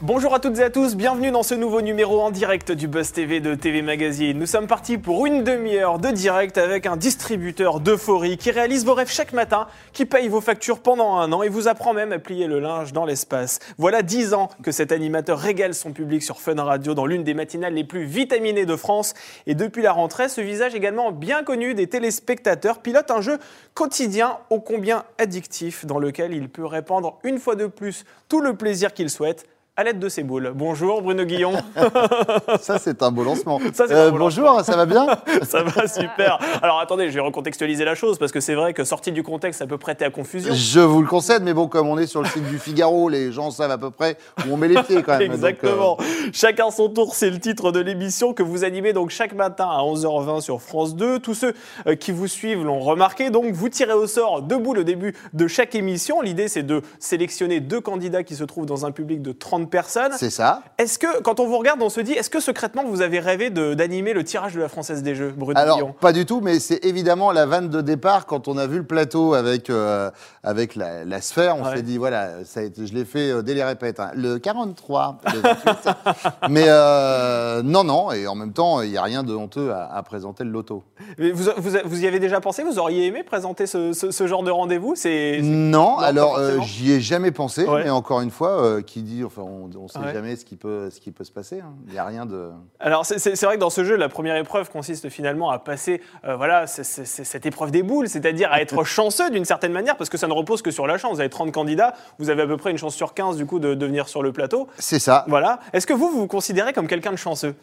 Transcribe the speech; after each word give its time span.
Bonjour 0.00 0.32
à 0.32 0.38
toutes 0.38 0.60
et 0.60 0.62
à 0.62 0.70
tous, 0.70 0.94
bienvenue 0.94 1.32
dans 1.32 1.42
ce 1.42 1.56
nouveau 1.56 1.80
numéro 1.80 2.20
en 2.20 2.30
direct 2.30 2.70
du 2.70 2.86
Buzz 2.86 3.10
TV 3.10 3.40
de 3.40 3.56
TV 3.56 3.82
Magazine. 3.82 4.38
Nous 4.38 4.46
sommes 4.46 4.68
partis 4.68 4.96
pour 4.96 5.26
une 5.26 5.42
demi-heure 5.42 5.98
de 5.98 6.10
direct 6.12 6.56
avec 6.56 6.86
un 6.86 6.96
distributeur 6.96 7.80
d'euphorie 7.80 8.36
qui 8.36 8.52
réalise 8.52 8.84
vos 8.84 8.94
rêves 8.94 9.10
chaque 9.10 9.32
matin, 9.32 9.66
qui 9.92 10.04
paye 10.04 10.28
vos 10.28 10.40
factures 10.40 10.78
pendant 10.78 11.16
un 11.16 11.32
an 11.32 11.42
et 11.42 11.48
vous 11.48 11.66
apprend 11.66 11.94
même 11.94 12.12
à 12.12 12.20
plier 12.20 12.46
le 12.46 12.60
linge 12.60 12.92
dans 12.92 13.04
l'espace. 13.04 13.58
Voilà 13.76 14.02
dix 14.02 14.34
ans 14.34 14.50
que 14.62 14.70
cet 14.70 14.92
animateur 14.92 15.36
régale 15.36 15.74
son 15.74 15.92
public 15.92 16.22
sur 16.22 16.40
Fun 16.40 16.62
Radio 16.62 16.94
dans 16.94 17.04
l'une 17.04 17.24
des 17.24 17.34
matinales 17.34 17.74
les 17.74 17.82
plus 17.82 18.04
vitaminées 18.04 18.66
de 18.66 18.76
France. 18.76 19.14
Et 19.48 19.56
depuis 19.56 19.82
la 19.82 19.90
rentrée, 19.90 20.28
ce 20.28 20.40
visage 20.40 20.76
également 20.76 21.10
bien 21.10 21.42
connu 21.42 21.74
des 21.74 21.88
téléspectateurs 21.88 22.78
pilote 22.82 23.10
un 23.10 23.20
jeu 23.20 23.38
quotidien 23.74 24.38
ô 24.50 24.60
combien 24.60 25.02
addictif 25.18 25.86
dans 25.86 25.98
lequel 25.98 26.34
il 26.34 26.48
peut 26.48 26.66
répandre 26.66 27.18
une 27.24 27.40
fois 27.40 27.56
de 27.56 27.66
plus 27.66 28.04
tout 28.28 28.40
le 28.40 28.54
plaisir 28.54 28.94
qu'il 28.94 29.10
souhaite 29.10 29.44
à 29.78 29.84
l'aide 29.84 30.00
de 30.00 30.08
ses 30.08 30.24
boules. 30.24 30.50
Bonjour 30.56 31.02
Bruno 31.02 31.24
Guillon. 31.24 31.52
ça 32.60 32.80
c'est 32.80 33.00
un 33.00 33.12
beau 33.12 33.22
lancement. 33.22 33.60
Ça, 33.72 33.86
c'est 33.86 33.94
Euh, 33.94 34.08
un 34.08 34.10
beau 34.10 34.18
bonjour, 34.18 34.60
ça 34.64 34.74
va 34.74 34.86
bien 34.86 35.06
Ça 35.44 35.62
va 35.62 35.86
super. 35.86 36.40
Alors 36.62 36.80
attendez, 36.80 37.10
je 37.10 37.14
vais 37.14 37.20
recontextualiser 37.20 37.84
la 37.84 37.94
chose 37.94 38.18
parce 38.18 38.32
que 38.32 38.40
c'est 38.40 38.56
vrai 38.56 38.74
que 38.74 38.82
sorti 38.82 39.12
du 39.12 39.22
contexte, 39.22 39.60
ça 39.60 39.68
peut 39.68 39.78
prêter 39.78 40.04
à 40.04 40.10
confusion. 40.10 40.52
Je 40.52 40.80
vous 40.80 41.00
le 41.00 41.06
concède, 41.06 41.44
mais 41.44 41.54
bon, 41.54 41.68
comme 41.68 41.86
on 41.86 41.96
est 41.96 42.08
sur 42.08 42.20
le 42.22 42.28
site 42.28 42.42
du 42.48 42.58
Figaro, 42.58 43.08
les 43.08 43.30
gens 43.30 43.52
savent 43.52 43.70
à 43.70 43.78
peu 43.78 43.92
près 43.92 44.16
où 44.38 44.52
on 44.52 44.56
met 44.56 44.66
les 44.66 44.82
pieds 44.82 45.00
quand 45.04 45.16
même. 45.16 45.28
Donc, 45.28 45.30
euh, 45.30 45.34
Exactement. 45.34 45.96
Chacun 46.32 46.72
son 46.72 46.88
tour, 46.88 47.14
c'est 47.14 47.30
le 47.30 47.38
titre 47.38 47.70
de 47.70 47.78
l'émission 47.78 48.32
que 48.34 48.42
vous 48.42 48.64
animez 48.64 48.92
donc 48.92 49.10
chaque 49.10 49.32
matin 49.32 49.68
à 49.70 49.82
11h20 49.82 50.40
sur 50.40 50.60
France 50.60 50.96
2. 50.96 51.20
Tous 51.20 51.34
ceux 51.34 51.54
euh, 51.86 51.94
qui 51.94 52.10
vous 52.10 52.26
suivent 52.26 52.64
l'ont 52.64 52.80
remarqué. 52.80 53.30
Donc 53.30 53.52
vous 53.52 53.68
tirez 53.68 53.92
au 53.92 54.08
sort 54.08 54.42
deux 54.42 54.58
boules 54.58 54.78
au 54.78 54.84
début 54.84 55.14
de 55.34 55.46
chaque 55.46 55.76
émission. 55.76 56.20
L'idée 56.20 56.48
c'est 56.48 56.64
de 56.64 56.82
sélectionner 56.98 57.60
deux 57.60 57.80
candidats 57.80 58.24
qui 58.24 58.34
se 58.34 58.42
trouvent 58.42 58.66
dans 58.66 58.84
un 58.84 58.90
public 58.90 59.22
de 59.22 59.30
30 59.30 59.67
personnes. 59.68 60.12
c'est 60.16 60.30
ça. 60.30 60.62
Est-ce 60.78 60.98
que 60.98 61.20
quand 61.22 61.40
on 61.40 61.46
vous 61.46 61.58
regarde, 61.58 61.80
on 61.82 61.88
se 61.88 62.00
dit, 62.00 62.12
est-ce 62.12 62.30
que 62.30 62.40
secrètement 62.40 62.84
vous 62.84 63.00
avez 63.02 63.20
rêvé 63.20 63.50
de- 63.50 63.74
d'animer 63.74 64.12
le 64.12 64.24
tirage 64.24 64.54
de 64.54 64.60
la 64.60 64.68
Française 64.68 65.02
des 65.02 65.14
Jeux, 65.14 65.32
Bruno 65.36 65.58
Alors, 65.58 65.76
Guillon? 65.78 65.94
pas 66.00 66.12
du 66.12 66.26
tout, 66.26 66.40
mais 66.40 66.58
c'est 66.60 66.84
évidemment 66.84 67.32
la 67.32 67.46
vanne 67.46 67.68
de 67.68 67.80
départ 67.80 68.26
quand 68.26 68.48
on 68.48 68.56
a 68.58 68.66
vu 68.66 68.78
le 68.78 68.84
plateau 68.84 69.34
avec, 69.34 69.70
euh, 69.70 70.10
avec 70.42 70.74
la, 70.76 71.04
la 71.04 71.20
sphère. 71.20 71.56
On 71.56 71.64
Ouais. 71.64 71.76
s'est 71.76 71.82
dit, 71.82 71.98
voilà, 71.98 72.44
ça 72.44 72.60
a 72.60 72.62
été, 72.62 72.86
je 72.86 72.94
l'ai 72.94 73.04
fait 73.04 73.30
euh, 73.30 73.42
dès 73.42 73.54
les 73.54 73.64
répètes. 73.64 74.00
hein. 74.00 74.10
Le 74.14 74.38
43, 74.38 75.18
le 75.34 75.40
28. 75.40 75.88
mais 76.50 76.64
euh, 76.66 77.62
non, 77.62 77.84
non, 77.84 78.12
et 78.12 78.26
en 78.26 78.34
même 78.34 78.52
temps, 78.52 78.80
il 78.82 78.90
n'y 78.90 78.96
a 78.96 79.02
rien 79.02 79.22
de 79.22 79.34
honteux 79.34 79.72
à, 79.72 79.92
à 79.94 80.02
présenter 80.02 80.44
le 80.44 80.50
loto. 80.50 80.84
Mais 81.18 81.30
vous, 81.30 81.50
vous, 81.56 81.70
vous 81.84 82.02
y 82.04 82.06
avez 82.06 82.18
déjà 82.20 82.40
pensé? 82.40 82.62
Vous 82.62 82.78
auriez 82.78 83.06
aimé 83.06 83.22
présenter 83.22 83.66
ce, 83.66 83.92
ce- 83.92 84.10
ce 84.10 84.26
genre 84.26 84.42
de 84.42 84.50
rendez-vous? 84.50 84.94
C'est 84.96 85.40
Non, 85.42 85.98
alors 85.98 86.36
euh, 86.38 86.58
j'y 86.62 86.92
ai 86.92 87.00
jamais 87.00 87.30
pensé, 87.32 87.64
Ouais. 87.66 87.84
mais 87.84 87.90
encore 87.90 88.20
une 88.20 88.30
fois, 88.30 88.82
qui 88.82 89.02
dit, 89.02 89.24
enfin, 89.24 89.42
on 89.42 89.57
ne 89.66 89.88
sait 89.88 89.98
Ouais. 89.98 90.12
jamais 90.12 90.36
ce 90.36 90.44
qui 90.44 90.56
peut, 90.56 90.88
ce 90.90 91.00
qui 91.00 91.10
peut 91.10 91.24
se 91.24 91.32
passer. 91.32 91.60
hein. 91.60 91.72
Il 91.88 91.92
n'y 91.92 91.98
a 91.98 92.04
rien 92.04 92.24
de. 92.26 92.50
Alors 92.78 93.04
c'est- 93.04 93.44
vrai 93.44 93.56
que 93.56 93.60
dans 93.60 93.70
ce 93.70 93.82
jeu, 93.82 93.96
la 93.96 94.08
première 94.08 94.36
épreuve 94.36 94.70
consiste 94.70 95.08
finalement 95.08 95.50
à 95.50 95.58
passer, 95.58 96.00
euh, 96.24 96.36
voilà, 96.36 96.66
c'est 96.66 96.84
cette 96.84 97.46
épreuve 97.46 97.70
des 97.72 97.82
boules, 97.82 98.08
c'est-à-dire 98.08 98.52
à 98.52 98.60
être 98.60 98.84
chanceux 98.84 99.30
d'une 99.30 99.44
certaine 99.44 99.72
manière, 99.72 99.96
parce 99.96 100.10
que 100.10 100.16
ça 100.18 100.28
ne 100.28 100.32
repose 100.32 100.62
que 100.62 100.70
sur 100.70 100.86
la 100.86 100.98
chance. 100.98 101.14
Vous 101.14 101.20
avez 101.20 101.30
30 101.30 101.50
candidats, 101.52 101.94
vous 102.18 102.30
avez 102.30 102.42
à 102.42 102.46
peu 102.46 102.56
près 102.56 102.70
une 102.70 102.78
chance 102.78 102.94
sur 102.94 103.14
15 103.14 103.36
du 103.36 103.46
coup 103.46 103.58
de, 103.58 103.74
de 103.74 103.86
venir 103.86 104.08
sur 104.08 104.22
le 104.22 104.32
plateau. 104.32 104.68
C'est 104.78 104.98
ça. 105.00 105.24
Voilà. 105.26 105.58
Est-ce 105.72 105.86
que 105.86 105.94
vous, 105.94 106.10
vous 106.10 106.18
vous 106.20 106.26
considérez 106.28 106.72
comme 106.72 106.86
quelqu'un 106.86 107.10
de 107.12 107.16
chanceux? 107.16 107.54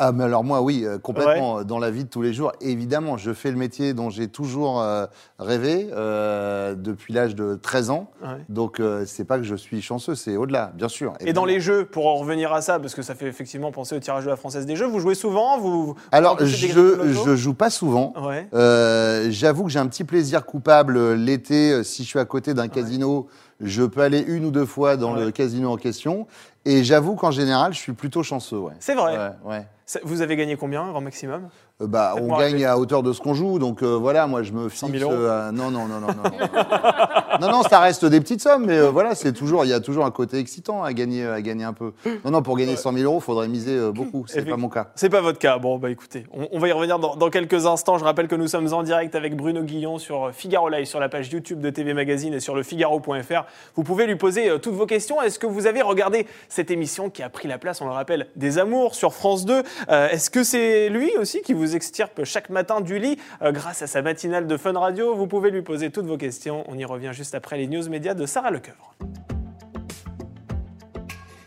Ah, 0.00 0.10
mais 0.12 0.24
alors 0.24 0.42
moi, 0.42 0.60
oui, 0.60 0.84
euh, 0.84 0.98
complètement. 0.98 1.58
euh, 1.60 1.64
Dans 1.64 1.78
la 1.78 1.90
vie 1.90 2.04
de 2.04 2.08
tous 2.08 2.20
les 2.22 2.32
jours, 2.32 2.52
évidemment, 2.60 3.16
je 3.16 3.32
fais 3.32 3.50
le 3.50 3.56
métier 3.56 3.94
dont 3.94 4.10
j'ai 4.10 4.28
toujours 4.28 4.80
euh, 4.82 5.06
rêvé 5.38 5.88
euh, 5.92 6.74
depuis 6.74 7.14
l'âge 7.14 7.34
de 7.36 7.54
13 7.54 7.90
ans. 7.90 8.10
Ouais. 8.22 8.28
Donc, 8.48 8.80
c'est 9.06 9.24
pas 9.24 9.38
que 9.38 9.44
je 9.44 9.54
suis 9.54 9.80
chanceux, 9.82 10.14
c'est 10.14 10.36
au-delà, 10.36 10.72
bien 10.74 10.88
sûr. 10.88 11.14
Et 11.20 11.32
dans 11.32 11.44
les 11.44 11.60
jeux, 11.60 11.84
pour 11.84 12.06
en 12.08 12.16
revenir 12.16 12.52
à 12.52 12.60
ça, 12.60 12.78
parce 12.80 12.94
que 12.94 13.02
ça 13.02 13.14
fait 13.14 13.26
effectivement 13.26 13.70
penser 13.72 13.96
au 13.96 14.00
tirage 14.00 14.24
de 14.24 14.30
la 14.30 14.36
Française 14.36 14.66
des 14.66 14.76
Jeux, 14.76 14.86
vous 14.86 15.00
jouez 15.00 15.14
souvent 15.14 15.58
vous, 15.58 15.86
vous 15.86 15.94
Alors, 16.12 16.38
je, 16.40 16.44
je 16.46 17.36
joue 17.36 17.54
pas 17.54 17.70
souvent. 17.70 18.12
Ouais. 18.20 18.48
J'avoue 19.30 19.64
que 19.64 19.70
j'ai 19.70 19.78
un 19.78 19.86
petit 19.86 20.04
plaisir 20.04 20.44
coupable 20.44 21.14
l'été. 21.14 21.82
Si 21.84 22.02
je 22.02 22.08
suis 22.08 22.18
à 22.18 22.24
côté 22.24 22.54
d'un 22.54 22.68
casino, 22.68 23.28
je 23.60 23.82
peux 23.84 24.00
aller 24.00 24.24
une 24.26 24.44
ou 24.46 24.50
deux 24.50 24.66
fois 24.66 24.96
dans 24.96 25.14
Ouais. 25.14 25.24
le 25.26 25.30
casino 25.30 25.70
en 25.70 25.76
question. 25.76 26.26
Et 26.66 26.82
j'avoue 26.84 27.14
qu'en 27.14 27.30
général, 27.30 27.74
je 27.74 27.78
suis 27.78 27.92
plutôt 27.92 28.22
chanceux. 28.22 28.58
Ouais. 28.58 28.72
C'est 28.80 28.94
vrai. 28.94 29.16
Ouais, 29.18 29.30
ouais. 29.44 29.66
Ça- 29.86 30.00
Vous 30.02 30.22
avez 30.22 30.34
gagné 30.36 30.56
combien, 30.56 30.88
grand 30.88 31.00
maximum? 31.02 31.48
Bah, 31.80 32.14
on 32.20 32.36
gagne 32.38 32.64
à 32.64 32.78
hauteur 32.78 33.02
de 33.02 33.12
ce 33.12 33.20
qu'on 33.20 33.34
joue, 33.34 33.58
donc 33.58 33.82
euh, 33.82 33.96
voilà, 33.96 34.26
moi 34.28 34.42
je 34.42 34.52
me 34.52 34.68
100 34.68 34.86
fixe. 34.86 34.98
000 35.00 35.10
euros 35.10 35.20
euh, 35.20 35.50
non, 35.50 35.70
non, 35.70 35.86
non, 35.86 36.00
non, 36.00 36.06
non, 36.06 36.22
non. 36.22 36.30
non, 37.40 37.48
non, 37.50 37.62
ça 37.64 37.80
reste 37.80 38.04
des 38.04 38.20
petites 38.20 38.40
sommes, 38.40 38.66
mais 38.66 38.78
euh, 38.78 38.90
voilà, 38.90 39.14
c'est 39.16 39.32
toujours, 39.32 39.64
il 39.64 39.68
y 39.70 39.72
a 39.72 39.80
toujours 39.80 40.04
un 40.04 40.10
côté 40.12 40.38
excitant 40.38 40.84
à 40.84 40.92
gagner, 40.92 41.26
à 41.26 41.42
gagner 41.42 41.64
un 41.64 41.72
peu. 41.72 41.92
Non, 42.24 42.30
non, 42.30 42.42
pour 42.42 42.56
gagner 42.56 42.76
100 42.76 42.92
000 42.92 43.04
euros, 43.04 43.18
il 43.20 43.24
faudrait 43.24 43.48
miser 43.48 43.76
euh, 43.76 43.90
beaucoup. 43.90 44.24
C'est 44.28 44.44
pas 44.48 44.56
mon 44.56 44.68
cas. 44.68 44.92
C'est 44.94 45.08
pas 45.10 45.20
votre 45.20 45.38
cas. 45.38 45.58
Bon, 45.58 45.78
bah 45.78 45.90
écoutez, 45.90 46.26
on, 46.32 46.46
on 46.52 46.58
va 46.60 46.68
y 46.68 46.72
revenir 46.72 46.98
dans, 47.00 47.16
dans 47.16 47.28
quelques 47.30 47.66
instants. 47.66 47.98
Je 47.98 48.04
rappelle 48.04 48.28
que 48.28 48.36
nous 48.36 48.46
sommes 48.48 48.72
en 48.72 48.82
direct 48.84 49.14
avec 49.16 49.36
Bruno 49.36 49.62
Guillon 49.62 49.98
sur 49.98 50.30
Figaro 50.32 50.68
Live, 50.68 50.84
sur 50.86 51.00
la 51.00 51.08
page 51.08 51.32
YouTube 51.32 51.60
de 51.60 51.70
TV 51.70 51.92
Magazine 51.92 52.34
et 52.34 52.40
sur 52.40 52.54
le 52.54 52.62
Figaro.fr. 52.62 53.44
Vous 53.74 53.82
pouvez 53.82 54.06
lui 54.06 54.16
poser 54.16 54.48
euh, 54.48 54.58
toutes 54.58 54.74
vos 54.74 54.86
questions. 54.86 55.20
Est-ce 55.20 55.38
que 55.40 55.46
vous 55.46 55.66
avez 55.66 55.82
regardé 55.82 56.26
cette 56.48 56.70
émission 56.70 57.10
qui 57.10 57.22
a 57.24 57.28
pris 57.28 57.48
la 57.48 57.58
place, 57.58 57.80
on 57.80 57.86
le 57.86 57.92
rappelle, 57.92 58.28
des 58.36 58.58
Amours 58.58 58.94
sur 58.94 59.12
France 59.12 59.44
2 59.44 59.62
Euh, 59.90 60.08
Est-ce 60.08 60.30
que 60.30 60.44
c'est 60.44 60.88
lui 60.88 61.10
aussi 61.18 61.42
qui 61.42 61.52
vous 61.52 61.63
extirpe 61.66 62.24
chaque 62.24 62.50
matin 62.50 62.80
du 62.80 62.98
lit 62.98 63.18
euh, 63.42 63.52
grâce 63.52 63.82
à 63.82 63.86
sa 63.86 64.02
matinale 64.02 64.46
de 64.46 64.56
Fun 64.56 64.78
Radio 64.78 65.14
Vous 65.14 65.26
pouvez 65.26 65.50
lui 65.50 65.62
poser 65.62 65.90
toutes 65.90 66.06
vos 66.06 66.18
questions. 66.18 66.64
On 66.68 66.76
y 66.76 66.84
revient 66.84 67.10
juste 67.12 67.34
après 67.34 67.56
les 67.56 67.66
news 67.66 67.88
médias 67.88 68.14
de 68.14 68.26
Sarah 68.26 68.50
Lecoeuvre. 68.50 68.94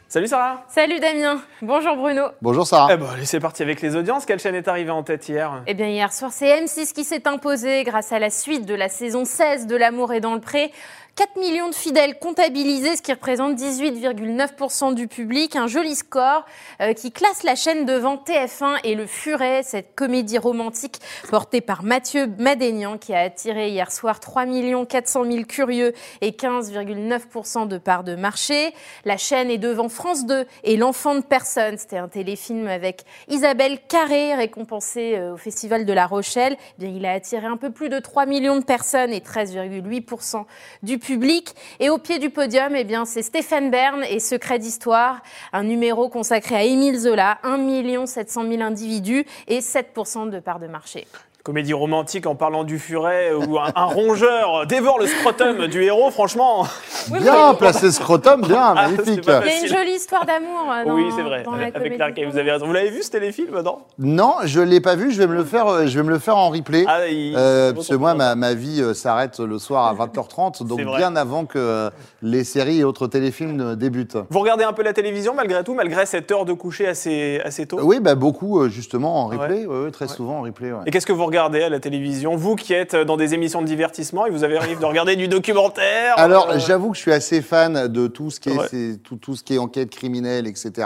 Salut 0.10 0.28
Sarah 0.28 0.64
Salut 0.70 1.00
Damien, 1.02 1.42
bonjour 1.62 1.98
Bruno. 1.98 2.28
Bonjour 2.42 2.66
Sarah. 2.66 2.88
Eh 2.94 2.98
ben, 2.98 3.08
allez, 3.14 3.26
c'est 3.26 3.42
parti 3.42 3.62
avec 3.62 3.82
les 3.82 3.98
audiences. 3.98 4.26
Quelle 4.26 4.40
chaîne 4.40 4.56
est 4.56 4.70
arrivée 4.70 4.90
en 4.90 5.04
tête 5.04 5.28
hier? 5.28 5.62
Eh 5.68 5.74
bien 5.74 5.90
hier 5.90 6.14
soir, 6.14 6.32
c'est 6.32 6.62
M6 6.64 6.94
qui 6.94 7.04
s'est 7.04 7.28
imposé 7.28 7.84
grâce 7.84 8.14
à 8.14 8.20
la 8.20 8.30
suite 8.30 8.66
de 8.66 8.74
la 8.74 8.88
saison 8.88 9.26
16 9.26 9.68
de 9.68 9.76
L'amour 9.76 10.14
est 10.14 10.22
dans 10.22 10.34
le 10.34 10.40
pré. 10.40 10.72
4 11.18 11.36
millions 11.38 11.68
de 11.68 11.74
fidèles 11.74 12.20
comptabilisés, 12.20 12.96
ce 12.96 13.02
qui 13.02 13.12
représente 13.12 13.58
18,9% 13.58 14.94
du 14.94 15.08
public. 15.08 15.56
Un 15.56 15.66
joli 15.66 15.96
score 15.96 16.46
euh, 16.80 16.94
qui 16.94 17.12
classe 17.12 17.42
la 17.42 17.56
chaîne 17.56 17.86
devant 17.86 18.18
TF1 18.18 18.82
et 18.84 18.94
Le 18.94 19.08
Furet, 19.08 19.64
cette 19.64 19.96
comédie 19.96 20.38
romantique 20.38 21.00
portée 21.28 21.60
par 21.60 21.82
Mathieu 21.82 22.28
Madénian 22.38 23.00
qui 23.00 23.16
a 23.16 23.22
attiré 23.22 23.70
hier 23.70 23.92
soir 23.92 24.20
3 24.20 24.46
400 24.88 25.26
000 25.26 25.46
curieux 25.46 25.94
et 26.22 26.30
15,9% 26.30 27.68
de 27.68 27.80
part 27.80 28.04
de 28.04 28.14
marché. 28.14 28.76
La 29.04 29.18
chaîne 29.18 29.50
est 29.50 29.58
devant 29.58 29.90
France 29.90 30.28
2 30.28 30.46
et 30.66 30.78
L'enfant 30.78 31.16
de 31.16 31.22
personne. 31.22 31.80
C'était 31.80 31.98
un 31.98 32.10
téléfilm 32.10 32.68
avec 32.68 33.06
Isabelle 33.28 33.80
Carré, 33.88 34.36
récompensée 34.36 35.16
euh, 35.16 35.34
au 35.34 35.38
Festival 35.38 35.84
de 35.84 35.94
La 35.94 36.06
Rochelle. 36.06 36.58
Eh 36.80 36.86
il 36.86 37.08
a 37.08 37.14
attiré 37.14 37.48
un 37.48 37.58
peu 37.58 37.72
plus 37.72 37.90
de 37.90 37.98
3 37.98 38.28
millions 38.28 38.60
de 38.60 38.64
personnes 38.64 39.12
et 39.12 39.20
13,8% 39.20 40.46
du 40.84 41.00
public. 41.00 41.07
Et 41.80 41.90
au 41.90 41.98
pied 41.98 42.20
du 42.20 42.30
podium, 42.30 42.76
eh 42.76 42.84
bien, 42.84 43.06
c'est 43.06 43.22
Stéphane 43.22 43.72
Bern 43.72 44.04
et 44.04 44.20
Secret 44.20 44.60
d'Histoire, 44.60 45.22
un 45.54 45.64
numéro 45.64 46.10
consacré 46.10 46.56
à 46.56 46.64
Émile 46.64 47.00
Zola, 47.00 47.40
1 47.44 48.06
700 48.06 48.50
000 48.50 48.62
individus 48.62 49.26
et 49.48 49.60
7% 49.60 50.30
de 50.30 50.40
part 50.40 50.60
de 50.60 50.68
marché. 50.68 51.08
Comédie 51.48 51.72
romantique 51.74 52.28
en 52.28 52.36
parlant 52.36 52.66
du 52.66 52.78
furet 52.78 53.32
où 53.34 53.58
un, 53.58 53.72
un 53.74 53.86
rongeur 53.86 54.68
dévore 54.68 55.00
le 55.00 55.08
scrotum 55.08 55.68
du 55.68 55.82
héros, 55.82 56.12
franchement. 56.12 56.68
bien 57.10 57.54
placé 57.54 57.90
scrotum, 57.90 58.42
bien, 58.42 58.74
Ah, 58.76 58.90
magnifique. 58.90 59.22
Il 59.26 59.30
y 59.30 59.32
a 59.32 59.62
une 59.62 59.68
jolie 59.68 59.92
histoire 59.96 60.26
d'amour. 60.26 60.70
euh, 60.70 60.84
dans- 60.86 60.94
oui, 60.96 61.06
c'est 61.16 61.22
vrai. 61.22 61.44
dans 61.44 61.56
la 61.56 61.68
Avec 61.68 61.98
l'arcade, 61.98 62.26
vous 62.30 62.38
avez 62.38 62.52
raison. 62.52 62.66
Vous 62.68 62.74
l'avez 62.74 62.90
vu 62.90 63.02
ce 63.02 63.12
téléfilm, 63.12 63.62
non? 63.62 63.78
Non, 63.98 64.34
je 64.44 64.60
l'ai 64.60 64.82
pas 64.82 64.96
vu. 64.96 65.10
Je 65.14 65.20
vais 65.20 65.28
me 65.28 65.36
le 65.36 65.46
faire. 65.46 65.68
euh, 65.68 65.86
Je 65.86 65.98
vais 65.98 66.04
me 66.04 66.10
le 66.10 66.20
faire 66.20 66.36
en 66.36 66.50
replay. 66.50 66.84
Ah, 66.86 67.08
il- 67.08 67.34
Euh, 67.38 67.72
parce 67.72 67.88
que 67.88 67.96
moi, 67.96 68.14
ma, 68.14 68.36
ma 68.36 68.54
vie 68.54 68.84
s'arrête 68.94 69.40
le 69.40 69.58
soir 69.58 69.86
à 69.88 69.94
20h30, 70.06 70.64
donc 70.68 70.82
bien 70.98 71.16
avant 71.16 71.46
que 71.46 71.90
les 72.22 72.44
séries 72.44 72.82
et 72.82 72.84
autres 72.84 73.08
téléfilms 73.08 73.78
débutent. 73.78 74.18
Vous 74.32 74.40
regardez 74.40 74.66
un 74.66 74.74
peu 74.74 74.84
la 74.84 74.92
télévision 74.92 75.34
malgré 75.34 75.64
tout, 75.64 75.74
malgré 75.76 76.06
cette 76.06 76.30
heure 76.30 76.44
de 76.44 76.52
coucher 76.52 76.90
assez, 76.90 77.40
assez 77.46 77.66
tôt? 77.66 77.80
Oui, 77.82 78.02
bah, 78.02 78.16
beaucoup 78.16 78.68
justement 78.68 79.24
en 79.24 79.28
replay, 79.28 79.66
Ouais. 79.66 79.66
ouais, 79.66 79.84
ouais, 79.86 79.92
très 79.92 80.10
souvent 80.10 80.40
en 80.40 80.42
replay. 80.42 80.74
ouais. 80.74 80.80
Et 80.86 80.92
qu'est-ce 80.92 81.06
que 81.06 81.14
vous 81.14 81.24
regardez 81.24 81.37
à 81.38 81.70
la 81.70 81.80
télévision 81.80 82.36
Vous 82.36 82.56
qui 82.56 82.74
êtes 82.74 82.96
dans 82.96 83.16
des 83.18 83.34
émissions 83.34 83.62
de 83.62 83.68
divertissement 83.68 84.26
et 84.26 84.30
vous 84.32 84.44
avez 84.44 84.58
arrivé 84.58 84.76
de 84.80 84.86
regarder 84.86 85.16
du 85.16 85.28
documentaire 85.28 86.16
Alors, 86.18 86.50
euh, 86.50 86.58
j'avoue 86.60 86.90
que 86.92 86.96
je 86.98 87.02
suis 87.02 87.14
assez 87.14 87.42
fan 87.42 87.88
de 87.88 88.08
tout 88.08 88.32
ce 88.32 88.40
qui 88.40 88.50
est, 88.50 88.58
Ouais. 88.58 88.98
tout, 89.04 89.16
tout 89.18 89.36
ce 89.36 89.44
qui 89.44 89.56
est 89.56 89.58
enquête 89.60 89.90
criminelle, 89.92 90.48
etc. 90.48 90.72
Ouais. 90.78 90.84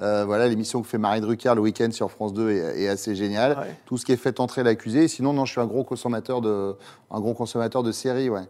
Euh, 0.00 0.24
voilà, 0.24 0.48
l'émission 0.48 0.80
que 0.82 0.88
fait 0.88 0.98
Marie 0.98 1.20
Drucker 1.20 1.52
le 1.54 1.60
week-end 1.60 1.90
sur 1.90 2.10
France 2.10 2.32
2 2.32 2.50
est, 2.50 2.82
est 2.84 2.88
assez 2.88 3.14
géniale. 3.14 3.52
Ouais. 3.58 3.76
Tout 3.86 3.98
ce 3.98 4.04
qui 4.06 4.12
est 4.12 4.16
fait 4.16 4.40
entrer 4.40 4.62
l'accusé. 4.62 5.06
Sinon, 5.08 5.32
non, 5.34 5.44
je 5.44 5.52
suis 5.52 5.60
un 5.60 5.66
gros 5.66 5.84
consommateur 5.84 6.40
de, 6.40 6.74
un 7.10 7.20
gros 7.20 7.34
consommateur 7.34 7.82
de 7.82 7.92
séries. 7.92 8.30
Ouais. 8.30 8.42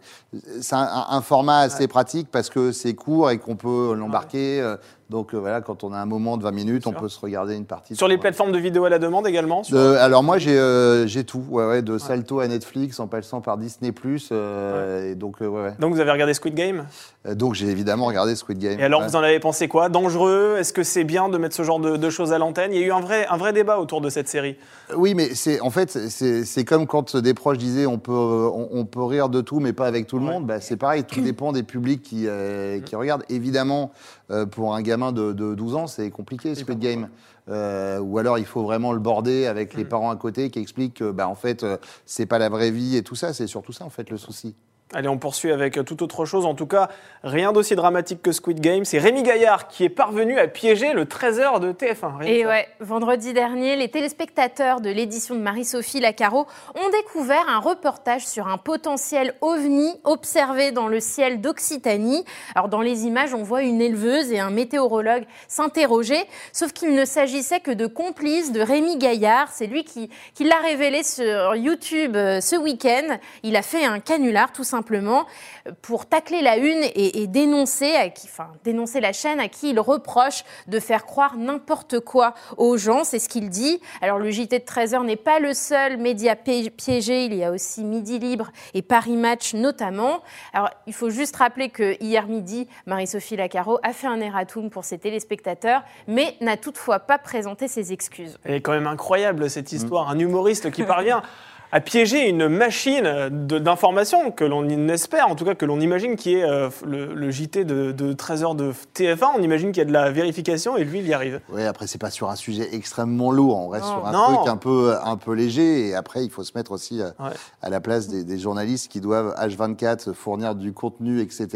C'est 0.60 0.74
un, 0.76 0.78
un- 0.78 1.06
un 1.10 1.20
format 1.20 1.58
assez 1.60 1.88
pratique 1.88 2.28
parce 2.30 2.48
que 2.48 2.70
c'est 2.72 2.94
court 2.94 3.30
et 3.30 3.38
qu'on 3.38 3.56
peut 3.56 3.94
l'embarquer. 3.94 4.74
Donc 5.10 5.34
euh, 5.34 5.38
voilà, 5.38 5.60
quand 5.60 5.84
on 5.84 5.92
a 5.92 5.98
un 5.98 6.06
moment 6.06 6.36
de 6.36 6.42
20 6.42 6.50
minutes, 6.52 6.86
on 6.86 6.90
sûr. 6.90 7.00
peut 7.00 7.08
se 7.08 7.20
regarder 7.20 7.54
une 7.54 7.66
partie. 7.66 7.94
Sur 7.94 8.08
les 8.08 8.18
plateformes 8.18 8.52
de 8.52 8.58
vidéo 8.58 8.84
à 8.84 8.88
la 8.88 8.98
demande 8.98 9.26
également 9.26 9.62
sur- 9.62 9.76
alors 9.78 10.22
moi 10.22 10.38
j'ai 10.38 10.58
euh, 10.58 11.06
j'ai 11.06 11.24
tout, 11.24 11.44
ouais, 11.50 11.66
ouais, 11.66 11.82
de 11.82 11.98
Salto 11.98 12.40
à 12.40 12.48
Netflix 12.48 12.98
en 13.00 13.06
passant 13.06 13.40
par 13.40 13.58
Disney 13.58 13.92
euh, 14.32 15.10
et 15.10 15.14
donc 15.14 15.40
ouais, 15.40 15.46
ouais. 15.46 15.74
Donc 15.78 15.92
vous 15.94 16.00
avez 16.00 16.10
regardé 16.10 16.32
Squid 16.34 16.54
Game? 16.54 16.86
Donc 17.34 17.54
j'ai 17.54 17.68
évidemment 17.68 18.06
regardé 18.06 18.34
Squid 18.36 18.58
Game. 18.58 18.78
Et 18.78 18.82
alors 18.84 19.00
Ouais. 19.00 19.08
vous 19.08 19.16
en 19.16 19.22
avez 19.22 19.40
pensé 19.40 19.66
quoi 19.68 19.88
Dangereux 19.88 20.56
Est-ce 20.58 20.72
que 20.74 20.82
c'est 20.82 21.04
bien 21.04 21.28
de 21.28 21.38
mettre 21.38 21.54
ce 21.56 21.62
genre 21.62 21.80
de, 21.80 21.96
de 21.96 22.10
choses 22.10 22.32
à 22.32 22.38
l'antenne 22.38 22.72
Il 22.72 22.80
y 22.80 22.84
a 22.84 22.86
eu 22.86 22.92
un 22.92 23.00
vrai, 23.00 23.26
un 23.28 23.36
vrai 23.38 23.52
débat 23.54 23.78
autour 23.78 24.00
de 24.02 24.10
cette 24.10 24.28
série. 24.28 24.56
Oui, 24.94 25.14
mais 25.14 25.34
c'est 25.34 25.60
en 25.60 25.70
fait 25.70 25.90
c'est 25.90 26.64
comme 26.64 26.86
quand 26.86 27.16
des 27.16 27.32
proches 27.32 27.56
disaient 27.58 27.86
on 27.86 27.98
peut 27.98 28.12
euh, 28.12 28.50
on, 28.52 28.68
on 28.72 28.84
peut 28.84 29.02
rire 29.02 29.28
de 29.30 29.40
tout, 29.40 29.58
mais 29.60 29.72
pas 29.72 29.86
avec 29.86 30.06
tout 30.06 30.18
le 30.18 30.26
Ouais. 30.26 30.32
monde. 30.32 30.46
Bah, 30.46 30.60
c'est 30.60 30.76
pareil, 30.76 31.04
tout 31.04 31.20
dépend 31.22 31.52
des 31.52 31.62
publics 31.62 32.02
qui 32.02 32.26
euh, 32.28 32.80
qui 32.80 32.94
regardent. 32.96 33.24
Évidemment, 33.30 33.90
euh, 34.30 34.44
pour 34.44 34.74
un 34.74 34.82
gamin 34.82 35.12
de, 35.12 35.32
de 35.32 35.54
12 35.54 35.74
ans, 35.76 35.86
c'est 35.86 36.10
compliqué 36.10 36.54
Squid 36.54 36.78
Game. 36.78 37.08
Euh, 37.50 37.98
ou 38.00 38.16
alors 38.18 38.38
il 38.38 38.46
faut 38.46 38.62
vraiment 38.62 38.92
le 38.92 38.98
border 39.00 39.46
avec 39.46 39.74
Mm. 39.74 39.78
les 39.78 39.84
parents 39.84 40.10
à 40.10 40.16
côté 40.16 40.48
qui 40.50 40.58
expliquent 40.60 40.94
que 40.94 41.10
bah 41.10 41.28
en 41.28 41.34
fait 41.34 41.62
euh, 41.62 41.76
c'est 42.06 42.24
pas 42.24 42.38
la 42.38 42.48
vraie 42.48 42.70
vie 42.70 42.96
et 42.96 43.02
tout 43.02 43.16
ça. 43.16 43.32
C'est 43.34 43.46
surtout 43.46 43.72
ça 43.72 43.84
en 43.84 43.90
fait 43.90 44.08
le 44.10 44.16
souci. 44.16 44.54
Allez, 44.92 45.08
on 45.08 45.16
poursuit 45.16 45.50
avec 45.50 45.78
euh, 45.78 45.82
toute 45.82 46.02
autre 46.02 46.26
chose. 46.26 46.44
En 46.44 46.54
tout 46.54 46.66
cas, 46.66 46.90
rien 47.24 47.52
d'aussi 47.52 47.74
dramatique 47.74 48.20
que 48.20 48.32
Squid 48.32 48.60
Game. 48.60 48.84
C'est 48.84 48.98
Rémi 48.98 49.22
Gaillard 49.22 49.66
qui 49.66 49.82
est 49.82 49.88
parvenu 49.88 50.38
à 50.38 50.46
piéger 50.46 50.92
le 50.92 51.06
trésor 51.06 51.58
de 51.58 51.72
TF1. 51.72 52.18
Rien 52.18 52.18
que 52.18 52.26
Et 52.26 52.46
ouais, 52.46 52.68
vendredi 52.80 53.32
dernier, 53.32 53.76
les 53.76 53.88
téléspectateurs 53.88 54.82
de 54.82 54.90
l'édition 54.90 55.34
de 55.34 55.40
Marie-Sophie 55.40 56.00
Lacaro 56.00 56.46
ont 56.74 56.90
découvert 56.90 57.48
un 57.48 57.60
reportage 57.60 58.26
sur 58.26 58.46
un 58.46 58.58
potentiel 58.58 59.34
ovni 59.40 59.94
observé 60.04 60.70
dans 60.70 60.86
le 60.86 61.00
ciel 61.00 61.40
d'Occitanie. 61.40 62.24
Alors 62.54 62.68
dans 62.68 62.82
les 62.82 63.06
images, 63.06 63.32
on 63.32 63.42
voit 63.42 63.62
une 63.62 63.80
éleveuse 63.80 64.30
et 64.32 64.38
un 64.38 64.50
météorologue 64.50 65.24
s'interroger, 65.48 66.22
sauf 66.52 66.72
qu'il 66.72 66.94
ne 66.94 67.06
s'agissait 67.06 67.60
que 67.60 67.70
de 67.70 67.86
complices 67.86 68.52
de 68.52 68.60
Rémi 68.60 68.98
Gaillard. 68.98 69.48
C'est 69.50 69.66
lui 69.66 69.84
qui, 69.84 70.10
qui 70.34 70.44
l'a 70.44 70.58
révélé 70.58 71.02
sur 71.02 71.56
YouTube 71.56 72.16
euh, 72.16 72.42
ce 72.42 72.54
week-end. 72.54 73.16
Il 73.42 73.56
a 73.56 73.62
fait 73.62 73.84
un 73.84 73.98
canular 73.98 74.52
tout 74.52 74.62
simplement 74.62 74.73
euh, 74.82 75.70
pour 75.82 76.06
tacler 76.06 76.42
la 76.42 76.56
une 76.56 76.82
et, 76.82 77.22
et 77.22 77.26
dénoncer, 77.26 77.94
à 77.96 78.08
qui, 78.08 78.26
enfin, 78.30 78.48
dénoncer 78.64 79.00
la 79.00 79.12
chaîne 79.12 79.40
à 79.40 79.48
qui 79.48 79.70
il 79.70 79.80
reproche 79.80 80.44
de 80.66 80.80
faire 80.80 81.04
croire 81.06 81.36
n'importe 81.36 82.00
quoi 82.00 82.34
aux 82.56 82.76
gens. 82.76 83.04
C'est 83.04 83.18
ce 83.18 83.28
qu'il 83.28 83.48
dit. 83.50 83.80
Alors 84.00 84.18
le 84.18 84.30
JT 84.30 84.58
de 84.58 84.64
13h 84.64 85.04
n'est 85.04 85.16
pas 85.16 85.38
le 85.38 85.54
seul 85.54 85.96
média 85.96 86.36
pi- 86.36 86.70
piégé. 86.70 87.24
Il 87.24 87.34
y 87.34 87.44
a 87.44 87.50
aussi 87.50 87.84
Midi 87.84 88.18
Libre 88.18 88.50
et 88.74 88.82
Paris 88.82 89.16
Match 89.16 89.54
notamment. 89.54 90.22
Alors 90.52 90.70
il 90.86 90.92
faut 90.94 91.10
juste 91.10 91.36
rappeler 91.36 91.68
que 91.70 91.96
hier 92.02 92.26
midi, 92.26 92.68
Marie-Sophie 92.86 93.36
Lacaro 93.36 93.78
a 93.82 93.92
fait 93.92 94.06
un 94.06 94.20
erratum 94.20 94.70
pour 94.70 94.84
ses 94.84 94.98
téléspectateurs, 94.98 95.82
mais 96.06 96.36
n'a 96.40 96.56
toutefois 96.56 96.98
pas 97.00 97.18
présenté 97.18 97.68
ses 97.68 97.92
excuses. 97.92 98.38
Elle 98.44 98.54
est 98.54 98.60
quand 98.60 98.72
même 98.72 98.86
incroyable 98.86 99.48
cette 99.50 99.72
histoire. 99.72 100.08
Un 100.10 100.18
humoriste 100.18 100.70
qui 100.70 100.82
parvient 100.84 101.22
à 101.74 101.80
piéger 101.80 102.28
une 102.28 102.46
machine 102.46 103.28
d'information 103.58 104.30
que 104.30 104.44
l'on 104.44 104.68
espère, 104.88 105.28
en 105.28 105.34
tout 105.34 105.44
cas 105.44 105.56
que 105.56 105.64
l'on 105.66 105.80
imagine 105.80 106.14
qui 106.14 106.34
est 106.34 106.44
euh, 106.44 106.70
le, 106.86 107.12
le 107.14 107.30
JT 107.32 107.64
de, 107.64 107.90
de 107.90 108.12
13h 108.12 108.54
de 108.54 108.72
TF1. 108.94 109.30
On 109.36 109.42
imagine 109.42 109.72
qu'il 109.72 109.78
y 109.78 109.82
a 109.82 109.84
de 109.84 109.92
la 109.92 110.12
vérification 110.12 110.76
et 110.76 110.84
lui, 110.84 111.00
il 111.00 111.08
y 111.08 111.12
arrive. 111.12 111.40
Ouais, 111.52 111.66
après 111.66 111.88
c'est 111.88 111.98
pas 112.00 112.10
sur 112.10 112.30
un 112.30 112.36
sujet 112.36 112.68
extrêmement 112.76 113.32
lourd, 113.32 113.58
on 113.58 113.68
reste 113.68 113.86
sur 113.86 114.06
un 114.06 114.12
Non. 114.12 114.36
truc 114.36 114.48
un 114.48 114.56
peu 114.56 114.94
un 115.02 115.16
peu 115.16 115.32
léger 115.32 115.88
et 115.88 115.94
après 115.96 116.24
il 116.24 116.30
faut 116.30 116.44
se 116.44 116.52
mettre 116.54 116.70
aussi 116.70 117.00
euh, 117.02 117.10
Ouais. 117.18 117.30
à 117.60 117.70
la 117.70 117.80
place 117.80 118.06
des, 118.06 118.22
des 118.22 118.38
journalistes 118.38 118.90
qui 118.90 119.00
doivent 119.00 119.34
H24 119.36 120.12
fournir 120.14 120.54
du 120.54 120.72
contenu, 120.72 121.20
etc. 121.20 121.48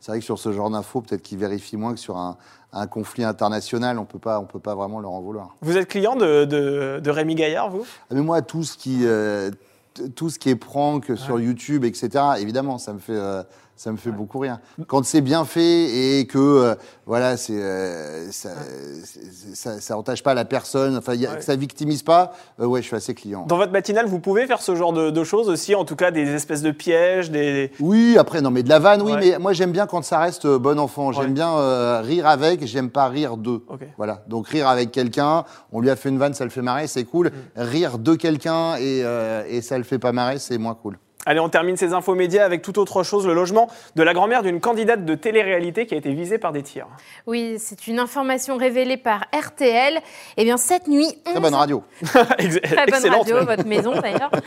C'est 0.00 0.10
vrai 0.10 0.18
que 0.18 0.24
sur 0.24 0.40
ce 0.40 0.50
genre 0.52 0.70
d'infos, 0.70 1.02
peut-être 1.02 1.22
qu'ils 1.22 1.38
vérifient 1.38 1.76
moins 1.76 1.92
que 1.94 2.00
sur 2.00 2.16
un, 2.16 2.36
un 2.72 2.86
conflit 2.86 3.24
international, 3.24 3.98
on 3.98 4.04
peut 4.04 4.18
pas 4.18 4.38
on 4.40 4.44
peut 4.46 4.58
pas 4.60 4.74
vraiment 4.74 5.00
leur 5.00 5.10
en 5.12 5.20
vouloir. 5.20 5.56
Vous 5.60 5.76
êtes 5.76 5.88
client 5.88 6.16
de, 6.16 6.44
de- 6.44 7.00
de 7.02 7.10
Rémi 7.10 7.34
Gaillard, 7.34 7.70
vous? 7.70 7.84
Ah, 8.10 8.14
Mais 8.14 8.22
moi, 8.22 8.40
tout 8.42 8.62
ce 8.64 8.76
qui, 8.76 9.00
euh, 9.02 9.50
tout 10.16 10.30
ce 10.30 10.38
qui 10.38 10.48
est 10.48 10.56
prank 10.56 11.12
sur 11.16 11.38
YouTube, 11.38 11.84
etc., 11.84 12.08
évidemment, 12.38 12.78
ça 12.78 12.92
me 12.94 12.98
fait, 12.98 13.12
euh, 13.14 13.42
ça 13.82 13.90
me 13.90 13.96
fait 13.96 14.12
beaucoup 14.12 14.38
rire. 14.38 14.58
Quand 14.86 15.04
c'est 15.04 15.20
bien 15.22 15.44
fait 15.44 16.20
et 16.20 16.26
que, 16.28 16.38
euh, 16.38 16.74
voilà, 17.04 17.36
c'est, 17.36 17.54
euh, 17.60 18.30
ça, 18.30 18.50
ça, 19.54 19.80
ça 19.80 19.98
entache 19.98 20.22
pas 20.22 20.34
la 20.34 20.44
personne, 20.44 20.96
enfin, 20.96 21.14
y 21.14 21.26
a- 21.26 21.30
Ouais. 21.32 21.38
que 21.38 21.42
ça 21.44 21.56
victimise 21.56 22.04
pas, 22.04 22.32
euh, 22.60 22.66
ouais, 22.66 22.80
je 22.80 22.86
suis 22.86 22.94
assez 22.94 23.12
client. 23.12 23.44
Dans 23.48 23.56
votre 23.56 23.72
matinale, 23.72 24.06
vous 24.06 24.20
pouvez 24.20 24.46
faire 24.46 24.62
ce 24.62 24.76
genre 24.76 24.92
de, 24.92 25.10
de 25.10 25.24
choses 25.24 25.48
aussi, 25.48 25.74
en 25.74 25.84
tout 25.84 25.96
cas 25.96 26.12
des 26.12 26.28
espèces 26.32 26.62
de 26.62 26.70
pièges, 26.70 27.32
des... 27.32 27.72
Oui, 27.80 28.16
après, 28.18 28.40
non, 28.40 28.52
mais 28.52 28.62
de 28.62 28.68
la 28.68 28.78
vanne, 28.78 29.02
oui, 29.02 29.12
Ouais. 29.14 29.18
mais 29.32 29.38
moi, 29.40 29.52
j'aime 29.52 29.72
bien 29.72 29.86
quand 29.86 30.02
ça 30.04 30.20
reste 30.20 30.46
bon 30.46 30.78
enfant. 30.78 31.10
J'aime 31.10 31.34
bien 31.34 32.00
rire 32.02 32.28
avec, 32.28 32.64
j'aime 32.64 32.88
pas 32.90 33.08
rire 33.08 33.36
d'eux. 33.36 33.64
Ok. 33.68 33.80
Voilà. 33.96 34.22
Donc, 34.28 34.46
rire 34.46 34.68
avec 34.68 34.92
quelqu'un, 34.92 35.44
on 35.72 35.80
lui 35.80 35.90
a 35.90 35.96
fait 35.96 36.08
une 36.10 36.18
vanne, 36.18 36.34
ça 36.34 36.44
le 36.44 36.50
fait 36.50 36.62
marrer, 36.62 36.86
c'est 36.86 37.04
cool. 37.04 37.28
Mm. 37.28 37.32
Rire 37.56 37.98
de 37.98 38.14
quelqu'un 38.14 38.76
et, 38.78 39.02
et 39.48 39.60
ça 39.60 39.76
le 39.76 39.82
fait 39.84 39.98
pas 39.98 40.12
marrer, 40.12 40.38
c'est 40.38 40.58
moins 40.58 40.74
cool. 40.74 40.98
Allez, 41.24 41.38
on 41.40 41.48
termine 41.48 41.76
ces 41.76 41.92
infos 41.92 42.14
médias 42.14 42.44
avec 42.44 42.62
toute 42.62 42.78
autre 42.78 43.02
chose, 43.04 43.26
le 43.26 43.34
logement 43.34 43.68
de 43.94 44.02
la 44.02 44.12
grand-mère 44.12 44.42
d'une 44.42 44.60
candidate 44.60 45.04
de 45.04 45.14
télé-réalité 45.14 45.86
qui 45.86 45.94
a 45.94 45.96
été 45.96 46.12
visée 46.12 46.38
par 46.38 46.52
des 46.52 46.62
tirs. 46.62 46.86
Oui, 47.26 47.56
c'est 47.58 47.86
une 47.86 48.00
information 48.00 48.56
révélée 48.56 48.96
par 48.96 49.24
RTL. 49.32 50.00
Eh 50.36 50.44
bien, 50.44 50.56
cette 50.56 50.88
nuit, 50.88 51.06
Très 51.24 51.34
11 51.36 51.40
bonne 51.40 51.54
radio. 51.54 51.84
Ex- 52.38 52.60
Très 52.62 52.76
bonne 52.86 52.94
Excellente. 52.94 53.18
radio, 53.20 53.36
même. 53.36 53.44
votre 53.46 53.66
maison 53.66 53.92
d'ailleurs. 54.00 54.30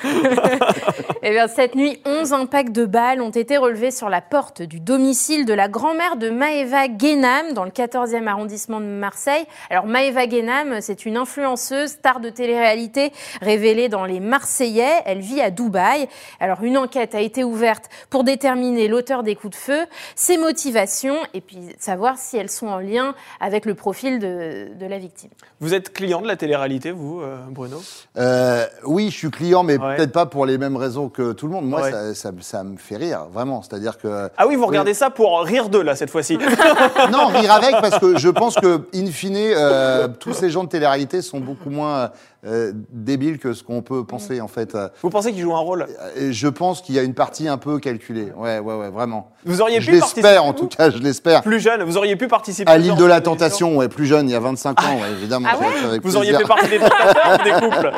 Eh 1.28 1.32
bien, 1.32 1.48
cette 1.48 1.74
nuit, 1.74 2.00
11 2.06 2.34
impacts 2.34 2.72
de 2.72 2.86
balles 2.86 3.20
ont 3.20 3.32
été 3.32 3.58
relevés 3.58 3.90
sur 3.90 4.10
la 4.10 4.22
porte 4.22 4.62
du 4.62 4.80
domicile 4.80 5.46
de 5.48 5.54
la 5.56 5.68
grand-mère 5.68 6.18
de 6.18 6.30
Maëva 6.30 6.88
Guénam, 6.88 7.54
dans 7.54 7.64
le 7.64 7.72
14e 7.72 8.28
arrondissement 8.28 8.80
de 8.80 8.86
Marseille. 8.86 9.44
Alors, 9.72 9.88
Maëva 9.88 10.28
Guénam, 10.28 10.82
c'est 10.82 11.04
une 11.06 11.18
influenceuse, 11.18 11.90
star 11.92 12.20
de 12.20 12.30
télé-réalité, 12.30 13.12
révélée 13.42 13.90
dans 13.90 14.06
Les 14.06 14.20
Marseillais. 14.20 15.02
Elle 15.06 15.20
vit 15.20 15.42
à 15.42 15.50
Dubaï. 15.50 16.08
Alors, 16.40 16.60
une 16.66 16.78
enquête 16.78 17.16
a 17.16 17.22
été 17.22 17.44
ouverte 17.44 17.86
pour 18.10 18.24
déterminer 18.24 18.88
l'auteur 18.88 19.24
des 19.24 19.36
coups 19.36 19.52
de 19.56 19.62
feu, 19.62 19.86
ses 20.16 20.38
motivations, 20.38 21.18
et 21.34 21.42
puis 21.42 21.60
savoir 21.80 22.18
si 22.18 22.38
elles 22.38 22.50
sont 22.50 22.68
en 22.68 22.80
lien 22.80 23.16
avec 23.40 23.66
le 23.66 23.76
profil 23.76 24.20
de, 24.20 24.68
de 24.78 24.86
la 24.86 24.98
victime. 24.98 25.30
Vous 25.60 25.74
êtes 25.74 25.94
client 25.94 26.22
de 26.22 26.28
la 26.28 26.36
télé-réalité, 26.36 26.92
vous, 26.92 27.22
euh, 27.22 27.38
Bruno? 27.50 27.82
Euh, 28.18 28.66
oui, 28.86 29.10
je 29.12 29.18
suis 29.18 29.32
client, 29.32 29.64
mais 29.64 29.78
Ouais. 29.78 29.96
peut-être 29.98 30.12
pas 30.12 30.26
pour 30.26 30.46
les 30.46 30.58
mêmes 30.58 30.76
raisons 30.78 31.10
que 31.10 31.32
tout 31.34 31.48
le 31.48 31.54
monde. 31.54 31.66
Moi, 31.68 31.82
Ouais. 31.82 31.92
ça, 31.92 32.14
ça- 32.16 32.32
ça 32.42 32.64
me 32.64 32.78
fait 32.78 32.98
rire, 32.98 33.28
vraiment. 33.32 33.62
C'est-à-dire 33.62 33.98
que. 33.98 34.30
Ah 34.38 34.48
oui, 34.48 34.56
vous 34.56 34.66
regardez 34.66 34.94
ça 34.94 35.10
pour 35.10 35.40
rire 35.42 35.70
d'eux, 35.70 35.84
là, 35.84 35.96
cette 35.96 36.10
fois-ci. 36.10 36.38
non, 37.12 37.28
rire 37.28 37.52
avec, 37.52 37.72
parce 37.82 38.00
que 38.00 38.18
je 38.18 38.30
pense 38.30 38.56
que, 38.56 38.88
in 38.94 39.06
fine, 39.08 39.36
euh, 39.38 40.08
tous 40.08 40.34
ces 40.34 40.50
gens 40.50 40.64
de 40.64 40.70
télé-réalité 40.70 41.22
sont 41.22 41.40
beaucoup 41.40 41.70
moins 41.70 42.12
euh, 42.46 42.72
débiles 42.92 43.40
que 43.40 43.54
ce 43.54 43.64
qu'on 43.64 43.82
peut 43.82 44.04
penser, 44.04 44.42
en 44.42 44.48
fait. 44.48 44.76
Euh, 44.76 44.90
Vous 45.02 45.10
pensez 45.10 45.32
qu'ils 45.32 45.42
jouent 45.42 45.56
un 45.56 45.60
rôle? 45.60 45.88
Et 46.16 46.32
je 46.32 46.48
pense 46.48 46.82
qu'il 46.82 46.96
y 46.96 47.00
a 47.00 47.04
une 47.04 47.14
partie 47.14 47.48
un 47.48 47.58
peu 47.58 47.80
calculée. 47.80 48.32
Ouais, 48.38 48.60
ouais, 48.60 48.76
ouais, 48.76 48.90
vraiment. 48.90 49.32
Vous 49.46 49.62
auriez 49.62 49.82
Je 49.82 49.92
pu 49.92 50.00
participer 50.00 50.22
l'espère, 50.22 50.46
en 50.46 50.54
tout 50.54 50.68
cas, 50.68 50.90
je 50.90 50.98
l'espère. 50.98 51.42
plus 51.42 51.60
jeune, 51.60 51.84
vous 51.84 51.98
auriez 51.98 52.16
pu 52.16 52.28
participer 52.28 52.72
À 52.72 52.78
l'île 52.78 52.96
de 52.96 53.06
la 53.06 53.22
tentation, 53.22 53.78
ouais, 53.78 53.88
plus 53.88 54.06
jeune, 54.06 54.30
il 54.30 54.34
y 54.34 54.36
a 54.36 54.40
25 54.40 54.82
ans, 54.82 54.86
ouais, 54.96 55.12
évidemment. 55.12 55.48
Ah 55.52 55.58
ouais 55.60 55.66
avec 55.86 56.04
Vous 56.04 56.16
auriez 56.16 56.34
fait 56.34 56.44
partie 56.44 56.70
des 56.70 56.80
tentateurs 56.80 57.44
des 57.44 57.52
couples 57.52 57.92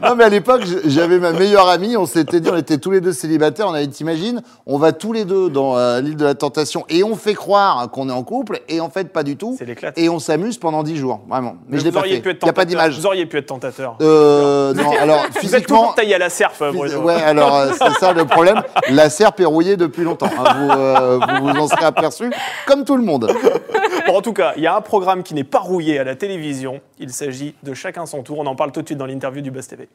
Non, 0.02 0.14
mais 0.16 0.24
à 0.24 0.28
l'époque, 0.28 0.62
j'avais 0.86 1.18
ma 1.18 1.32
meilleure 1.32 1.68
amie. 1.68 1.96
On 1.96 2.06
s'était 2.06 2.40
dit, 2.40 2.50
on 2.50 2.56
était 2.56 2.78
tous 2.78 2.90
les 2.90 3.00
deux 3.00 3.12
célibataires. 3.12 3.68
On 3.68 3.74
avait 3.74 3.86
dit, 3.86 3.96
t'imagines, 3.96 4.42
on 4.66 4.78
va 4.78 4.92
tous 4.92 5.12
les 5.12 5.24
deux 5.24 5.50
dans 5.50 5.76
euh, 5.76 6.00
l'île 6.00 6.16
de 6.16 6.24
la 6.24 6.34
Tentation 6.34 6.84
et 6.88 7.04
on 7.04 7.16
fait 7.16 7.34
croire 7.34 7.90
qu'on 7.90 8.08
est 8.08 8.12
en 8.12 8.22
couple 8.22 8.60
et 8.68 8.80
en 8.80 8.90
fait, 8.90 9.12
pas 9.12 9.22
du 9.22 9.36
tout. 9.36 9.56
C'est. 9.58 9.74
Et 9.96 10.08
on 10.08 10.18
s'amuse 10.18 10.58
pendant 10.58 10.82
10 10.82 10.96
jours, 10.96 11.20
vraiment. 11.28 11.56
Mais, 11.68 11.78
je 11.78 11.84
l'ai 11.84 11.92
pas 11.92 12.02
fait. 12.02 12.20
pu 12.20 12.30
être 12.30 12.38
Il 12.42 12.44
n'y 12.44 12.50
a 12.50 12.52
pas 12.52 12.64
tentateur. 12.64 12.73
Vous 12.74 13.06
auriez 13.06 13.26
pu 13.26 13.38
être 13.38 13.46
tentateur. 13.46 13.96
Euh, 14.00 14.72
non, 14.74 14.90
alors 15.00 15.24
Vous 15.32 15.40
physiquement. 15.40 15.92
taillé 15.92 16.14
à 16.14 16.18
la 16.18 16.30
serf, 16.30 16.58
Bruno. 16.72 17.00
Ouais, 17.02 17.14
alors 17.22 17.54
euh, 17.56 17.72
c'est 17.78 17.98
ça 17.98 18.12
le 18.12 18.24
problème. 18.24 18.62
La 18.90 19.10
serpe 19.10 19.40
est 19.40 19.44
rouillée 19.44 19.76
depuis 19.76 20.02
longtemps. 20.04 20.30
hein. 20.38 20.54
Vous, 20.56 20.70
euh, 20.70 21.18
vous 21.40 21.48
vous 21.48 21.58
en 21.58 21.68
serez 21.68 21.84
aperçu, 21.84 22.30
comme 22.66 22.84
tout 22.84 22.96
le 22.96 23.02
monde. 23.02 23.32
Bon, 24.06 24.16
en 24.18 24.22
tout 24.22 24.32
cas, 24.32 24.52
il 24.56 24.62
y 24.62 24.66
a 24.66 24.76
un 24.76 24.80
programme 24.80 25.22
qui 25.22 25.34
n'est 25.34 25.44
pas 25.44 25.60
rouillé 25.60 25.98
à 25.98 26.04
la 26.04 26.14
télévision. 26.14 26.80
Il 26.98 27.10
s'agit 27.12 27.54
de 27.62 27.74
Chacun 27.74 28.06
son 28.06 28.22
tour. 28.22 28.38
On 28.38 28.46
en 28.46 28.54
parle 28.54 28.72
tout 28.72 28.82
de 28.82 28.86
suite 28.86 28.98
dans 28.98 29.06
l'interview 29.06 29.40
du 29.42 29.50
Buzz 29.50 29.66
TV. 29.66 29.88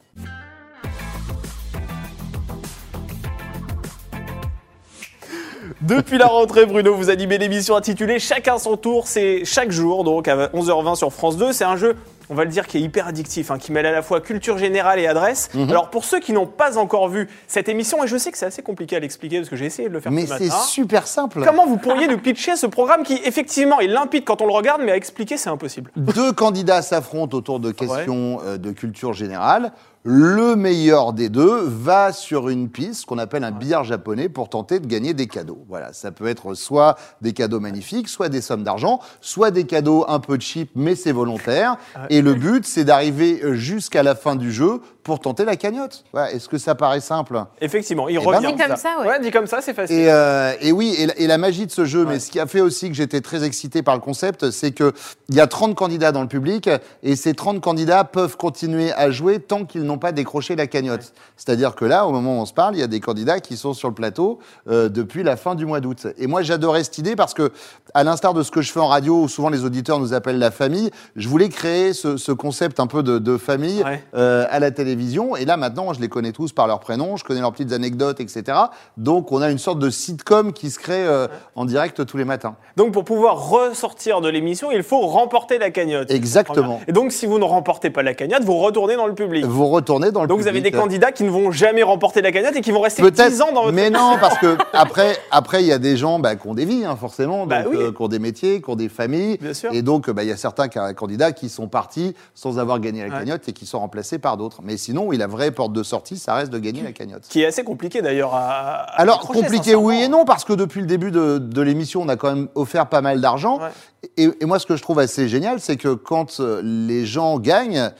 Depuis 5.82 6.18
la 6.18 6.26
rentrée, 6.26 6.66
Bruno, 6.66 6.94
vous 6.94 7.10
animez 7.10 7.38
l'émission 7.38 7.76
intitulée 7.76 8.18
Chacun 8.18 8.58
son 8.58 8.76
tour. 8.76 9.06
C'est 9.06 9.44
chaque 9.44 9.70
jour, 9.70 10.04
donc 10.04 10.28
à 10.28 10.48
11h20 10.48 10.96
sur 10.96 11.12
France 11.12 11.36
2. 11.36 11.52
C'est 11.52 11.64
un 11.64 11.76
jeu, 11.76 11.96
on 12.30 12.34
va 12.34 12.44
le 12.44 12.50
dire, 12.50 12.66
qui 12.66 12.78
est 12.78 12.80
hyper 12.80 13.08
addictif, 13.08 13.50
hein, 13.50 13.58
qui 13.58 13.72
mêle 13.72 13.86
à 13.86 13.92
la 13.92 14.02
fois 14.02 14.20
culture 14.20 14.56
générale 14.56 15.00
et 15.00 15.06
adresse. 15.06 15.50
Mhm. 15.52 15.68
Alors, 15.68 15.90
pour 15.90 16.04
ceux 16.04 16.20
qui 16.20 16.32
n'ont 16.32 16.46
pas 16.46 16.78
encore 16.78 17.08
vu 17.08 17.28
cette 17.48 17.68
émission, 17.68 18.02
et 18.04 18.06
je 18.06 18.16
sais 18.16 18.30
que 18.30 18.38
c'est 18.38 18.46
assez 18.46 18.62
compliqué 18.62 18.96
à 18.96 19.00
l'expliquer 19.00 19.38
parce 19.38 19.48
que 19.50 19.56
j'ai 19.56 19.66
essayé 19.66 19.88
de 19.88 19.92
le 19.92 20.00
faire 20.00 20.12
Mais 20.12 20.26
ce 20.26 20.38
c'est 20.38 20.50
super 20.50 21.06
simple. 21.06 21.42
Comment 21.44 21.66
vous 21.66 21.76
pourriez 21.76 22.06
nous 22.06 22.18
pitcher 22.18 22.54
ce 22.54 22.66
programme 22.66 23.02
qui, 23.02 23.20
effectivement, 23.24 23.80
est 23.80 23.88
limpide 23.88 24.24
quand 24.24 24.40
on 24.40 24.46
le 24.46 24.52
regarde, 24.52 24.80
mais 24.84 24.92
à 24.92 24.96
expliquer, 24.96 25.36
c'est 25.36 25.50
impossible 25.50 25.90
Deux 25.96 26.32
candidats 26.32 26.82
s'affrontent 26.82 27.36
autour 27.36 27.58
de 27.58 27.72
questions 27.72 28.40
euh, 28.44 28.58
de 28.58 28.70
culture 28.70 29.12
générale. 29.12 29.72
le 30.02 30.56
meilleur 30.56 31.12
des 31.12 31.28
deux 31.28 31.62
va 31.66 32.12
sur 32.12 32.48
une 32.48 32.70
piste 32.70 33.04
qu'on 33.04 33.18
appelle 33.18 33.44
un 33.44 33.50
billard 33.50 33.84
japonais 33.84 34.30
pour 34.30 34.48
tenter 34.48 34.80
de 34.80 34.86
gagner 34.86 35.12
des 35.12 35.26
cadeaux. 35.26 35.62
Voilà, 35.68 35.92
ça 35.92 36.10
peut 36.10 36.26
être 36.26 36.54
soit 36.54 36.96
des 37.20 37.32
cadeaux 37.32 37.60
magnifiques, 37.60 38.08
soit 38.08 38.28
des 38.28 38.40
sommes 38.40 38.62
d'argent, 38.62 39.00
soit 39.20 39.50
des 39.50 39.64
cadeaux 39.64 40.06
un 40.08 40.20
peu 40.20 40.38
cheap, 40.40 40.70
mais 40.74 40.94
c'est 40.94 41.12
volontaire. 41.12 41.76
Et 42.08 42.19
le 42.22 42.34
but, 42.34 42.66
c'est 42.66 42.84
d'arriver 42.84 43.40
jusqu'à 43.52 44.02
la 44.02 44.14
fin 44.14 44.36
du 44.36 44.52
jeu 44.52 44.80
pour 45.02 45.20
tenter 45.20 45.44
la 45.44 45.56
cagnotte. 45.56 46.04
Voilà, 46.12 46.32
Est-ce 46.32 46.48
que 46.48 46.58
ça 46.58 46.74
paraît 46.74 47.00
simple? 47.00 47.42
Effectivement, 47.60 48.08
il 48.08 48.18
ben 48.18 48.24
revient. 48.26 48.52
Dit 48.54 48.62
comme 48.62 48.76
ça, 48.76 48.96
ouais. 49.00 49.20
dit 49.20 49.30
comme 49.30 49.46
ça, 49.46 49.60
c'est 49.60 49.72
facile. 49.74 49.96
et, 49.98 50.10
euh, 50.10 50.52
et 50.60 50.72
oui, 50.72 50.94
et 50.98 51.06
la, 51.06 51.18
et 51.18 51.26
la 51.26 51.38
magie 51.38 51.66
de 51.66 51.70
ce 51.70 51.84
jeu, 51.84 52.04
mais 52.04 52.12
Ouais. 52.14 52.18
ce 52.18 52.30
qui 52.30 52.38
a 52.40 52.46
fait 52.46 52.60
aussi 52.60 52.88
que 52.88 52.94
j'étais 52.94 53.20
très 53.20 53.44
excité 53.44 53.82
par 53.82 53.94
le 53.94 54.00
concept, 54.00 54.50
c'est 54.50 54.72
qu'il 54.72 54.92
y 55.30 55.40
a 55.40 55.46
30 55.46 55.74
candidats 55.74 56.12
dans 56.12 56.22
le 56.22 56.28
public 56.28 56.68
et 57.02 57.16
ces 57.16 57.34
30 57.34 57.60
candidats 57.60 58.04
peuvent 58.04 58.36
continuer 58.36 58.92
à 58.92 59.10
jouer 59.10 59.38
tant 59.40 59.64
qu'ils 59.64 59.84
n'ont 59.84 59.98
pas 59.98 60.12
décroché 60.12 60.56
la 60.56 60.66
cagnotte. 60.66 61.12
C'est-à-dire 61.36 61.74
que 61.74 61.84
là, 61.84 62.06
au 62.06 62.12
moment 62.12 62.38
où 62.38 62.40
on 62.42 62.46
se 62.46 62.52
parle, 62.52 62.76
il 62.76 62.80
y 62.80 62.82
a 62.82 62.86
des 62.86 63.00
candidats 63.00 63.40
qui 63.40 63.56
sont 63.56 63.72
sur 63.74 63.88
le 63.88 63.94
plateau 63.94 64.38
euh, 64.68 64.88
depuis 64.88 65.22
la 65.22 65.36
fin 65.36 65.54
du 65.54 65.64
mois 65.66 65.80
d'août. 65.80 66.06
Et 66.18 66.26
moi, 66.26 66.42
j'adorais 66.42 66.84
cette 66.84 66.98
idée 66.98 67.16
parce 67.16 67.32
que, 67.34 67.52
à 67.94 68.04
l'instar 68.04 68.34
de 68.34 68.42
ce 68.42 68.50
que 68.50 68.60
je 68.62 68.70
fais 68.70 68.80
en 68.80 68.88
radio, 68.88 69.22
où 69.22 69.28
souvent 69.28 69.48
les 69.48 69.64
auditeurs 69.64 69.98
nous 69.98 70.12
appellent 70.14 70.38
la 70.38 70.50
famille, 70.50 70.90
je 71.16 71.28
voulais 71.28 71.48
créer 71.48 71.92
ce, 71.94 72.16
ce 72.16 72.32
concept 72.32 72.80
un 72.80 72.86
peu 72.86 73.02
de, 73.02 73.18
de 73.18 73.36
famille 73.36 73.82
Ouais. 73.82 74.04
euh, 74.14 74.46
à 74.50 74.58
la 74.58 74.70
télévision. 74.70 74.90
Et 75.38 75.44
là, 75.44 75.56
maintenant, 75.56 75.92
je 75.92 76.00
les 76.00 76.08
connais 76.08 76.32
tous 76.32 76.52
par 76.52 76.66
leurs 76.66 76.80
prénoms, 76.80 77.16
je 77.16 77.24
connais 77.24 77.40
leurs 77.40 77.52
petites 77.52 77.72
anecdotes, 77.72 78.20
etc. 78.20 78.58
Donc, 78.96 79.32
on 79.32 79.40
a 79.40 79.50
une 79.50 79.58
sorte 79.58 79.78
de 79.78 79.88
sitcom 79.90 80.52
qui 80.52 80.70
se 80.70 80.78
crée 80.78 81.06
euh, 81.06 81.26
en 81.56 81.64
direct 81.64 82.04
tous 82.04 82.16
les 82.16 82.24
matins. 82.24 82.56
Donc 82.76 82.92
pour 82.92 83.04
pouvoir 83.04 83.48
ressortir 83.50 84.20
de 84.20 84.28
l'émission, 84.28 84.70
il 84.70 84.82
faut 84.82 85.00
remporter 85.06 85.58
la 85.58 85.70
cagnotte. 85.70 86.10
Exactement. 86.10 86.80
Et 86.88 86.92
donc 86.92 87.12
si 87.12 87.26
vous 87.26 87.38
ne 87.38 87.44
remportez 87.44 87.90
pas 87.90 88.02
la 88.02 88.14
cagnotte, 88.14 88.42
vous 88.44 88.56
retournez 88.58 88.96
dans 88.96 89.06
le 89.06 89.14
public. 89.14 89.44
Vous 89.44 89.66
retournez 89.68 90.10
dans 90.12 90.22
le 90.22 90.28
Donc 90.28 90.40
vous 90.40 90.46
avez 90.48 90.60
des 90.60 90.70
public. 90.70 90.82
candidats 90.82 91.12
qui 91.12 91.24
ne 91.24 91.30
vont 91.30 91.50
jamais 91.50 91.82
remporter 91.82 92.22
la 92.22 92.32
cagnotte 92.32 92.56
et 92.56 92.60
qui 92.60 92.70
vont 92.70 92.80
rester 92.80 93.02
Peut-être, 93.02 93.30
10 93.30 93.42
ans 93.42 93.52
dans 93.52 93.62
votre 93.64 93.74
mais 93.74 93.90
non, 93.90 94.16
parce 94.20 94.38
que 94.38 94.56
après, 94.72 95.16
après, 95.30 95.62
il 95.62 95.66
y 95.66 95.72
a 95.72 95.78
des 95.78 95.96
gens 95.96 96.18
bah, 96.18 96.36
qui 96.36 96.46
ont 96.46 96.54
des 96.54 96.64
vies, 96.64 96.84
hein, 96.84 96.96
forcément, 96.96 97.46
Bah 97.46 97.64
oui. 97.68 97.76
euh, 97.76 97.92
qui 97.92 98.00
ont 98.02 98.08
des 98.08 98.18
métiers, 98.18 98.60
qui 98.62 98.70
ont 98.70 98.76
des 98.76 98.88
familles, 98.88 99.38
Bien 99.38 99.54
sûr. 99.54 99.70
et 99.72 99.82
donc 99.82 100.08
bah, 100.10 100.22
il 100.22 100.28
y 100.28 100.32
a 100.32 100.36
certains 100.36 100.68
ca- 100.72 100.94
candidats 100.94 101.32
qui 101.32 101.48
sont 101.48 101.68
partis 101.68 102.14
sans 102.34 102.58
avoir 102.58 102.80
gagné 102.80 103.00
la 103.00 103.06
Ouais. 103.12 103.18
cagnotte 103.20 103.48
et 103.48 103.52
qui 103.52 103.66
sont 103.66 103.80
remplacés 103.80 104.18
par 104.18 104.36
d'autres. 104.36 104.60
Mais 104.62 104.76
sinon, 104.80 105.04
oui, 105.06 105.16
la 105.16 105.28
vraie 105.28 105.52
porte 105.52 105.72
de 105.72 105.82
sortie, 105.84 106.18
ça 106.18 106.34
reste 106.34 106.50
de 106.50 106.58
gagner 106.58 106.82
la 106.82 106.90
cagnotte. 106.92 107.22
qui 107.28 107.42
est 107.42 107.46
assez 107.46 107.62
compliqué 107.62 108.02
d'ailleurs 108.02 108.34
à. 108.34 108.80
à 108.80 109.00
Alors, 109.00 109.20
compliqué, 109.20 109.74
oui 109.76 110.02
et 110.02 110.08
non, 110.08 110.24
parce 110.24 110.44
que 110.44 110.52
depuis 110.52 110.80
le 110.80 110.86
début 110.88 111.12
de, 111.12 111.38
de 111.38 111.62
l'émission, 111.62 112.02
on 112.02 112.08
a 112.08 112.16
quand 112.16 112.34
même 112.34 112.48
offert 112.56 112.86
pas 112.88 113.00
mal 113.02 113.20
d'argent. 113.20 113.58
Ouais. 113.60 114.10
Et, 114.16 114.28
et 114.40 114.44
moi, 114.46 114.58
ce 114.58 114.66
que 114.66 114.76
je 114.76 114.82
trouve 114.82 114.98
assez 114.98 115.28
génial, 115.28 115.60
c'est 115.60 115.76
que 115.76 115.94
quand 115.94 116.40
euh, 116.40 116.60
les 116.64 117.06
gens 117.06 117.38
gagnent, 117.38 117.90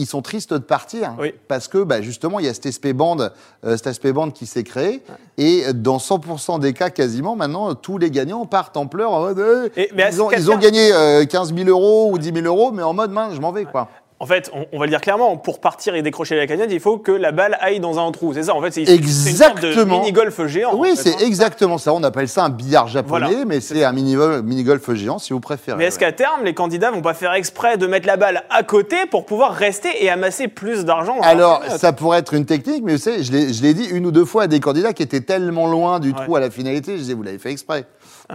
ils 0.00 0.06
sont 0.06 0.22
tristes 0.22 0.52
de 0.54 0.58
partir. 0.58 1.16
Oui. 1.18 1.34
Parce 1.48 1.66
que, 1.66 1.78
bah, 1.82 2.00
justement, 2.02 2.38
il 2.38 2.46
y 2.46 2.48
a 2.48 2.54
cet 2.54 2.66
aspect 2.66 2.92
bande, 2.92 3.32
euh, 3.64 3.76
cet 3.76 3.88
aspect 3.88 4.12
bande 4.12 4.32
qui 4.32 4.46
s'est 4.46 4.62
créé. 4.62 5.02
Et 5.38 5.72
dans 5.72 5.96
100% 5.98 6.60
des 6.60 6.72
cas, 6.72 6.90
quasiment, 6.90 7.34
maintenant, 7.34 7.74
tous 7.74 7.98
les 7.98 8.12
gagnants 8.12 8.46
partent 8.46 8.76
en 8.76 8.86
pleurs. 8.86 9.10
En 9.10 9.20
mode, 9.22 9.40
euh, 9.40 9.68
Et- 9.76 9.90
mais 9.96 10.08
ils, 10.12 10.22
ont, 10.22 10.30
ils 10.30 10.58
gagné 10.60 10.92
euh, 10.92 11.24
15 11.24 11.52
000 11.52 11.68
euros 11.68 12.10
ou 12.12 12.18
10 12.18 12.32
000 12.32 12.46
euros, 12.46 12.70
mais 12.70 12.84
en 12.84 12.94
mode, 12.94 13.10
mince, 13.10 13.34
je 13.34 13.40
m'en 13.40 13.50
vais, 13.50 13.64
quoi. 13.64 13.88
En 14.20 14.26
fait, 14.26 14.50
on, 14.52 14.66
on 14.72 14.78
va 14.80 14.86
le 14.86 14.90
dire 14.90 15.00
clairement, 15.00 15.36
pour 15.36 15.60
partir 15.60 15.94
et 15.94 16.02
décrocher 16.02 16.34
la 16.34 16.48
cagnotte, 16.48 16.70
il 16.72 16.80
faut 16.80 16.98
que 16.98 17.12
la 17.12 17.30
balle 17.30 17.56
aille 17.60 17.78
dans 17.78 18.04
un 18.04 18.10
trou. 18.10 18.34
C'est 18.34 18.42
ça, 18.42 18.54
en 18.54 18.60
fait, 18.60 18.72
c'est 18.72 18.84
c'est 18.84 18.96
une 18.96 19.06
sorte 19.06 19.60
de 19.60 19.68
Exactement. 19.68 20.00
mini-golf 20.00 20.44
géant. 20.46 20.74
oui, 20.76 20.90
en 20.92 20.96
fait, 20.96 21.02
c'est 21.02 21.14
hein. 21.14 21.26
exactement 21.26 21.78
ça. 21.78 21.92
On 21.94 22.02
appelle 22.02 22.26
ça 22.28 22.44
un 22.44 22.48
billard 22.48 22.88
japonais, 22.88 23.26
Voilà. 23.28 23.44
mais 23.46 23.60
c'est 23.60 23.84
un 23.84 23.92
mini-golf 23.92 24.92
géant, 24.94 25.18
si 25.20 25.32
vous 25.32 25.38
préférez. 25.38 25.76
Mais 25.78 25.84
est-ce 25.84 25.96
ouais. 26.00 26.06
qu'à 26.06 26.12
terme, 26.12 26.44
les 26.44 26.52
candidats 26.54 26.90
vont 26.90 27.00
pas 27.00 27.14
faire 27.14 27.32
exprès 27.34 27.76
de 27.76 27.86
mettre 27.86 28.08
la 28.08 28.16
balle 28.16 28.42
à 28.50 28.64
côté 28.64 28.96
pour 29.08 29.24
pouvoir 29.24 29.52
rester 29.52 29.88
et 30.04 30.10
amasser 30.10 30.48
plus 30.48 30.84
d'argent 30.84 31.20
Alors, 31.22 31.62
ça 31.76 31.92
pourrait 31.92 32.18
être 32.18 32.34
une 32.34 32.44
technique, 32.44 32.82
mais 32.84 32.92
vous 32.96 32.98
savez, 33.02 33.22
je 33.22 33.32
l'ai 33.62 33.74
dit 33.74 33.86
une 33.86 34.04
ou 34.06 34.10
deux 34.10 34.24
fois 34.24 34.42
à 34.44 34.46
des 34.48 34.58
candidats 34.58 34.92
qui 34.92 35.04
étaient 35.04 35.20
tellement 35.20 35.68
loin 35.68 36.00
du 36.00 36.12
trou 36.12 36.34
à 36.34 36.40
la 36.40 36.50
finalité, 36.50 36.94
je 36.94 37.02
disais, 37.02 37.14
vous 37.14 37.22
l'avez 37.22 37.38
fait 37.38 37.52
exprès. 37.52 37.84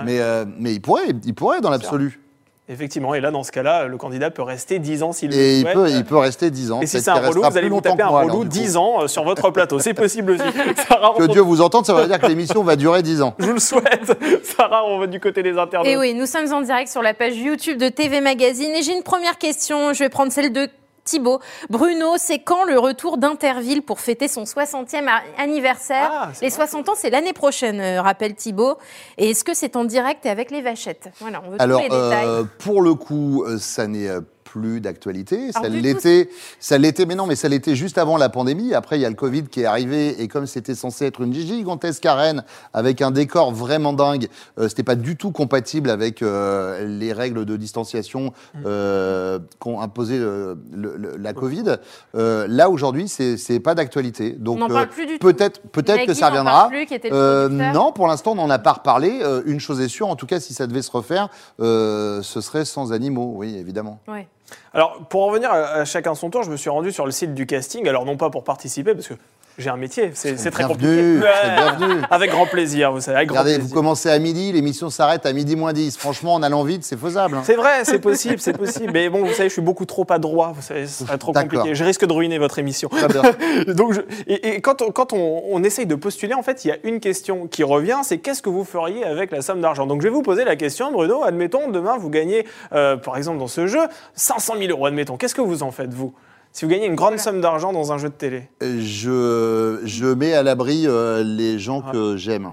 Mais, 0.06 0.20
euh, 0.22 0.46
mais 0.58 0.74
il 0.74 0.82
pourrait, 0.82 1.10
il 1.26 1.34
pourrait 1.36 1.60
dans 1.62 1.70
l'absolu. 1.70 2.22
Effectivement, 2.70 3.14
et 3.14 3.20
là, 3.20 3.30
dans 3.30 3.44
ce 3.44 3.52
cas-là, 3.52 3.88
le 3.88 3.98
candidat 3.98 4.32
peut 4.32 4.42
rester 4.42 4.80
10 4.80 5.04
ans 5.04 5.12
s'il 5.12 5.32
le 5.32 5.36
Et 5.36 5.60
il 5.60 5.66
peut, 5.66 5.90
il 5.90 6.06
peut 6.06 6.16
rester 6.16 6.50
10 6.50 6.72
ans. 6.72 6.80
Et 6.82 6.86
si 6.86 7.02
c'est 7.02 7.10
un 7.12 7.16
relou, 7.16 7.42
vous 7.44 7.58
allez 7.58 7.68
vous 7.68 7.82
taper 7.82 8.04
un 8.04 8.08
moi, 8.10 8.22
relou 8.22 8.32
alors, 8.32 8.46
du 8.46 8.50
coup. 8.58 8.64
10 8.64 8.78
ans 8.78 9.02
euh, 9.02 9.08
sur 9.08 9.26
votre 9.26 9.50
plateau. 9.52 9.80
C'est 9.80 9.94
possible 10.04 10.32
aussi. 10.32 10.44
Sarah, 10.88 11.14
Que 11.18 11.24
on- 11.24 11.28
Dieu 11.28 11.42
vous 11.42 11.60
entende, 11.60 11.86
ça 11.86 11.94
veut 11.94 12.08
dire 12.08 12.20
que 12.22 12.26
l'émission 12.28 12.64
va 12.64 12.78
durer 12.78 13.04
10 13.04 13.22
ans. 13.22 13.36
je 13.38 13.48
vous 13.48 13.54
le 13.54 13.60
souhaite. 13.60 14.18
Sarah, 14.58 14.86
on 14.86 14.98
va 15.00 15.08
du 15.08 15.20
côté 15.20 15.44
des 15.44 15.58
internautes. 15.58 15.90
Et 15.90 15.98
oui, 15.98 16.14
nous 16.14 16.26
sommes 16.26 16.54
en 16.54 16.62
direct 16.62 16.90
sur 16.90 17.02
la 17.02 17.14
page 17.14 17.36
YouTube 17.36 17.78
de 17.78 17.90
TV 17.90 18.22
Magazine. 18.22 18.72
Et 18.72 18.82
j'ai 18.82 18.96
une 18.96 19.04
première 19.04 19.38
question. 19.38 19.92
Je 19.92 20.00
vais 20.00 20.10
prendre 20.10 20.32
celle 20.32 20.54
de 20.54 20.70
Thibaut. 21.04 21.40
Bruno, 21.70 22.14
c'est 22.18 22.40
quand 22.40 22.64
le 22.64 22.80
retour 22.80 23.18
d'Interville 23.18 23.82
pour 23.82 24.00
fêter 24.00 24.28
son 24.28 24.46
60e 24.46 25.08
a- 25.08 25.22
anniversaire? 25.42 26.10
Ah, 26.12 26.30
Les 26.42 26.50
vrai. 26.50 26.56
60 26.56 26.90
ans, 26.90 26.94
c'est 26.96 27.10
l'année 27.10 27.34
prochaine, 27.34 27.80
euh, 27.82 28.02
rappelle 28.02 28.36
Thibaut. 28.36 28.78
Et 29.18 29.32
est-ce 29.32 29.44
que 29.44 29.54
c'est 29.54 29.76
en 29.76 29.84
direct 29.84 30.26
et 30.26 30.30
avec 30.30 30.50
les 30.52 30.62
vachettes? 30.62 31.10
Voilà, 31.20 31.42
on 31.46 31.52
veut 31.52 31.58
Alors, 31.62 31.80
tous 31.80 31.84
les 31.84 31.90
détails. 31.90 32.26
euh, 32.28 32.44
pour 32.60 32.82
le 32.82 32.94
coup, 32.96 33.44
euh, 33.46 33.58
ça 33.58 33.88
n'est 33.88 34.08
plus 34.54 34.80
d'actualité. 34.82 35.52
Ça 35.52 35.62
l'était, 35.82 36.30
ça 36.60 36.78
l'était, 36.78 37.06
mais 37.08 37.16
non, 37.16 37.26
mais 37.26 37.36
ça 37.36 37.50
l'était 37.50 37.76
juste 37.76 37.98
avant 37.98 38.18
la 38.18 38.30
pandémie. 38.30 38.76
Après, 38.76 39.00
il 39.00 39.02
y 39.02 39.06
a 39.06 39.10
le 39.10 39.16
Covid 39.16 39.46
qui 39.46 39.62
est 39.62 39.66
arrivé, 39.66 40.22
et 40.22 40.28
comme 40.28 40.46
c'était 40.46 40.76
censé 40.76 41.06
être 41.06 41.22
une 41.22 41.34
gigantesque 41.34 42.06
arène 42.06 42.44
avec 42.72 43.02
un 43.02 43.10
décor 43.10 43.52
vraiment 43.52 43.94
dingue, 43.94 44.28
euh, 44.60 44.70
c'était 44.70 44.84
pas 44.84 44.94
du 44.96 45.16
tout 45.18 45.32
compatible 45.32 45.90
avec 45.90 46.22
euh, 46.22 46.86
les 46.88 47.14
règles 47.14 47.46
de 47.46 47.58
distanciation 47.58 48.32
euh, 48.66 49.40
qu'ont 49.60 49.82
imposé 49.82 50.20
le- 50.20 50.58
le- 50.72 50.98
le- 50.98 51.18
la 51.18 51.34
Covid. 51.34 51.78
Euh, 52.16 52.46
là, 52.48 52.70
aujourd'hui, 52.70 53.08
c'est 53.08 53.60
pas 53.60 53.74
d'actualité. 53.74 54.32
Donc, 54.38 54.60
euh, 54.70 54.86
peut-être, 55.20 55.62
peut-être 55.72 56.06
que 56.06 56.14
ça 56.14 56.28
reviendra. 56.30 56.68
plus, 56.70 56.86
Euh, 57.12 57.50
non, 57.74 57.92
pour 57.92 58.08
l'instant, 58.08 58.34
on 58.34 58.36
n'en 58.36 58.50
a 58.52 58.60
pas 58.60 58.74
reparlé. 58.74 59.20
Euh, 59.24 59.42
une 59.48 59.60
chose 59.60 59.82
est 59.82 59.88
sûre, 59.88 60.10
en 60.10 60.16
tout 60.16 60.28
cas, 60.28 60.40
si 60.40 60.54
ça 60.54 60.68
devait 60.68 60.84
se 60.84 60.92
refaire, 60.92 61.30
euh, 61.60 62.22
ce 62.22 62.40
serait 62.40 62.66
sans 62.66 62.92
animaux, 62.94 63.34
oui, 63.36 63.56
évidemment. 63.58 64.00
Ouais. 64.08 64.28
Alors, 64.74 65.06
pour 65.10 65.24
en 65.24 65.28
revenir 65.28 65.52
à, 65.52 65.58
à 65.58 65.86
chacun 65.86 66.16
son 66.16 66.30
tour, 66.30 66.44
je 66.44 66.52
me 66.52 66.58
suis 66.58 66.70
rendu 66.70 66.92
sur 66.92 67.06
le 67.06 67.12
site 67.12 67.34
du 67.34 67.46
casting. 67.46 67.88
Alors, 67.88 68.06
non 68.06 68.18
pas 68.18 68.30
pour 68.30 68.44
participer, 68.44 68.94
parce 68.94 69.08
que 69.08 69.16
j'ai 69.58 69.70
un 69.70 69.78
métier, 69.78 70.12
c'est 70.16 70.36
très 70.52 70.64
compliqué. 70.64 71.20
Bienvenue. 71.20 72.02
Avec 72.10 72.32
grand 72.32 72.48
plaisir, 72.48 72.92
vous 72.92 73.02
savez, 73.02 73.18
avec 73.18 73.30
grand 73.30 73.42
Regardez, 73.42 73.62
vous 73.62 73.74
commencez 73.74 74.10
à 74.10 74.18
midi, 74.18 74.52
l'émission 74.52 74.90
s'arrête 74.90 75.26
à 75.28 75.34
midi 75.34 75.56
moins 75.56 75.74
10. 75.74 75.96
Franchement, 75.98 76.34
en 76.34 76.42
allant 76.44 76.64
vite, 76.64 76.84
c'est 76.84 76.98
faisable. 77.00 77.36
hein. 77.38 77.44
C'est 77.46 77.56
vrai, 77.56 77.84
c'est 77.84 78.00
possible, 78.00 78.40
c'est 78.40 78.58
possible. 78.58 78.92
Mais 78.94 79.10
bon, 79.10 79.20
vous 79.24 79.32
savez, 79.34 79.50
je 79.50 79.54
suis 79.54 79.62
beaucoup 79.62 79.86
trop 79.86 80.06
à 80.10 80.18
droit. 80.18 80.54
Vous 80.56 80.62
savez, 80.64 80.88
ce 80.88 81.06
serait 81.06 81.18
trop 81.18 81.34
compliqué. 81.34 81.76
Je 81.76 81.84
risque 81.84 82.06
de 82.06 82.14
ruiner 82.14 82.40
votre 82.40 82.58
émission. 82.58 82.90
Très 82.90 83.08
bien. 83.08 83.22
Donc, 83.74 83.94
je- 83.94 84.02
et, 84.28 84.56
et 84.56 84.62
quand, 84.62 84.82
on, 84.82 84.92
quand 84.92 85.14
on, 85.14 85.44
on 85.52 85.64
essaye 85.64 85.86
de 85.86 85.96
postuler, 85.96 86.34
en 86.34 86.42
fait, 86.44 86.66
il 86.66 86.70
y 86.70 86.72
a 86.72 86.78
une 86.84 87.00
question 87.00 87.46
qui 87.48 87.64
revient, 87.64 88.00
c'est 88.04 88.18
qu'est-ce 88.18 88.42
que 88.42 88.50
vous 88.50 88.64
feriez 88.64 89.04
avec 89.04 89.32
la 89.32 89.42
somme 89.42 89.62
d'argent? 89.62 89.86
Donc, 89.86 90.02
je 90.02 90.08
vais 90.08 90.14
vous 90.14 90.24
poser 90.24 90.46
la 90.46 90.56
question, 90.56 90.92
Bruno. 90.92 91.24
Admettons, 91.24 91.70
demain, 91.70 91.98
vous 91.98 92.10
gagnez, 92.10 92.48
euh, 92.74 92.98
par 92.98 93.18
exemple, 93.18 93.38
dans 93.38 93.48
ce 93.48 93.68
jeu, 93.68 93.82
500 94.16 94.56
000 94.58 94.72
euros. 94.72 94.88
Admettons. 94.88 95.18
Qu'est-ce 95.18 95.36
que 95.36 95.42
vous 95.42 95.62
en 95.64 95.72
faites, 95.72 95.94
vous? 95.94 96.14
Si 96.54 96.66
vous 96.66 96.72
gagnez 96.72 96.86
une 96.86 96.96
grande 96.96 97.18
somme 97.18 97.42
d'argent 97.42 97.74
dans 97.74 97.92
un 97.92 97.98
jeu 97.98 98.10
de 98.10 98.14
télé. 98.14 98.44
Je, 98.62 99.80
je 99.84 100.06
mets 100.06 100.34
à 100.34 100.44
l'abri 100.44 100.86
euh, 100.88 101.24
les 101.24 101.58
gens 101.60 101.82
que 101.82 102.16
j'aime. 102.16 102.52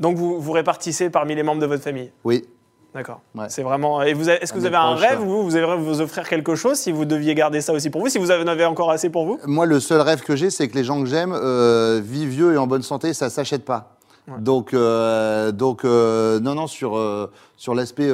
Donc, 0.00 0.16
vous, 0.16 0.40
vous 0.40 0.52
répartissez 0.52 1.10
parmi 1.10 1.34
les 1.34 1.42
membres 1.42 1.60
de 1.60 1.66
votre 1.66 1.82
famille. 1.82 2.10
Oui. 2.24 2.44
D'accord. 2.94 3.20
Ouais. 3.34 3.46
C'est 3.48 3.62
vraiment. 3.62 4.02
Et 4.02 4.14
vous 4.14 4.28
avez- 4.28 4.38
est-ce 4.42 4.52
que 4.52 4.56
Un 4.58 4.60
vous 4.60 4.66
avez 4.66 4.76
un 4.76 4.94
rêve 4.94 5.18
vous 5.18 5.42
Vous 5.42 5.56
aimeriez 5.56 5.76
vous 5.82 6.00
offrir 6.00 6.28
quelque 6.28 6.54
chose 6.54 6.76
si 6.78 6.90
vous 6.92 7.04
deviez 7.04 7.34
garder 7.34 7.60
ça 7.60 7.72
aussi 7.72 7.90
pour 7.90 8.00
vous 8.00 8.08
Si 8.08 8.18
vous 8.18 8.30
en 8.30 8.46
avez 8.46 8.64
encore 8.64 8.90
assez 8.90 9.10
pour 9.10 9.26
vous? 9.26 9.38
Moi, 9.46 9.66
le 9.66 9.78
seul 9.80 10.00
rêve 10.00 10.22
que 10.22 10.36
j'ai, 10.36 10.48
c'est 10.50 10.68
que 10.68 10.76
les 10.76 10.84
gens 10.84 11.00
que 11.02 11.06
j'aime 11.08 11.32
euh, 11.34 12.00
vivent 12.02 12.28
vieux 12.30 12.54
et 12.54 12.56
en 12.56 12.66
bonne 12.68 12.82
santé, 12.82 13.12
ça 13.12 13.30
s'achète 13.30 13.64
pas. 13.64 13.93
Ouais. 14.26 14.38
Donc, 14.40 14.72
euh, 14.72 15.52
donc 15.52 15.84
euh, 15.84 16.40
non, 16.40 16.54
non, 16.54 16.66
sur, 16.66 16.96
euh, 16.96 17.30
sur 17.56 17.74
l'aspect 17.74 18.10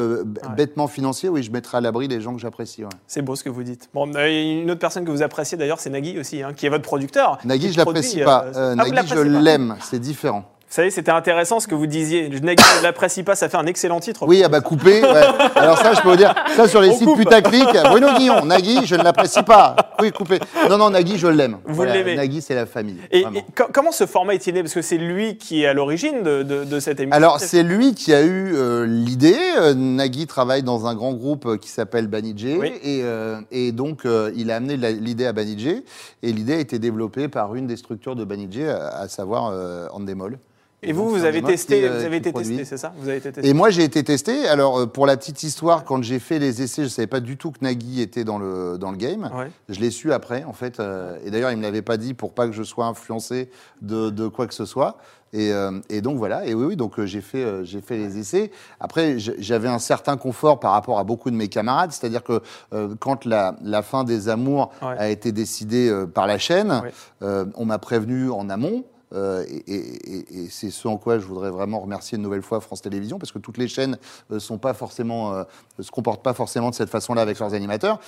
bêtement 0.57 0.89
financier, 0.89 1.29
oui, 1.29 1.43
je 1.43 1.53
mettrai 1.53 1.79
à 1.79 1.81
l'abri 1.81 2.09
les 2.09 2.21
gens 2.21 2.35
que 2.35 2.41
j'apprécie. 2.41 2.83
ouais. 2.83 2.91
C'est 3.07 3.23
beau 3.23 3.37
ce 3.37 3.45
que 3.45 3.51
vous 3.51 3.63
dites. 3.63 3.89
Bon, 3.95 4.11
une 4.13 4.71
autre 4.71 4.81
personne 4.81 5.05
que 5.05 5.11
vous 5.11 5.23
appréciez 5.23 5.57
d'ailleurs, 5.57 5.79
c'est 5.79 5.91
Nagui 5.91 6.19
aussi, 6.19 6.43
hein, 6.43 6.53
qui 6.53 6.67
est 6.67 6.69
votre 6.69 6.83
producteur. 6.83 7.39
Nagui, 7.45 7.73
je 7.73 7.79
l'apprécie 7.79 8.23
produit, 8.23 8.25
pas. 8.25 8.47
ah, 8.55 8.75
Nagui, 8.75 9.07
je 9.07 9.21
l'aime. 9.21 9.77
C'est 9.81 10.01
différent. 10.01 10.45
Vous 10.71 10.77
savez, 10.77 10.91
c'était 10.93 11.11
intéressant 11.11 11.59
ce 11.59 11.67
que 11.67 11.75
vous 11.75 11.89
disiez. 11.89 12.31
Je 12.33 12.39
ne 12.39 12.83
l'apprécie 12.85 13.25
pas, 13.25 13.35
ça 13.35 13.49
fait 13.49 13.57
un 13.57 13.67
excellent 13.67 13.99
titre. 13.99 14.25
Oui, 14.29 14.41
ah 14.45 14.49
bah 14.49 14.61
coupé. 14.61 15.03
ouais. 15.03 15.23
Alors 15.57 15.77
ça, 15.79 15.95
je 15.95 16.01
peux 16.01 16.11
vous 16.11 16.17
dire, 16.17 16.33
ça 16.55 16.69
sur 16.69 16.81
les 16.81 16.91
On 16.91 16.95
sites 16.97 17.09
coupe. 17.09 17.19
putaclic, 17.19 17.67
Bruno 17.87 18.07
Guillon, 18.17 18.45
Nagui, 18.45 18.87
je 18.87 18.95
ne 18.95 19.03
l'apprécie 19.03 19.43
pas. 19.43 19.75
Oui, 20.01 20.13
coupé. 20.13 20.39
Non, 20.69 20.79
non, 20.79 20.91
Nagui, 20.91 21.19
je 21.19 21.27
l'aime. 21.27 21.57
Vous 21.65 21.83
l'aimez. 21.83 22.15
Nagui, 22.15 22.41
c'est 22.41 22.55
la 22.55 22.67
famille. 22.67 22.99
Et, 23.11 23.25
comment 23.73 23.91
ce 23.91 24.07
format 24.07 24.35
est-il 24.35 24.55
né? 24.55 24.63
Parce 24.63 24.75
que 24.75 24.81
c'est 24.81 24.97
lui 24.97 25.39
qui 25.39 25.65
est 25.65 25.67
à 25.67 25.75
l'origine 25.75 26.23
de, 26.23 26.45
de- 26.45 26.63
de 26.63 26.79
cette 26.79 27.01
émission. 27.01 27.17
Alors, 27.17 27.41
c'est 27.41 27.65
lui 27.65 27.93
qui 27.97 28.15
a 28.15 28.23
eu 28.23 28.53
euh, 28.55 28.87
l'idée. 28.87 29.37
Euh, 29.59 29.75
Nagui 29.75 30.29
travaille 30.29 30.63
dans 30.63 30.87
un 30.87 30.95
grand 30.95 31.15
groupe 31.15 31.47
euh, 31.47 31.57
qui 31.57 31.69
s'appelle 31.69 32.07
Banijé. 32.07 32.57
Oui. 32.61 32.69
Et, 32.85 33.01
euh, 33.03 33.41
et 33.51 33.73
donc, 33.73 34.03
il 34.37 34.53
a 34.53 34.57
amené 34.57 34.77
l'idée 34.77 35.27
à 35.27 35.33
Banijé. 35.33 35.85
Et 36.23 36.33
l'idée 36.33 36.55
a 36.55 36.59
été 36.61 36.79
développée 36.79 37.27
par 37.27 37.57
une 37.57 37.67
des 37.67 37.77
structures 37.77 38.15
de 38.15 38.23
Banijé, 38.25 38.69
à, 38.71 38.87
à 39.01 39.09
savoir 39.09 39.53
Endemol. 39.93 40.39
Et 40.83 40.93
vous, 40.93 41.11
vous 41.11 41.25
avez 41.25 41.43
testé, 41.43 41.81
qui, 41.83 41.87
vous 41.89 41.93
euh, 41.95 42.07
avez 42.07 42.17
été 42.17 42.33
testé, 42.33 42.65
c'est 42.65 42.79
ça? 42.79 42.93
Vous 42.97 43.09
avez 43.09 43.19
été 43.19 43.33
testé. 43.33 43.49
Et 43.49 43.53
moi, 43.53 43.69
j'ai 43.71 43.85
été 43.85 44.03
testé. 44.03 44.49
Alors, 44.49 44.79
euh, 44.81 44.87
pour 44.87 45.07
la 45.07 45.17
petite 45.19 45.43
histoire, 45.43 45.85
quand 45.85 46.03
j'ai 46.03 46.19
fait 46.19 46.39
les 46.39 46.63
essais, 46.63 46.85
je 46.85 46.89
savais 46.89 47.07
pas 47.07 47.21
du 47.21 47.37
tout 47.37 47.51
que 47.51 47.59
Nagui 47.61 48.01
était 48.01 48.25
dans 48.25 48.39
le, 48.39 48.79
dans 48.79 48.91
le 48.91 48.97
game. 48.97 49.31
Ouais. 49.37 49.51
Je 49.69 49.79
l'ai 49.79 49.91
su 49.91 50.13
après, 50.13 50.45
en 50.45 50.55
fait. 50.55 50.81
euh, 50.81 51.19
et 51.25 51.31
d'ailleurs, 51.31 51.51
il 51.51 51.59
me 51.59 51.63
l'avait 51.63 51.83
pas 51.83 51.99
dit 51.99 52.15
pour 52.15 52.33
pas 52.33 52.47
que 52.47 52.53
je 52.53 52.63
sois 52.63 52.87
influencé 52.87 53.51
de, 53.83 54.09
de 54.11 54.27
quoi 54.29 54.47
que 54.47 54.55
ce 54.55 54.65
soit. 54.65 54.97
Et, 55.33 55.53
euh, 55.53 55.79
et 55.91 56.01
donc 56.01 56.17
voilà. 56.17 56.47
Et 56.47 56.55
oui, 56.55 56.65
oui. 56.65 56.77
Donc 56.77 56.99
euh, 56.99 57.05
j'ai 57.07 57.21
fait, 57.21 57.45
euh, 57.45 57.63
j'ai 57.63 57.81
fait 57.83 57.97
les 57.99 58.19
essais. 58.19 58.51
Après, 58.81 59.17
j'avais 59.19 59.69
un 59.69 59.79
certain 59.79 60.17
confort 60.17 60.59
par 60.61 60.73
rapport 60.73 60.99
à 60.99 61.05
beaucoup 61.05 61.31
de 61.31 61.37
mes 61.37 61.49
camarades. 61.49 61.93
C'est-à-dire 61.93 62.25
que 62.25 62.41
euh, 62.73 62.95
quand 62.99 63.27
la, 63.27 63.55
la 63.63 63.83
fin 63.83 64.03
des 64.05 64.29
Amours 64.29 64.73
Ouais. 64.83 64.97
a 64.99 65.09
été 65.11 65.31
décidée 65.31 65.89
euh, 65.89 66.07
par 66.07 66.27
la 66.27 66.39
chaîne, 66.39 66.71
Ouais. 66.83 66.93
euh, 67.23 67.45
on 67.55 67.65
m'a 67.67 67.79
prévenu 67.79 68.31
en 68.31 68.49
amont. 68.49 68.83
Euh, 69.13 69.45
et 69.49 69.75
et- 69.75 70.15
et- 70.17 70.45
et 70.45 70.49
c'est 70.51 70.71
ce 70.71 70.89
en 70.89 70.97
quoi 70.97 71.19
je 71.19 71.27
voudrais 71.27 71.51
vraiment 71.51 71.81
remercier 71.81 72.17
une 72.17 72.23
nouvelle 72.23 72.43
fois 72.43 72.61
France 72.61 72.83
Télévisions, 72.83 73.19
parce 73.19 73.33
que 73.33 73.39
toutes 73.39 73.59
les 73.59 73.69
chaînes 73.69 73.99
ne 74.31 74.39
sont 74.39 74.59
pas 74.59 74.75
forcément, 74.75 75.33
euh, 75.35 75.45
se 75.81 75.91
comportent 75.91 76.23
pas 76.23 76.35
forcément 76.35 76.71
de 76.71 76.75
cette 76.75 76.91
façon-là 76.91 77.23
avec 77.23 77.39
leurs 77.39 77.55
animateurs. 77.55 77.99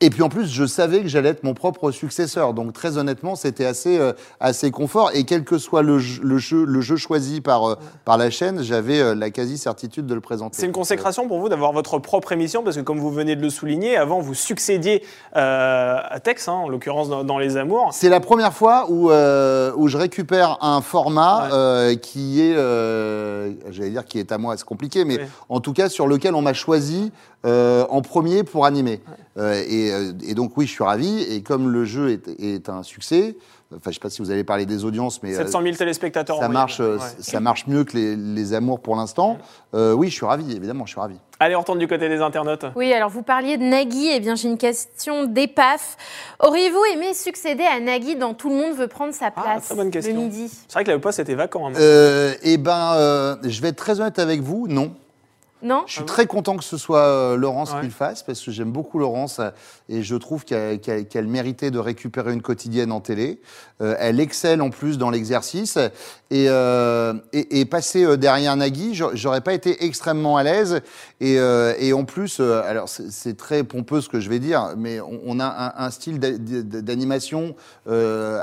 Et 0.00 0.10
puis 0.10 0.22
en 0.22 0.28
plus, 0.28 0.46
je 0.50 0.66
savais 0.66 1.00
que 1.02 1.08
j'allais 1.08 1.28
être 1.28 1.44
mon 1.44 1.54
propre 1.54 1.92
successeur. 1.92 2.54
Donc 2.54 2.72
très 2.72 2.98
honnêtement, 2.98 3.36
c'était 3.36 3.64
assez, 3.66 3.98
euh, 3.98 4.12
assez 4.40 4.70
confort. 4.72 5.10
Et 5.14 5.24
quel 5.24 5.44
que 5.44 5.58
soit 5.58 5.82
le 5.82 5.98
jeu, 6.00 6.20
le 6.24 6.38
jeu, 6.38 6.64
le 6.64 6.80
jeu 6.80 6.96
choisi 6.96 7.40
par, 7.40 7.64
euh, 7.70 7.74
par 8.04 8.18
la 8.18 8.28
chaîne, 8.30 8.62
j'avais 8.62 8.98
euh, 9.00 9.14
la 9.14 9.30
quasi-certitude 9.30 10.06
de 10.06 10.14
le 10.14 10.20
présenter. 10.20 10.56
C'est 10.58 10.66
une 10.66 10.72
consécration 10.72 11.28
pour 11.28 11.38
vous 11.38 11.48
d'avoir 11.48 11.72
votre 11.72 11.98
propre 12.00 12.32
émission 12.32 12.64
parce 12.64 12.74
que 12.76 12.80
comme 12.82 12.98
vous 12.98 13.12
venez 13.12 13.36
de 13.36 13.42
le 13.42 13.50
souligner, 13.50 13.96
avant 13.96 14.18
vous 14.20 14.34
succédiez 14.34 15.04
euh, 15.36 15.96
à 16.02 16.18
Tex, 16.18 16.48
hein, 16.48 16.52
en 16.54 16.68
l'occurrence 16.68 17.08
dans, 17.08 17.22
dans 17.22 17.38
Les 17.38 17.56
Amours. 17.56 17.90
C'est 17.92 18.08
la 18.08 18.20
première 18.20 18.52
fois 18.52 18.86
où, 18.88 19.10
euh, 19.12 19.72
où 19.76 19.86
je 19.86 19.98
récupère 19.98 20.41
un 20.60 20.80
format 20.80 21.44
Ouais. 21.46 21.50
euh, 21.52 21.94
qui 21.96 22.40
est, 22.40 22.54
euh, 22.56 23.52
j'allais 23.70 23.90
dire 23.90 24.04
qui 24.04 24.18
est 24.18 24.32
à 24.32 24.38
moi, 24.38 24.56
c'est 24.56 24.64
compliqué, 24.64 25.04
mais 25.04 25.18
Ouais. 25.18 25.28
en 25.48 25.60
tout 25.60 25.72
cas 25.72 25.88
sur 25.88 26.06
lequel 26.06 26.34
on 26.34 26.42
m'a 26.42 26.52
choisi 26.54 27.12
euh, 27.44 27.84
en 27.90 28.02
premier 28.02 28.42
pour 28.44 28.66
animer. 28.66 29.00
Et, 29.40 29.90
et 30.26 30.34
donc 30.34 30.56
oui, 30.56 30.66
je 30.66 30.72
suis 30.72 30.84
ravi. 30.84 31.22
Et 31.22 31.42
comme 31.42 31.68
le 31.70 31.84
jeu 31.84 32.10
est, 32.10 32.28
est 32.38 32.68
un 32.68 32.82
succès, 32.82 33.36
enfin 33.76 33.90
je 33.90 33.94
sais 33.94 34.00
pas 34.00 34.10
si 34.10 34.20
vous 34.22 34.30
allez 34.30 34.44
parler 34.44 34.66
des 34.66 34.84
audiences, 34.84 35.22
mais 35.22 35.34
euh, 35.34 35.38
700 35.38 35.62
000 35.62 35.74
téléspectateurs. 35.76 36.36
en 36.38 36.40
ça 36.40 36.48
marche, 36.48 36.80
euh, 36.80 36.96
Ouais. 36.98 37.04
ça 37.20 37.40
marche 37.40 37.66
mieux 37.66 37.84
que 37.84 37.96
les, 37.96 38.16
les 38.16 38.54
amours 38.54 38.80
pour 38.80 38.96
l'instant. 38.96 39.38
Euh, 39.74 39.92
oui, 39.94 40.08
je 40.08 40.14
suis 40.14 40.26
ravi, 40.26 40.54
évidemment, 40.54 40.84
je 40.86 40.92
suis 40.92 41.00
ravi. 41.00 41.16
Allez, 41.40 41.56
on 41.56 41.60
retourne 41.60 41.78
du 41.78 41.88
côté 41.88 42.08
des 42.08 42.20
internautes. 42.20 42.66
Oui, 42.76 42.92
alors 42.92 43.10
vous 43.10 43.22
parliez 43.22 43.56
de 43.56 43.62
Nagui, 43.64 44.08
eh 44.12 44.20
bien 44.20 44.34
j'ai 44.36 44.48
une 44.48 44.58
question 44.58 45.24
d'épaf. 45.24 45.96
Auriez-vous 46.40 46.82
aimé 46.94 47.14
succéder 47.14 47.64
à 47.64 47.80
Nagui 47.80 48.16
dans 48.16 48.34
Tout 48.34 48.48
le 48.50 48.54
monde 48.56 48.74
veut 48.76 48.86
prendre 48.88 49.12
sa 49.14 49.30
place 49.30 49.44
Ah, 49.46 49.60
très 49.60 49.74
bonne 49.74 49.90
question. 49.90 50.14
le 50.14 50.20
midi? 50.20 50.48
C'est 50.68 50.72
vrai 50.74 50.84
que 50.84 50.90
le 50.90 51.00
poste 51.00 51.18
était 51.18 51.34
vacant. 51.34 51.68
hein. 51.68 51.72
Euh, 51.76 52.34
eh 52.42 52.58
ben, 52.58 52.94
euh, 52.96 53.36
je 53.44 53.60
vais 53.62 53.68
être 53.68 53.76
très 53.76 54.00
honnête 54.00 54.18
avec 54.18 54.40
vous, 54.40 54.66
non. 54.68 54.92
Non 55.62 55.84
Je 55.86 55.92
suis 55.92 56.04
très 56.04 56.26
content 56.26 56.56
que 56.56 56.64
ce 56.64 56.76
soit 56.76 56.98
euh, 57.06 57.36
Laurence 57.36 57.70
Ah 57.72 57.76
Ouais. 57.76 57.80
qui 57.82 57.86
le 57.86 57.92
fasse 57.92 58.22
parce 58.22 58.40
que 58.40 58.50
j'aime 58.50 58.72
beaucoup 58.72 58.98
Laurence 58.98 59.38
euh, 59.38 59.50
et 59.88 60.02
je 60.02 60.16
trouve 60.16 60.44
qu'elle 60.44 61.26
méritait 61.28 61.70
de 61.70 61.78
récupérer 61.78 62.32
une 62.32 62.42
quotidienne 62.42 62.90
en 62.90 63.00
télé. 63.00 63.40
Euh, 63.80 63.94
elle 63.98 64.18
excelle 64.20 64.60
en 64.62 64.70
plus 64.70 64.98
dans 64.98 65.10
l'exercice 65.10 65.76
et, 66.30 66.46
euh, 66.48 67.14
et, 67.32 67.60
et 67.60 67.64
passer 67.64 68.16
derrière 68.16 68.56
Nagui, 68.56 68.94
j'a- 68.94 69.10
j'aurais 69.14 69.40
pas 69.40 69.54
été 69.54 69.84
extrêmement 69.84 70.36
à 70.36 70.42
l'aise 70.42 70.80
et, 71.20 71.38
euh, 71.38 71.74
et 71.78 71.92
en 71.92 72.04
plus, 72.04 72.40
alors 72.40 72.88
c'est 72.88 73.36
très 73.36 73.62
pompeux 73.64 74.00
ce 74.00 74.08
que 74.08 74.18
je 74.20 74.28
vais 74.28 74.38
dire, 74.40 74.74
mais 74.76 75.00
on, 75.00 75.20
on 75.26 75.40
a 75.40 75.46
un, 75.78 75.86
un 75.86 75.90
style 75.90 76.18
d'a- 76.18 76.38
d'a- 76.38 76.80
d'animation 76.82 77.54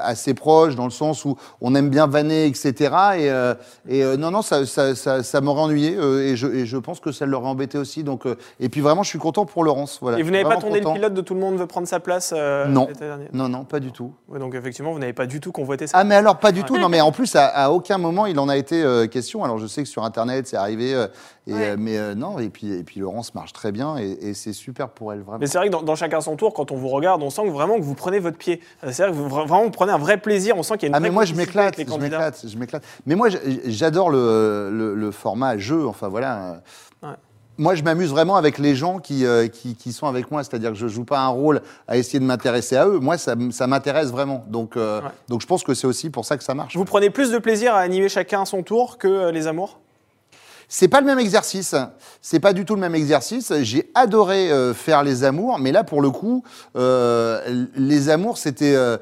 assez 0.01 0.33
proche 0.33 0.75
dans 0.75 0.85
le 0.85 0.91
sens 0.91 1.25
où 1.25 1.35
on 1.61 1.75
aime 1.75 1.89
bien 1.89 2.07
vanner, 2.07 2.45
etc. 2.45 3.57
Et, 3.89 4.03
non, 4.17 4.31
non, 4.31 4.41
ça, 4.41 4.65
ça, 4.65 4.95
ça, 4.95 5.23
ça 5.23 5.41
m'aurait 5.41 5.61
ennuyé 5.61 5.93
et, 5.93 6.35
je, 6.35 6.47
et 6.47 6.65
je 6.65 6.77
pense 6.77 6.99
que 6.99 7.08
ça 7.11 7.25
l'aurait 7.25 7.47
embêté 7.47 7.77
aussi. 7.77 8.03
Donc, 8.03 8.25
euh, 8.25 8.35
et 8.59 8.69
puis 8.69 8.81
vraiment, 8.81 9.03
je 9.03 9.09
suis 9.09 9.19
content 9.19 9.45
pour 9.45 9.63
Laurence. 9.63 9.99
Voilà. 10.01 10.19
Et 10.19 10.23
vous 10.23 10.31
n'avez 10.31 10.43
pas 10.43 10.57
tourné 10.57 10.79
content. 10.79 10.93
le 10.93 10.99
pilote 10.99 11.13
de 11.13 11.21
Tout 11.21 11.33
le 11.33 11.39
monde 11.39 11.57
veut 11.57 11.67
prendre 11.67 11.87
sa 11.87 11.99
place 11.99 12.33
euh, 12.35 12.65
Non. 12.67 12.87
Non, 13.33 13.49
non, 13.49 13.63
pas 13.65 13.79
du 13.79 13.91
tout. 13.91 14.13
Ouais, 14.27 14.39
Donc 14.39 14.55
effectivement, 14.55 14.91
vous 14.91 14.99
n'avez 14.99 15.13
pas 15.13 15.25
du 15.25 15.39
tout 15.39 15.51
convoité 15.51 15.87
ça. 15.87 15.97
Ah, 15.97 16.03
mais 16.03 16.15
alors, 16.15 16.37
pas 16.39 16.51
du 16.51 16.63
tout. 16.63 16.77
Non, 16.77 16.89
mais 16.89 17.01
en 17.01 17.11
plus, 17.11 17.35
à, 17.35 17.45
à 17.47 17.69
aucun 17.69 17.97
moment, 17.97 18.25
il 18.25 18.39
en 18.39 18.49
a 18.49 18.57
été 18.57 18.81
euh, 18.83 19.07
question. 19.07 19.43
Alors, 19.43 19.57
je 19.57 19.67
sais 19.67 19.83
que 19.83 19.89
sur 19.89 20.03
Internet, 20.03 20.47
c'est 20.47 20.57
arrivé. 20.57 20.93
euh, 20.93 21.07
et, 21.47 21.53
Ouais. 21.53 21.69
euh, 21.69 21.75
mais 21.79 21.97
euh, 21.97 22.13
non, 22.13 22.37
et 22.37 22.49
puis, 22.49 22.71
et 22.71 22.83
puis 22.83 22.99
Laurence 22.99 23.33
marche 23.33 23.53
très 23.53 23.71
bien 23.71 23.97
et, 23.97 24.11
et 24.21 24.33
c'est 24.35 24.53
super 24.53 24.89
pour 24.89 25.13
elle, 25.13 25.21
vraiment. 25.21 25.39
Mais 25.39 25.47
c'est 25.47 25.57
vrai 25.57 25.65
que 25.67 25.71
dans, 25.71 25.81
dans 25.81 25.95
chacun 25.95 26.21
son 26.21 26.35
tour, 26.35 26.53
quand 26.53 26.71
on 26.71 26.75
vous 26.75 26.89
regarde, 26.89 27.23
on 27.23 27.31
sent 27.31 27.41
que 27.43 27.49
vraiment 27.49 27.77
que 27.77 27.81
vous 27.81 27.95
prenez 27.95 28.19
votre 28.19 28.37
pied. 28.37 28.61
C'est 28.91 29.01
vrai 29.01 29.11
que 29.11 29.15
vous, 29.15 29.27
vra- 29.27 29.47
vraiment 29.47 29.63
vous 29.63 29.71
prenez 29.71 29.91
un 29.91 29.97
vrai 29.97 30.17
plaisir. 30.17 30.55
On 30.57 30.61
sent 30.63 30.75
qu'il 30.77 30.83
y 30.83 30.85
a 30.85 30.89
une 30.89 30.95
Ah 30.95 30.99
vraie 30.99 31.09
mais 31.09 31.13
moi 31.13 31.25
je 31.25 31.33
m'éclate, 31.33 31.73
je 31.75 31.83
candidats. 31.85 32.03
m'éclate, 32.17 32.45
je 32.47 32.55
m'éclate. 32.55 32.83
Mais 33.07 33.15
moi 33.15 33.29
j'adore 33.65 34.11
le, 34.11 34.69
le, 34.71 34.93
le 34.93 35.11
format 35.11 35.57
jeu, 35.57 35.87
enfin 35.87 36.07
voilà. 36.07 36.61
Moi 37.59 37.75
je 37.75 37.83
m'amuse 37.83 38.09
vraiment 38.09 38.37
avec 38.37 38.57
les 38.57 38.74
gens 38.74 39.00
qui, 39.00 39.25
euh, 39.25 39.48
qui, 39.50 39.75
qui 39.75 39.91
sont 39.91 40.07
avec 40.07 40.31
moi, 40.31 40.43
c'est-à-dire 40.45 40.72
que 40.72 40.77
je 40.77 40.87
joue 40.87 41.03
pas 41.03 41.19
un 41.19 41.27
rôle 41.27 41.61
à 41.89 41.98
essayer 41.98 42.19
de 42.19 42.24
m'intéresser 42.24 42.77
à 42.77 42.87
eux. 42.87 43.00
Moi 43.00 43.17
ça, 43.17 43.35
ça 43.51 43.67
m'intéresse 43.67 44.09
vraiment. 44.11 44.45
Donc, 44.48 44.77
euh, 44.77 45.01
Ouais. 45.01 45.09
donc 45.27 45.41
je 45.41 45.45
pense 45.45 45.63
que 45.63 45.74
c'est 45.74 45.85
aussi 45.85 46.09
pour 46.09 46.24
ça 46.25 46.37
que 46.37 46.43
ça 46.43 46.53
marche. 46.55 46.75
Vous 46.77 46.85
prenez 46.85 47.09
plus 47.09 47.31
de 47.31 47.37
plaisir 47.37 47.75
à 47.75 47.79
animer 47.79 48.07
chacun 48.09 48.43
à 48.43 48.45
son 48.45 48.63
tour 48.63 48.98
que 48.98 49.07
euh, 49.09 49.31
les 49.31 49.45
amours? 49.45 49.77
C'est 50.72 50.88
pas 50.88 51.01
le 51.01 51.08
même 51.08 51.18
exercice. 51.18 51.74
C'est 52.22 52.40
pas 52.40 52.53
du 52.53 52.64
tout 52.64 52.75
le 52.75 52.82
même 52.82 52.94
exercice. 52.94 53.51
J'ai 53.62 53.90
adoré 53.96 54.51
euh, 54.51 54.75
faire 54.75 55.03
les 55.03 55.24
amours, 55.24 55.58
mais 55.58 55.72
là 55.72 55.84
pour 55.84 56.00
le 56.00 56.12
coup, 56.12 56.44
euh, 56.75 57.66
les 57.75 58.10
amours 58.10 58.38
c'était 58.38 58.75
euh, 58.75 58.98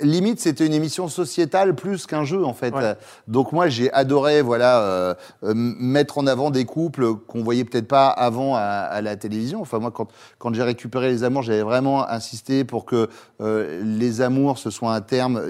limite 0.00 0.38
c'était 0.38 0.66
une 0.66 0.74
émission 0.74 1.08
sociétale 1.08 1.74
plus 1.74 2.06
qu'un 2.06 2.24
jeu 2.24 2.44
en 2.44 2.52
fait. 2.52 2.74
Ouais. 2.74 2.94
Donc 3.26 3.52
moi 3.52 3.70
j'ai 3.70 3.90
adoré 3.92 4.42
voilà 4.42 5.16
mettre 5.42 6.18
en 6.18 6.26
avant 6.26 6.50
des 6.50 6.66
couples 6.66 7.14
qu'on 7.14 7.42
voyait 7.42 7.64
peut-être 7.64 7.88
pas 7.88 8.08
avant 8.08 8.54
à, 8.56 8.60
à 8.60 9.00
la 9.00 9.16
télévision. 9.16 9.62
Enfin 9.62 9.78
moi 9.78 9.90
quand 9.90 10.08
quand 10.38 10.52
j'ai 10.52 10.62
récupéré 10.62 11.08
les 11.08 11.24
amours, 11.24 11.42
j'avais 11.42 11.62
vraiment 11.62 12.06
insisté 12.06 12.64
pour 12.64 12.84
que 12.84 13.08
les 13.40 14.20
amours 14.20 14.58
ce 14.58 14.68
soit 14.68 14.92
un 14.92 15.00
terme 15.00 15.40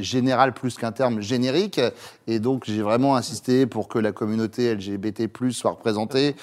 général 0.00 0.52
plus 0.52 0.76
qu'un 0.76 0.92
terme 0.92 1.20
générique. 1.20 1.80
Et 2.28 2.38
donc 2.38 2.64
j'ai 2.66 2.82
vraiment 2.82 3.16
insisté 3.16 3.66
pour 3.66 3.88
que 3.88 3.98
la 3.98 4.12
communauté 4.12 4.75
LGBT+ 4.76 5.52
soit 5.52 5.72
représentée. 5.72 6.34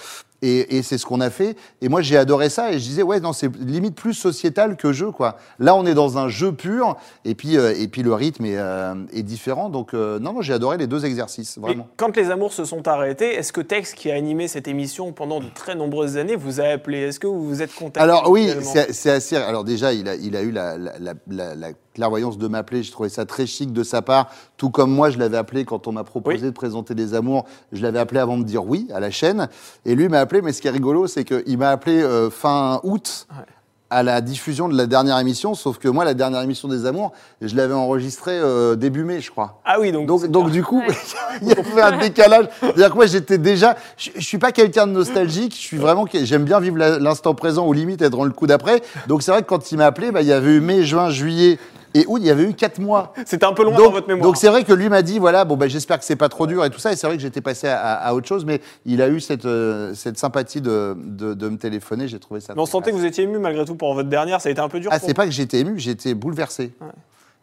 Et, 0.45 0.77
et 0.77 0.83
c'est 0.83 0.97
ce 0.97 1.05
qu'on 1.05 1.21
a 1.21 1.29
fait. 1.29 1.55
Et 1.81 1.87
moi, 1.87 2.01
j'ai 2.01 2.17
adoré 2.17 2.49
ça. 2.49 2.71
Et 2.71 2.73
je 2.73 2.83
disais, 2.83 3.01
ouais, 3.01 3.21
non, 3.21 3.31
c'est 3.31 3.49
limite 3.55 3.95
plus 3.95 4.13
sociétal 4.13 4.75
que 4.75 4.91
jeu, 4.91 5.09
quoi. 5.11 5.37
Là, 5.57 5.73
on 5.73 5.85
est 5.85 5.93
dans 5.93 6.17
un 6.17 6.27
jeu 6.27 6.51
pur. 6.51 6.97
Et 7.23 7.33
puis, 7.33 7.57
euh, 7.57 7.73
et 7.77 7.87
puis 7.87 8.03
le 8.03 8.13
rythme 8.13 8.43
est, 8.45 8.57
euh, 8.57 8.93
est 9.13 9.23
différent. 9.23 9.69
Donc, 9.69 9.93
euh, 9.93 10.19
non, 10.19 10.33
non, 10.33 10.41
j'ai 10.41 10.51
adoré 10.53 10.77
les 10.77 10.85
deux 10.87 11.05
exercices, 11.05 11.55
Et 11.57 11.61
vraiment. 11.61 11.87
quand 11.95 12.17
les 12.17 12.29
amours 12.29 12.51
se 12.51 12.65
sont 12.65 12.85
arrêtés, 12.89 13.33
est-ce 13.35 13.53
que 13.53 13.61
Tex, 13.61 13.93
qui 13.93 14.11
a 14.11 14.15
animé 14.15 14.49
cette 14.49 14.67
émission 14.67 15.13
pendant 15.13 15.39
de 15.39 15.47
très 15.55 15.75
nombreuses 15.75 16.17
années, 16.17 16.35
vous 16.35 16.59
a 16.59 16.65
appelé? 16.65 16.97
Est-ce 16.99 17.21
que 17.21 17.27
vous 17.27 17.47
vous 17.47 17.61
êtes 17.61 17.73
contacté 17.73 18.01
Alors 18.01 18.29
oui, 18.29 18.49
c'est 18.91 19.09
assez. 19.11 19.37
Alors 19.37 19.63
déjà, 19.63 19.93
il 19.93 20.09
a, 20.09 20.15
il 20.15 20.35
a 20.35 20.41
eu 20.41 20.51
la, 20.51 20.77
la, 20.77 20.91
la- 20.99 21.13
la- 21.29 21.55
la 21.55 21.67
clairvoyance 21.93 22.37
de 22.39 22.47
m'appeler. 22.47 22.81
Je 22.83 22.91
trouvais 22.91 23.07
ça 23.09 23.23
très 23.25 23.45
chic 23.45 23.71
de 23.71 23.83
sa 23.83 24.01
part. 24.01 24.29
Tout 24.57 24.71
comme 24.71 24.91
moi, 24.91 25.09
je 25.11 25.19
l'avais 25.19 25.37
appelé 25.37 25.63
quand 25.63 25.87
on 25.87 25.91
m'a 25.91 26.03
proposé 26.03 26.37
Oui. 26.37 26.43
de 26.43 26.49
présenter 26.49 26.95
des 26.95 27.13
amours. 27.13 27.45
Je 27.71 27.81
l'avais 27.83 27.99
appelé 27.99 28.19
avant 28.19 28.37
de 28.37 28.43
dire 28.43 28.65
oui 28.65 28.87
à 28.93 28.99
la 28.99 29.11
chaîne. 29.11 29.47
Et 29.85 29.93
lui 29.95 30.09
m'a 30.09 30.19
appelé. 30.19 30.32
Mais 30.41 30.53
ce 30.53 30.61
qui 30.61 30.67
est 30.67 30.71
rigolo, 30.71 31.07
c'est 31.07 31.23
qu'il 31.23 31.57
m'a 31.57 31.69
appelé 31.69 32.01
euh, 32.01 32.29
fin 32.29 32.79
août. 32.83 33.27
Ouais. 33.31 33.45
À 33.89 34.01
la 34.01 34.21
diffusion 34.21 34.67
de 34.69 34.75
la 34.75 34.87
dernière 34.87 35.19
émission, 35.19 35.53
sauf 35.53 35.77
que 35.77 35.87
moi, 35.87 36.03
la 36.03 36.15
dernière 36.15 36.41
émission 36.41 36.67
des 36.67 36.87
Amours, 36.87 37.11
je 37.41 37.55
l'avais 37.55 37.75
enregistrée 37.75 38.39
euh, 38.39 38.73
début 38.75 39.03
mai, 39.03 39.21
je 39.21 39.29
crois. 39.29 39.61
Ah 39.65 39.79
oui, 39.79 39.91
donc. 39.91 40.07
Donc, 40.07 40.25
donc 40.31 40.49
du 40.49 40.63
coup, 40.63 40.79
Ouais. 40.79 40.95
il 41.43 41.49
y 41.49 41.51
avait 41.51 41.81
un 41.81 41.97
décalage. 41.99 42.45
C'est-à-dire 42.59 42.89
que 42.89 42.95
moi, 42.95 43.05
j'étais 43.05 43.37
déjà. 43.37 43.75
Je, 43.95 44.09
je 44.15 44.25
suis 44.25 44.39
pas 44.39 44.51
quelqu'un 44.51 44.87
de 44.87 44.93
nostalgique. 44.93 45.53
Je 45.53 45.61
suis 45.61 45.77
vraiment. 45.77 46.05
J'aime 46.11 46.43
bien 46.43 46.59
vivre 46.59 46.77
l'instant 46.77 47.35
présent, 47.35 47.67
ou 47.67 47.73
limite 47.73 48.01
être 48.01 48.13
dans 48.13 48.23
le 48.23 48.31
coup 48.31 48.47
d'après. 48.47 48.81
Donc 49.07 49.21
c'est 49.21 49.29
vrai 49.29 49.43
que 49.43 49.47
quand 49.47 49.71
il 49.71 49.77
m'a 49.77 49.85
appelé, 49.85 50.11
bah, 50.11 50.21
il 50.23 50.27
y 50.27 50.33
avait 50.33 50.53
eu 50.53 50.59
mai, 50.59 50.83
juin, 50.85 51.11
juillet 51.11 51.59
et 51.93 52.05
août. 52.07 52.17
Il 52.21 52.25
y 52.25 52.29
avait 52.29 52.43
eu 52.43 52.53
quatre 52.53 52.79
mois. 52.79 53.13
C'était 53.25 53.45
un 53.45 53.53
peu 53.53 53.63
loin 53.63 53.77
dans 53.77 53.91
votre 53.91 54.07
mémoire. 54.07 54.25
donc 54.27 54.37
c'est 54.37 54.47
vrai 54.49 54.63
que 54.63 54.73
lui 54.73 54.89
m'a 54.89 55.01
dit 55.01 55.19
voilà 55.19 55.45
bon 55.45 55.55
bah 55.57 55.67
j'espère 55.67 55.99
que 55.99 56.05
c'est 56.05 56.15
pas 56.15 56.29
trop 56.29 56.47
dur 56.47 56.63
et 56.65 56.69
tout 56.69 56.79
ça 56.79 56.91
et 56.91 56.95
c'est 56.95 57.07
vrai 57.07 57.15
que 57.17 57.21
j'étais 57.21 57.41
passé 57.41 57.67
à, 57.67 57.79
à- 57.79 58.07
à 58.09 58.13
autre 58.13 58.27
chose 58.27 58.45
mais 58.45 58.61
il 58.85 59.01
a 59.01 59.09
eu 59.09 59.19
cette 59.19 59.45
euh, 59.45 59.93
cette 59.93 60.17
sympathie 60.17 60.61
de, 60.61 60.95
de, 60.97 61.33
de 61.33 61.49
me 61.49 61.57
téléphoner 61.57 62.07
j'ai 62.07 62.19
trouvé 62.19 62.39
ça 62.39 62.53
Mais 62.55 62.61
on 62.61 62.65
sentait 62.65 62.91
que 62.91 62.95
vous 62.97 63.05
étiez 63.05 63.23
ému 63.25 63.37
malgré 63.39 63.65
tout 63.65 63.75
pour 63.75 63.93
votre 63.93 64.09
dernière. 64.09 64.41
Ça 64.41 64.49
a 64.49 64.51
été 64.51 64.61
un 64.61 64.69
peu 64.69 64.79
dur. 64.79 64.89
Ah, 64.93 64.99
c'est 64.99 65.13
pas 65.13 65.25
que 65.25 65.31
j'étais 65.31 65.59
ému, 65.59 65.79
j'étais 65.79 66.13
bouleversé. 66.13 66.71
Ouais. 66.81 66.87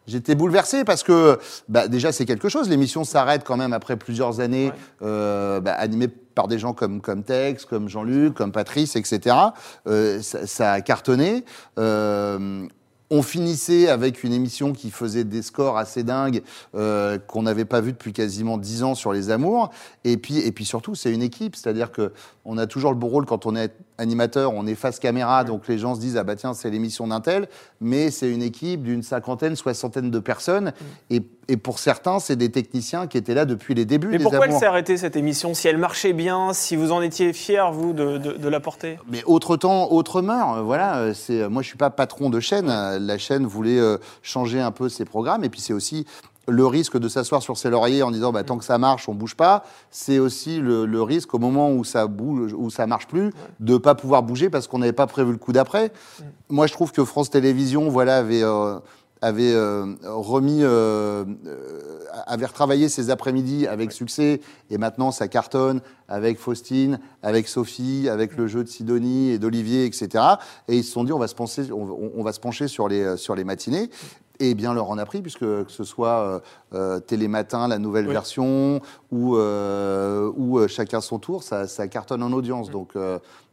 J'étais 0.07 0.33
bouleversé 0.33 0.83
parce 0.83 1.03
que 1.03 1.37
bah, 1.69 1.87
déjà 1.87 2.11
c'est 2.11 2.25
quelque 2.25 2.49
chose. 2.49 2.67
L'émission 2.69 3.03
s'arrête 3.03 3.43
quand 3.45 3.55
même 3.55 3.71
après 3.71 3.97
plusieurs 3.97 4.39
années, 4.39 4.67
Ouais. 4.67 4.73
euh, 5.03 5.59
bah, 5.59 5.73
animée 5.73 6.07
par 6.07 6.47
des 6.47 6.57
gens 6.57 6.73
comme 6.73 7.01
comme 7.01 7.23
Tex, 7.23 7.65
comme 7.65 7.87
Jean-Luc, 7.87 8.33
comme 8.33 8.51
Patrice, 8.51 8.95
etc. 8.95 9.35
Euh, 9.87 10.19
ça, 10.21 10.47
ça 10.47 10.71
a 10.73 10.81
cartonné. 10.81 11.45
Euh, 11.77 12.65
on 13.11 13.21
finissait 13.21 13.89
avec 13.89 14.23
une 14.23 14.31
émission 14.31 14.71
qui 14.71 14.89
faisait 14.89 15.25
des 15.25 15.41
scores 15.41 15.77
assez 15.77 16.03
dingues 16.03 16.41
euh, 16.75 17.19
qu'on 17.19 17.43
n'avait 17.43 17.65
pas 17.65 17.81
vu 17.81 17.91
depuis 17.91 18.13
quasiment 18.13 18.57
dix 18.57 18.83
ans 18.83 18.95
sur 18.95 19.11
les 19.11 19.29
amours. 19.29 19.69
Et 20.05 20.15
puis, 20.15 20.37
et 20.37 20.51
puis 20.53 20.63
surtout, 20.63 20.95
c'est 20.95 21.13
une 21.13 21.21
équipe, 21.21 21.57
c'est-à-dire 21.57 21.91
que 21.91 22.13
on 22.45 22.57
a 22.57 22.65
toujours 22.67 22.91
le 22.91 22.97
beau 22.97 23.07
rôle 23.07 23.25
quand 23.25 23.45
on 23.45 23.55
est 23.55 23.71
animateur, 23.97 24.53
on 24.55 24.65
est 24.65 24.73
face 24.75 24.97
caméra, 24.99 25.43
donc 25.43 25.67
les 25.67 25.77
gens 25.77 25.93
se 25.95 25.99
disent 25.99 26.17
ah 26.17 26.23
bah 26.23 26.35
tiens 26.35 26.53
c'est 26.55 26.69
l'émission 26.71 27.05
d'un 27.07 27.21
tel, 27.21 27.47
mais 27.79 28.09
c'est 28.09 28.31
une 28.31 28.41
équipe 28.41 28.81
d'une 28.81 29.03
cinquantaine, 29.03 29.55
soixantaine 29.55 30.09
de 30.09 30.19
personnes. 30.19 30.73
Et, 31.11 31.21
Et 31.47 31.57
pour 31.57 31.77
certains, 31.79 32.19
c'est 32.19 32.35
des 32.35 32.49
techniciens 32.49 33.05
qui 33.07 33.17
étaient 33.17 33.33
là 33.35 33.45
depuis 33.45 33.73
les 33.75 33.85
débuts. 33.85 34.07
Mais 34.07 34.17
des 34.17 34.23
pourquoi 34.23 34.45
elle 34.47 34.53
s'est 34.53 34.65
arrêtée 34.65 34.97
cette 34.97 35.15
émission? 35.15 35.53
Si 35.53 35.67
elle 35.67 35.77
marchait 35.77 36.13
bien, 36.13 36.53
si 36.53 36.75
vous 36.75 36.91
en 36.91 37.01
étiez 37.01 37.33
fier, 37.33 37.71
vous, 37.71 37.93
de, 37.93 38.17
de- 38.17 38.33
de 38.37 38.47
la 38.49 38.59
porter 38.59 38.97
Mais 39.09 39.21
autre 39.25 39.55
temps, 39.57 39.91
autre 39.91 40.21
mœurs. 40.21 40.57
euh, 40.57 40.61
Voilà, 40.61 40.97
euh, 40.97 41.13
c'est 41.13 41.47
moi 41.49 41.61
je 41.61 41.67
suis 41.67 41.77
pas 41.77 41.89
patron 41.91 42.29
de 42.31 42.39
chaîne. 42.39 42.69
Euh, 42.69 42.97
La 42.99 43.17
chaîne 43.19 43.45
voulait 43.45 43.77
euh, 43.79 43.97
changer 44.23 44.61
un 44.61 44.71
peu 44.71 44.89
ses 44.89 45.05
programmes 45.05 45.43
et 45.43 45.49
puis 45.49 45.59
c'est 45.61 45.73
aussi 45.73 46.05
le 46.47 46.65
risque 46.65 46.97
de 46.97 47.07
s'asseoir 47.07 47.41
sur 47.41 47.57
ses 47.57 47.69
lauriers 47.69 48.03
en 48.03 48.11
disant 48.11 48.31
bah, 48.31 48.43
tant 48.43 48.57
que 48.57 48.65
ça 48.65 48.77
marche, 48.77 49.07
on 49.07 49.13
bouge 49.13 49.35
pas. 49.35 49.63
C'est 49.89 50.19
aussi 50.19 50.59
le, 50.59 50.85
le 50.85 51.01
risque 51.01 51.33
au 51.33 51.39
moment 51.39 51.71
où 51.71 51.83
ça 51.83 52.07
bouge, 52.07 52.53
où 52.53 52.69
ça 52.69 52.87
marche 52.87 53.07
plus, 53.07 53.31
de 53.59 53.77
pas 53.77 53.95
pouvoir 53.95 54.23
bouger 54.23 54.49
parce 54.49 54.67
qu'on 54.67 54.79
n'avait 54.79 54.91
pas 54.93 55.07
prévu 55.07 55.31
le 55.31 55.37
coup 55.37 55.53
d'après. 55.53 55.91
Moi, 56.49 56.67
je 56.67 56.73
trouve 56.73 56.91
que 56.91 57.05
France 57.05 57.29
Télévisions, 57.29 57.89
voilà, 57.89 58.17
avait 58.17 58.43
euh, 58.43 58.79
avait 59.21 59.53
euh, 59.53 59.95
remis, 60.03 60.63
euh, 60.63 61.23
euh, 61.45 61.99
avait 62.25 62.47
retravaillé 62.47 62.89
ses 62.89 63.11
après-midi 63.11 63.67
avec 63.67 63.91
succès, 63.91 64.41
et 64.71 64.77
maintenant 64.79 65.11
ça 65.11 65.27
cartonne 65.27 65.81
avec 66.07 66.39
Faustine, 66.39 66.99
avec 67.21 67.47
Sophie, 67.47 68.09
avec 68.09 68.35
le 68.35 68.47
jeu 68.47 68.63
de 68.63 68.69
Sidonie 68.69 69.29
et 69.29 69.39
d'Olivier, 69.39 69.85
etc. 69.85 70.23
Et 70.67 70.77
ils 70.77 70.83
se 70.83 70.91
sont 70.91 71.03
dit 71.03 71.13
on 71.13 71.19
va 71.19 71.27
se 71.27 71.35
pencher, 71.35 71.71
on, 71.71 72.11
on 72.15 72.23
va 72.23 72.33
se 72.33 72.39
pencher 72.39 72.67
sur 72.67 72.87
les 72.87 73.15
sur 73.15 73.35
les 73.35 73.43
matinées. 73.43 73.91
Et 74.43 74.55
bien 74.55 74.73
leur 74.73 74.89
en 74.89 74.97
a 74.97 75.05
pris, 75.05 75.21
puisque 75.21 75.41
que 75.41 75.65
ce 75.67 75.83
soit 75.83 76.19
euh, 76.19 76.39
euh, 76.73 76.99
Télématin, 76.99 77.67
la 77.67 77.77
nouvelle 77.77 78.07
Oui. 78.07 78.11
version, 78.13 78.81
ou, 79.11 79.35
euh, 79.37 80.31
ou 80.35 80.67
chacun 80.67 80.99
son 80.99 81.19
tour, 81.19 81.43
ça, 81.43 81.67
ça 81.67 81.87
cartonne 81.87 82.23
en 82.23 82.31
audience. 82.31 82.71
Donc 82.71 82.93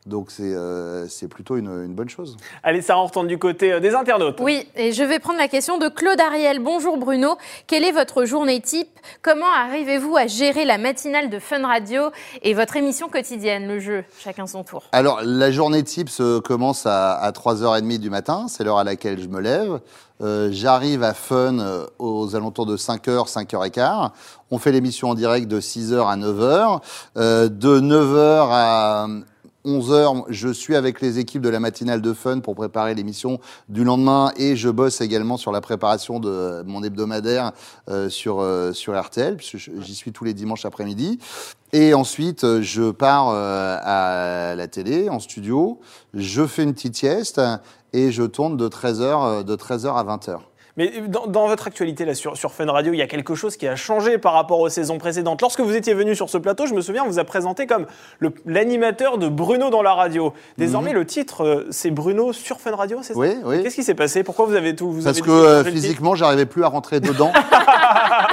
donc 0.09 0.31
c'est 0.31 0.55
euh, 0.55 1.07
c'est 1.09 1.29
plutôt 1.29 1.57
une, 1.57 1.69
une 1.69 1.95
bonne 1.95 2.09
chose. 2.09 2.37
Allez, 2.63 2.83
Sarah, 2.83 3.03
on 3.03 3.07
retourne 3.07 3.27
du 3.27 3.39
côté 3.39 3.73
euh, 3.73 3.81
des 3.81 3.95
internautes. 3.95 4.39
Oui, 4.41 4.67
et 4.75 4.93
je 4.93 5.03
vais 5.05 5.19
prendre 5.19 5.39
la 5.39 5.49
question 5.49 5.79
de 5.79 5.89
Claude 5.89 6.21
Ariel. 6.21 6.59
Bonjour 6.59 6.97
Bruno, 6.97 7.37
quelle 7.67 7.85
est 7.85 7.93
votre 7.93 8.25
journée 8.25 8.61
type? 8.61 8.89
Comment 9.23 9.47
arrivez-vous 9.47 10.17
à 10.17 10.27
gérer 10.27 10.65
la 10.65 10.79
matinale 10.79 11.31
de 11.31 11.39
Fun 11.39 11.67
Radio 11.67 12.11
et 12.43 12.55
votre 12.55 12.77
émission 12.77 13.09
quotidienne, 13.09 13.69
le 13.69 13.79
jeu? 13.79 14.05
Chacun 14.19 14.47
son 14.47 14.65
tour. 14.65 14.83
Alors, 14.93 15.21
la 15.23 15.51
journée 15.51 15.83
type 15.85 16.09
se 16.09 16.39
commence 16.41 16.87
à, 16.87 17.13
à 17.15 17.31
3h30 17.31 17.99
du 17.99 18.11
matin, 18.11 18.47
c'est 18.49 18.65
l'heure 18.65 18.79
à 18.79 18.85
laquelle 18.85 19.21
je 19.21 19.29
me 19.29 19.41
lève. 19.41 19.81
Euh, 20.21 20.49
J'arrive 20.51 21.05
à 21.05 21.15
Fun 21.15 21.85
aux 21.99 22.35
alentours 22.35 22.67
de 22.67 22.77
5h, 22.77 23.31
5h15. 23.33 24.11
On 24.51 24.59
fait 24.59 24.73
l'émission 24.73 25.11
en 25.11 25.15
direct 25.15 25.47
de 25.47 25.61
6h 25.61 26.09
à 26.11 26.17
9h. 26.17 26.81
Euh, 27.17 27.49
de 27.49 27.81
9h 27.81 28.49
à 28.51 29.07
11h, 29.65 30.25
je 30.29 30.49
suis 30.49 30.77
avec 30.77 31.01
les 31.01 31.19
équipes 31.19 31.43
de 31.43 31.49
la 31.49 31.61
matinale 31.61 32.01
de 32.01 32.13
Fun 32.13 32.41
pour 32.41 32.55
préparer 32.55 32.95
l'émission 32.95 33.41
du 33.69 33.83
lendemain 33.85 34.33
et 34.37 34.57
je 34.57 34.69
bosse 34.69 35.01
également 35.01 35.37
sur 35.37 35.51
la 35.51 35.61
préparation 35.61 36.21
de 36.21 36.63
mon 36.65 36.83
hebdomadaire 36.83 37.53
euh, 37.91 38.09
sur, 38.09 38.41
euh, 38.41 38.73
sur 38.73 38.99
RTL, 38.99 39.37
puisque 39.37 39.57
j'y 39.57 39.95
suis 39.95 40.13
tous 40.13 40.25
les 40.25 40.33
dimanches 40.33 40.65
après-midi. 40.65 41.19
Et 41.73 41.93
ensuite, 41.93 42.45
euh, 42.45 42.63
je 42.63 42.91
pars 42.91 43.31
euh, 43.31 43.77
à 43.83 44.55
la 44.55 44.69
télé, 44.69 45.09
en 45.11 45.19
studio, 45.19 45.81
je 46.15 46.47
fais 46.47 46.63
une 46.63 46.73
petite 46.73 46.97
sieste 46.97 47.41
et 47.93 48.13
je 48.13 48.23
tourne 48.23 48.57
de 48.57 48.69
13h, 48.69 49.45
de 49.45 49.57
13h 49.57 49.95
à 49.95 50.05
20h. 50.05 50.39
Mais 50.79 50.93
dans, 51.09 51.27
dans 51.27 51.47
votre 51.49 51.67
actualité 51.67 52.05
là, 52.07 52.15
sur, 52.15 52.37
sur 52.37 52.53
Fun 52.53 52.71
Radio, 52.71 52.93
il 52.95 52.99
y 52.99 53.03
a 53.03 53.07
quelque 53.07 53.35
chose 53.35 53.57
qui 53.57 53.67
a 53.69 53.77
changé 53.77 54.17
par 54.17 54.33
rapport 54.33 54.61
aux 54.61 54.69
saisons 54.71 54.97
précédentes. 54.97 55.43
Lorsque 55.43 55.61
vous 55.61 55.75
étiez 55.75 55.93
venu 55.93 56.15
sur 56.15 56.31
ce 56.31 56.39
plateau, 56.39 56.67
je 56.67 56.73
me 56.73 56.81
souviens, 56.81 57.03
on 57.05 57.09
vous 57.09 57.19
a 57.19 57.25
présenté 57.25 57.67
comme 57.67 57.85
l'animateur 58.47 59.19
de 59.19 59.29
Bruno 59.29 59.71
dans 59.71 59.83
la 59.83 59.93
radio. 59.93 60.33
Désormais, 60.57 60.93
le 60.93 61.05
titre, 61.05 61.45
euh, 61.45 61.67
c'est 61.71 61.91
Bruno 61.91 62.33
sur 62.33 62.61
Fun 62.61 62.75
Radio, 62.77 62.99
c'est 63.03 63.13
ça 63.15 63.19
Mhm. 63.21 63.27
Oui, 63.29 63.37
oui. 63.45 63.63
Qu'est-ce 63.63 63.75
qui 63.75 63.83
s'est 63.83 63.95
passé? 63.95 64.23
Pourquoi 64.23 64.47
vous 64.47 64.55
avez 64.55 64.75
tout 64.77 64.91
vous 64.91 65.03
Parce 65.03 65.19
avez 65.19 65.27
que 65.27 65.31
euh, 65.31 65.65
physiquement, 65.65 66.15
j'arrivais 66.15 66.47
plus 66.47 66.63
à 66.63 66.69
rentrer 66.69 67.01
dedans. 67.01 67.33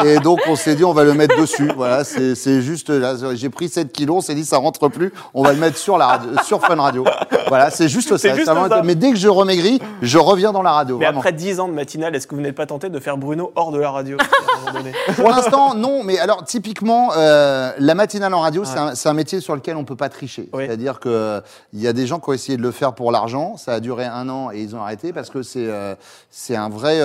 et 0.05 0.19
donc, 0.19 0.39
on 0.47 0.55
s'est 0.55 0.75
dit, 0.75 0.83
on 0.83 0.93
va 0.93 1.03
le 1.03 1.13
mettre 1.13 1.37
dessus. 1.39 1.69
Voilà, 1.75 2.03
c'est 2.03 2.61
juste. 2.61 2.91
J'ai 3.33 3.49
pris 3.49 3.69
7 3.69 3.91
kilos, 3.91 4.17
on 4.17 4.21
s'est 4.21 4.35
dit, 4.35 4.45
ça 4.45 4.57
rentre 4.57 4.87
plus. 4.89 5.11
On 5.33 5.43
va 5.43 5.51
le 5.53 5.59
mettre 5.59 5.77
sur 5.77 5.97
la 5.97 6.05
radio, 6.07 6.29
sur 6.43 6.61
Fun 6.61 6.75
Radio. 6.75 7.03
Voilà, 7.47 7.69
c'est 7.69 7.87
juste 7.89 8.15
ça. 8.17 8.33
juste 8.35 8.45
Ça 8.45 8.53
va- 8.53 8.69
ça. 8.69 8.81
Mais 8.83 8.95
dès 8.95 9.11
que 9.11 9.17
je 9.17 9.27
remaigris, 9.27 9.79
je 10.01 10.17
reviens 10.17 10.51
dans 10.51 10.61
la 10.61 10.71
radio. 10.71 10.97
Mais 10.97 11.05
vraiment. 11.05 11.19
après 11.21 11.31
10 11.33 11.59
ans 11.59 11.67
de 11.67 11.73
matinale, 11.73 12.15
est-ce 12.15 12.27
que 12.27 12.34
vous 12.35 12.41
n'êtes 12.41 12.55
pas 12.55 12.65
tenté 12.65 12.89
de 12.89 12.99
faire 12.99 13.17
Bruno 13.17 13.51
hors 13.55 13.71
de 13.71 13.79
la 13.79 13.89
radio 13.89 14.17
Pour 15.15 15.29
l'instant, 15.29 15.73
non. 15.73 16.03
Mais 16.03 16.19
alors, 16.19 16.43
typiquement, 16.43 17.11
euh, 17.15 17.71
la 17.79 17.95
matinale 17.95 18.33
en 18.33 18.41
radio, 18.41 18.63
c'est 18.65 19.09
un, 19.09 19.13
métier 19.13 19.39
sur 19.39 19.55
lequel 19.55 19.77
on 19.77 19.85
peut 19.85 19.95
pas 19.95 20.09
tricher. 20.09 20.49
Oui. 20.53 20.65
C'est-à-dire 20.65 20.99
que 20.99 21.09
euh, 21.09 21.41
il 21.73 21.81
y 21.81 21.87
a 21.87 21.93
des 21.93 22.05
gens 22.05 22.19
qui 22.19 22.29
ont 22.29 22.33
essayé 22.33 22.57
de 22.57 22.61
le 22.61 22.71
faire 22.71 22.93
pour 22.93 23.11
l'argent. 23.11 23.57
Ça 23.57 23.73
a 23.73 23.79
duré 23.79 24.05
un 24.05 24.27
an 24.29 24.51
et 24.51 24.59
ils 24.59 24.75
ont 24.75 24.81
arrêté 24.81 25.13
parce 25.13 25.29
que 25.29 25.41
c'est 25.41 25.67
euh, 25.67 25.95
c'est 26.29 26.55
un 26.55 26.69
vrai. 26.69 26.99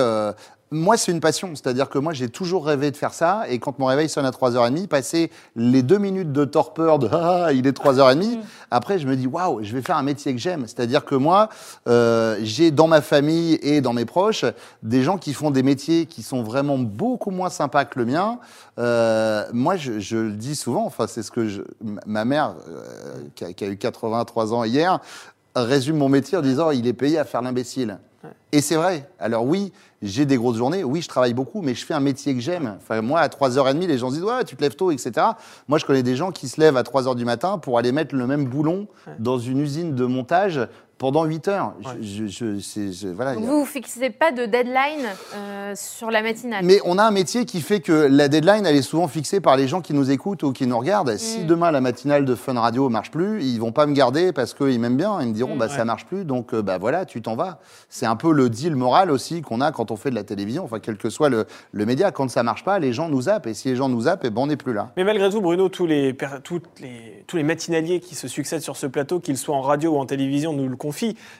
Moi, 0.73 0.95
c'est 0.95 1.11
une 1.11 1.19
passion. 1.19 1.53
C'est-à-dire 1.53 1.89
que 1.89 1.99
moi, 1.99 2.13
j'ai 2.13 2.29
toujours 2.29 2.65
rêvé 2.65 2.91
de 2.91 2.97
faire 2.97 3.13
ça. 3.13 3.43
Et 3.49 3.59
quand 3.59 3.77
mon 3.77 3.87
réveil 3.87 4.07
sonne 4.07 4.25
à 4.25 4.31
3h30, 4.31 4.87
passer 4.87 5.29
les 5.57 5.83
deux 5.83 5.97
minutes 5.97 6.31
de 6.31 6.45
torpeur 6.45 6.97
de 6.97 7.09
ah, 7.11 7.49
il 7.53 7.67
est 7.67 7.77
3h30, 7.77 8.39
après, 8.71 8.97
je 8.97 9.05
me 9.05 9.17
dis 9.17 9.27
waouh, 9.27 9.61
je 9.63 9.73
vais 9.73 9.81
faire 9.81 9.97
un 9.97 10.03
métier 10.03 10.33
que 10.33 10.39
j'aime. 10.39 10.65
C'est-à-dire 10.67 11.03
que 11.03 11.15
moi, 11.15 11.49
euh, 11.89 12.37
j'ai 12.41 12.71
dans 12.71 12.87
ma 12.87 13.01
famille 13.01 13.59
et 13.61 13.81
dans 13.81 13.91
mes 13.91 14.05
proches 14.05 14.45
des 14.81 15.03
gens 15.03 15.17
qui 15.17 15.33
font 15.33 15.51
des 15.51 15.63
métiers 15.63 16.05
qui 16.05 16.23
sont 16.23 16.41
vraiment 16.41 16.77
beaucoup 16.77 17.31
moins 17.31 17.49
sympas 17.49 17.83
que 17.83 17.99
le 17.99 18.05
mien. 18.05 18.39
Euh, 18.79 19.45
moi, 19.51 19.75
je, 19.75 19.99
je 19.99 20.17
le 20.17 20.31
dis 20.31 20.55
souvent, 20.55 20.85
enfin, 20.85 21.05
c'est 21.07 21.21
ce 21.21 21.31
que 21.31 21.49
je, 21.49 21.63
ma- 21.83 22.01
ma 22.05 22.25
mère, 22.25 22.55
euh, 22.69 22.83
qui, 23.35 23.43
a, 23.43 23.51
qui 23.51 23.65
a 23.65 23.67
eu 23.67 23.77
83 23.77 24.53
ans 24.53 24.63
hier, 24.63 24.99
résume 25.53 25.97
mon 25.97 26.07
métier 26.07 26.37
en 26.37 26.41
disant 26.41 26.71
il 26.71 26.87
est 26.87 26.93
payé 26.93 27.17
à 27.19 27.25
faire 27.25 27.41
l'imbécile. 27.41 27.97
Et 28.51 28.61
c'est 28.61 28.75
vrai. 28.75 29.09
Alors 29.19 29.45
oui, 29.45 29.71
j'ai 30.01 30.25
des 30.25 30.37
grosses 30.37 30.57
journées, 30.57 30.83
oui, 30.83 31.01
je 31.01 31.07
travaille 31.07 31.33
beaucoup, 31.33 31.61
mais 31.61 31.73
je 31.75 31.85
fais 31.85 31.93
un 31.93 31.99
métier 31.99 32.33
que 32.33 32.41
j'aime. 32.41 32.75
Enfin, 32.77 33.01
moi, 33.01 33.19
à 33.19 33.27
3h30, 33.27 33.87
les 33.87 33.97
gens 33.97 34.09
se 34.09 34.15
disent 34.15 34.23
ouais, 34.23 34.43
tu 34.43 34.55
te 34.55 34.61
lèves 34.61 34.75
tôt, 34.75 34.91
etc. 34.91 35.11
Moi, 35.67 35.79
je 35.79 35.85
connais 35.85 36.03
des 36.03 36.15
gens 36.15 36.31
qui 36.31 36.47
se 36.47 36.59
lèvent 36.59 36.77
à 36.77 36.83
3h 36.83 37.15
du 37.15 37.25
matin 37.25 37.57
pour 37.57 37.77
aller 37.77 37.91
mettre 37.91 38.15
le 38.15 38.27
même 38.27 38.45
boulon 38.45 38.87
dans 39.19 39.39
une 39.39 39.59
usine 39.59 39.95
de 39.95 40.05
montage 40.05 40.59
pendant 41.01 41.23
8 41.25 41.47
heures. 41.47 41.73
Je, 41.99 42.05
je- 42.05 42.27
je- 42.27 42.59
c'est- 42.59 42.91
je- 42.93 43.07
voilà, 43.07 43.33
Donc 43.33 43.41
il 43.43 43.47
y 43.47 43.49
a- 43.49 43.53
vous 43.53 43.61
ne 43.61 43.65
fixez 43.65 44.11
pas 44.11 44.31
de 44.31 44.45
deadline 44.45 45.07
euh, 45.35 45.73
sur 45.75 46.11
la 46.11 46.21
matinale 46.21 46.63
mais 46.63 46.79
on 46.85 46.99
a 46.99 47.03
un 47.03 47.09
métier 47.09 47.45
qui 47.45 47.59
fait 47.61 47.79
que 47.79 47.91
la 47.91 48.27
deadline, 48.27 48.67
elle 48.67 48.75
est 48.75 48.83
souvent 48.83 49.07
fixée 49.07 49.41
par 49.41 49.57
les 49.57 49.67
gens 49.67 49.81
qui 49.81 49.95
nous 49.95 50.11
écoutent 50.11 50.43
ou 50.43 50.53
qui 50.53 50.67
nous 50.67 50.77
regardent. 50.77 51.17
Si 51.17 51.39
Mm. 51.39 51.47
demain 51.47 51.71
la 51.71 51.81
matinale 51.81 52.23
de 52.23 52.35
Fun 52.35 52.53
Radio 52.59 52.87
marche 52.89 53.09
plus, 53.09 53.43
ils 53.43 53.57
vont 53.59 53.71
pas 53.71 53.87
me 53.87 53.93
garder 53.93 54.31
parce 54.31 54.53
qu'ils 54.53 54.79
m'aiment 54.79 54.95
bien. 54.95 55.19
Ils 55.21 55.29
me 55.29 55.33
diront, 55.33 55.55
Mm. 55.55 55.57
bah 55.57 55.65
Ouais. 55.65 55.75
ça 55.75 55.85
marche 55.85 56.05
plus, 56.05 56.23
donc 56.23 56.53
euh, 56.53 56.61
bah 56.61 56.77
voilà, 56.77 57.05
tu 57.05 57.19
t'en 57.23 57.35
vas. 57.35 57.59
C'est 57.89 58.05
un 58.05 58.15
peu 58.15 58.31
le 58.31 58.51
deal 58.51 58.75
moral 58.75 59.09
aussi 59.09 59.41
qu'on 59.41 59.59
a 59.59 59.71
quand 59.71 59.89
on 59.89 59.95
fait 59.95 60.11
de 60.11 60.15
la 60.15 60.23
télévision. 60.23 60.63
Enfin, 60.65 60.79
quel 60.79 60.97
que 60.97 61.09
soit 61.09 61.29
le, 61.29 61.45
le 61.71 61.85
média, 61.87 62.11
quand 62.11 62.29
ça 62.29 62.43
marche 62.43 62.63
pas, 62.63 62.77
les 62.77 62.93
gens 62.93 63.09
nous 63.09 63.23
zappent. 63.23 63.47
Et 63.47 63.55
si 63.55 63.69
les 63.69 63.75
gens 63.75 63.89
nous 63.89 64.01
zappent, 64.01 64.23
eh 64.25 64.29
ben 64.29 64.41
on 64.43 64.47
n'est 64.47 64.55
plus 64.55 64.73
là. 64.73 64.91
Mais 64.97 65.03
malgré 65.03 65.31
tout, 65.31 65.41
Bruno, 65.41 65.67
tous 65.69 65.87
les, 65.87 66.15
toutes 66.43 66.79
les, 66.79 67.23
tous 67.25 67.37
les 67.37 67.43
matinaliers 67.43 67.99
qui 68.01 68.13
se 68.13 68.27
succèdent 68.27 68.61
sur 68.61 68.77
ce 68.77 68.85
plateau, 68.85 69.19
qu'ils 69.19 69.37
soient 69.37 69.55
en 69.55 69.61
radio 69.61 69.93
ou 69.95 69.97
en 69.97 70.05
télévision, 70.05 70.53
nous 70.53 70.67
le 70.69 70.75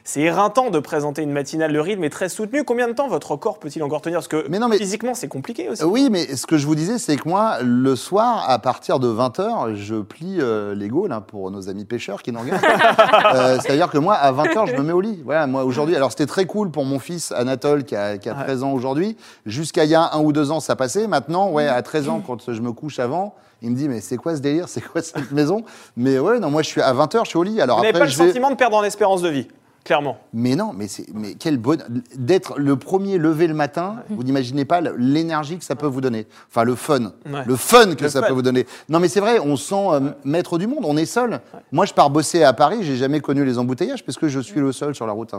C'est 0.04 0.22
éreintant 0.22 0.70
de 0.70 0.80
présenter 0.80 1.22
une 1.22 1.32
matinale. 1.32 1.72
Le 1.72 1.82
rythme 1.82 2.04
est 2.04 2.10
très 2.10 2.30
soutenu. 2.30 2.64
Combien 2.64 2.88
de 2.88 2.94
temps 2.94 3.08
votre 3.08 3.36
corps 3.36 3.60
peut-il 3.60 3.84
encore 3.84 4.02
tenir? 4.02 4.18
Parce 4.18 4.28
que 4.28 4.46
Mais 4.50 4.60
non, 4.60 4.68
mais- 4.68 4.78
physiquement, 4.78 5.14
c'est 5.14 5.28
compliqué 5.28 5.70
aussi. 5.70 5.84
Oui, 5.84 6.10
mais 6.12 6.36
ce 6.36 6.46
que 6.46 6.58
je 6.58 6.66
vous 6.66 6.76
disais, 6.76 6.98
c'est 6.98 7.16
que 7.18 7.28
moi, 7.28 7.58
le 7.62 7.96
soir, 7.96 8.46
à 8.50 8.60
partir 8.60 9.00
de 9.00 9.08
20h, 9.08 9.76
je 9.76 9.96
plie 9.96 10.38
euh, 10.40 10.74
les 10.76 10.88
Gaules, 10.88 11.12
hein, 11.12 11.22
pour 11.22 11.50
nos 11.52 11.70
amis 11.70 11.86
pêcheurs 11.86 12.22
qui 12.22 12.32
nous 12.32 12.40
regardent. 12.40 12.62
Euh, 13.36 13.58
C'est-à-dire 13.62 13.90
que 13.90 13.98
moi, 13.98 14.16
à 14.16 14.32
20h, 14.32 14.68
je 14.68 14.76
me 14.76 14.84
mets 14.84 14.92
au 14.94 15.02
lit. 15.02 15.22
Voilà, 15.24 15.48
moi, 15.48 15.64
aujourd'hui, 15.64 15.96
alors 15.96 16.12
c'était 16.12 16.26
très 16.26 16.46
cool 16.46 16.70
pour 16.72 16.86
mon 16.86 17.00
fils 17.00 17.32
Anatole, 17.32 17.84
qui 17.86 17.96
a, 17.96 18.18
qui 18.18 18.30
a 18.30 18.34
Ouais. 18.34 18.44
13 18.44 18.64
ans 18.64 18.72
aujourd'hui. 18.74 19.16
Jusqu'à 19.46 19.84
il 19.86 19.90
y 19.90 19.96
a 19.96 20.12
un 20.14 20.20
ou 20.22 20.32
deux 20.32 20.52
ans, 20.52 20.60
ça 20.60 20.76
passait. 20.76 21.08
Maintenant, 21.08 21.50
ouais, 21.52 21.68
à 21.68 21.82
13 21.82 22.10
ans, 22.10 22.22
quand 22.26 22.52
je 22.52 22.62
me 22.62 22.72
couche 22.72 23.00
avant, 23.00 23.34
il 23.62 23.72
me 23.72 23.76
dit, 23.76 23.88
mais 23.88 24.02
c'est 24.02 24.18
quoi 24.18 24.36
ce 24.36 24.42
délire? 24.42 24.68
C'est 24.68 24.82
quoi 24.82 25.02
cette 25.02 25.32
maison? 25.32 25.64
Mais 25.96 26.18
ouais, 26.20 26.40
non, 26.40 26.50
moi, 26.50 26.62
je 26.64 26.68
suis 26.68 26.82
à 26.82 26.94
20h, 26.94 27.22
je 27.26 27.30
suis 27.30 27.38
au 27.38 27.44
lit. 27.44 27.62
Alors 27.62 27.78
Vous 27.78 27.84
n'avez 27.84 27.98
pas 27.98 28.06
le 28.06 28.12
sentiment 28.12 28.50
de 28.50 28.56
perdre 28.56 28.78
en 28.78 28.84
espérance 28.84 29.22
de 29.22 29.30
vie, 29.30 29.48
clairement. 29.84 30.18
mais 30.34 30.56
non, 30.56 30.72
mais 30.76 30.88
mais 31.14 31.36
quel 31.36 31.58
bonheur 31.58 31.86
d'être 32.16 32.58
le 32.60 32.76
premier 32.76 33.18
levé 33.18 33.46
le 33.48 33.54
matin. 33.54 33.98
Vous 34.10 34.24
n'imaginez 34.24 34.66
pas 34.66 34.82
l'énergie 34.98 35.58
que 35.58 35.64
ça 35.66 35.76
peut 35.76 35.86
vous 35.88 36.02
donner. 36.02 36.26
Enfin, 36.50 36.64
le 36.64 36.76
fun, 36.76 37.12
Ouais. 37.32 37.44
le 37.46 37.56
fun 37.56 37.96
que 37.96 38.04
Le 38.04 38.10
ça 38.10 38.22
fun. 38.22 38.28
peut 38.28 38.34
vous 38.34 38.42
donner. 38.42 38.66
Non, 38.90 39.00
mais 39.00 39.08
c'est 39.08 39.20
vrai, 39.20 39.40
on 39.40 39.56
se 39.56 39.70
sent 39.70 39.88
euh, 39.92 40.00
maître 40.24 40.58
du 40.58 40.66
monde. 40.68 40.84
On 40.84 40.98
est 40.98 41.06
seul. 41.06 41.40
Moi, 41.72 41.86
je 41.86 41.94
pars 41.94 42.10
bosser 42.10 42.44
à 42.44 42.54
Paris. 42.54 42.80
J'ai 42.82 42.96
jamais 42.98 43.20
connu 43.22 43.46
les 43.46 43.58
embouteillages 43.60 44.04
parce 44.04 44.18
que 44.18 44.28
je 44.28 44.40
suis 44.40 44.60
le 44.60 44.72
seul 44.72 44.96
sur 44.96 45.06
la 45.06 45.14
route. 45.14 45.34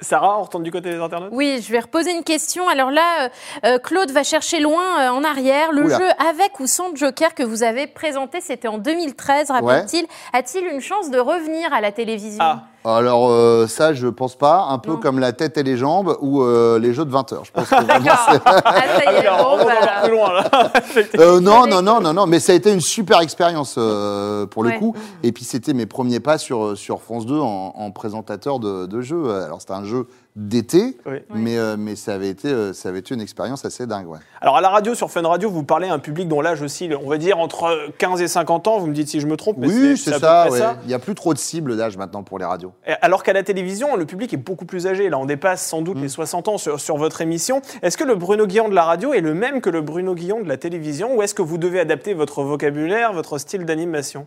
Sarah, 0.00 0.38
on 0.38 0.42
retourne 0.42 0.62
du 0.62 0.70
côté 0.70 0.90
des 0.90 1.00
internautes? 1.00 1.30
Oui, 1.32 1.62
je 1.66 1.72
vais 1.72 1.80
reposer 1.80 2.12
une 2.12 2.22
question. 2.22 2.68
Alors 2.68 2.90
là, 2.90 3.24
euh, 3.24 3.28
euh, 3.64 3.78
Claude 3.78 4.10
va 4.10 4.24
chercher 4.24 4.60
loin 4.60 4.84
euh, 5.00 5.08
en 5.08 5.24
arrière. 5.24 5.72
Le 5.72 5.84
Oula. 5.84 5.98
jeu 5.98 6.08
avec 6.28 6.60
ou 6.60 6.66
sans 6.66 6.94
Joker 6.94 7.34
que 7.34 7.42
vous 7.42 7.62
avez 7.62 7.86
présenté, 7.86 8.42
c'était 8.42 8.68
en 8.68 8.76
2013, 8.76 9.50
rappelle-t-il. 9.50 10.06
A-t-il 10.34 10.66
une 10.66 10.80
chance 10.80 11.10
de 11.10 11.18
revenir 11.18 11.72
à 11.72 11.80
la 11.80 11.92
télévision? 11.92 12.44
Ah, 12.44 12.64
Alors 12.88 13.28
euh, 13.30 13.66
ça, 13.66 13.92
je 13.94 14.06
pense 14.06 14.36
pas. 14.36 14.66
Un 14.70 14.78
peu 14.78 14.92
Non. 14.92 14.96
comme 14.98 15.18
la 15.18 15.32
tête 15.32 15.58
et 15.58 15.62
les 15.62 15.76
jambes 15.76 16.16
ou 16.20 16.42
euh, 16.42 16.78
les 16.78 16.94
jeux 16.94 17.04
de 17.04 17.10
20 17.10 17.32
heures. 17.32 17.44
Je 17.44 17.50
pense 17.52 17.68
que 17.68 17.74
vraiment, 17.84 18.10
c'est- 18.30 18.40
Ah, 18.44 18.60
ça 18.64 19.12
y 19.12 19.16
Ah 19.16 19.24
est, 19.24 19.28
on 19.44 19.56
va 19.56 19.64
bah, 19.64 20.02
plus 20.04 20.12
loin 20.12 20.32
là. 20.32 20.44
Euh, 21.18 21.40
non, 21.40 21.66
non, 21.66 21.82
non, 21.82 22.00
non, 22.00 22.12
non, 22.14 22.26
mais 22.26 22.38
ça 22.40 22.52
a 22.52 22.54
été 22.54 22.72
une 22.72 22.80
super 22.80 23.20
expérience 23.20 23.74
euh, 23.78 24.46
pour 24.46 24.62
le 24.62 24.70
Ouais. 24.70 24.78
coup. 24.78 24.94
Et 25.22 25.32
puis 25.32 25.44
c'était 25.44 25.74
mes 25.74 25.86
premiers 25.86 26.20
pas 26.20 26.38
sur, 26.38 26.76
sur 26.76 27.00
France 27.02 27.26
2 27.26 27.38
en, 27.38 27.72
en 27.76 27.90
présentateur 27.90 28.58
de, 28.60 28.86
de 28.86 29.00
jeu. 29.00 29.30
Alors 29.44 29.60
c'était 29.60 29.72
un 29.74 29.84
jeu 29.84 30.06
d'été, 30.36 30.96
Oui. 31.06 31.16
mais, 31.34 31.56
euh, 31.56 31.76
mais 31.78 31.96
ça, 31.96 32.12
avait 32.14 32.28
été, 32.28 32.48
euh, 32.48 32.72
ça 32.74 32.90
avait 32.90 32.98
été 32.98 33.14
une 33.14 33.22
expérience 33.22 33.64
assez 33.64 33.86
dingue. 33.86 34.06
Ouais. 34.06 34.18
Alors 34.42 34.58
à 34.58 34.60
la 34.60 34.68
radio, 34.68 34.94
sur 34.94 35.10
Fun 35.10 35.22
Radio, 35.26 35.50
vous 35.50 35.62
parlez 35.64 35.88
à 35.88 35.94
un 35.94 35.98
public 35.98 36.28
dont 36.28 36.42
l'âge 36.42 36.60
aussi, 36.60 36.90
on 37.02 37.08
va 37.08 37.16
dire 37.16 37.38
entre 37.38 37.88
15 37.98 38.20
et 38.20 38.28
50 38.28 38.68
ans, 38.68 38.78
vous 38.78 38.86
me 38.86 38.92
dites 38.92 39.08
si 39.08 39.20
je 39.20 39.26
me 39.26 39.36
trompe, 39.36 39.56
mais 39.58 39.66
Oui, 39.66 39.96
c'est 39.96 40.18
ça, 40.18 40.50
ouais. 40.50 40.60
Il 40.84 40.88
n'y 40.88 40.94
a 40.94 40.98
plus 40.98 41.14
trop 41.14 41.32
de 41.32 41.38
cibles 41.38 41.76
d'âge 41.76 41.96
maintenant 41.96 42.22
pour 42.22 42.38
les 42.38 42.44
radios. 42.44 42.72
Alors 43.00 43.22
qu'à 43.22 43.32
la 43.32 43.42
télévision, 43.42 43.96
le 43.96 44.04
public 44.04 44.32
est 44.34 44.36
beaucoup 44.36 44.66
plus 44.66 44.86
âgé. 44.86 45.08
Là, 45.08 45.18
on 45.18 45.24
dépasse 45.24 45.66
sans 45.66 45.80
Mm. 45.80 45.84
doute 45.84 45.98
les 46.00 46.08
60 46.08 46.48
ans 46.48 46.58
sur, 46.58 46.78
sur 46.80 46.96
votre 46.98 47.22
émission. 47.22 47.62
Est-ce 47.82 47.96
que 47.96 48.04
le 48.04 48.14
Bruno 48.14 48.46
Guillon 48.46 48.68
de 48.68 48.74
la 48.74 48.84
radio 48.84 49.14
est 49.14 49.20
le 49.22 49.32
même 49.34 49.60
que 49.62 49.70
le 49.70 49.80
Bruno 49.80 50.14
Guillon 50.14 50.42
de 50.42 50.48
la 50.48 50.58
télévision 50.58 51.16
ou 51.16 51.22
est-ce 51.22 51.34
que 51.34 51.42
vous 51.42 51.56
devez 51.58 51.80
adapter 51.80 52.12
votre 52.14 52.42
vocabulaire, 52.42 53.12
votre 53.14 53.38
style 53.38 53.64
d'animation? 53.64 54.26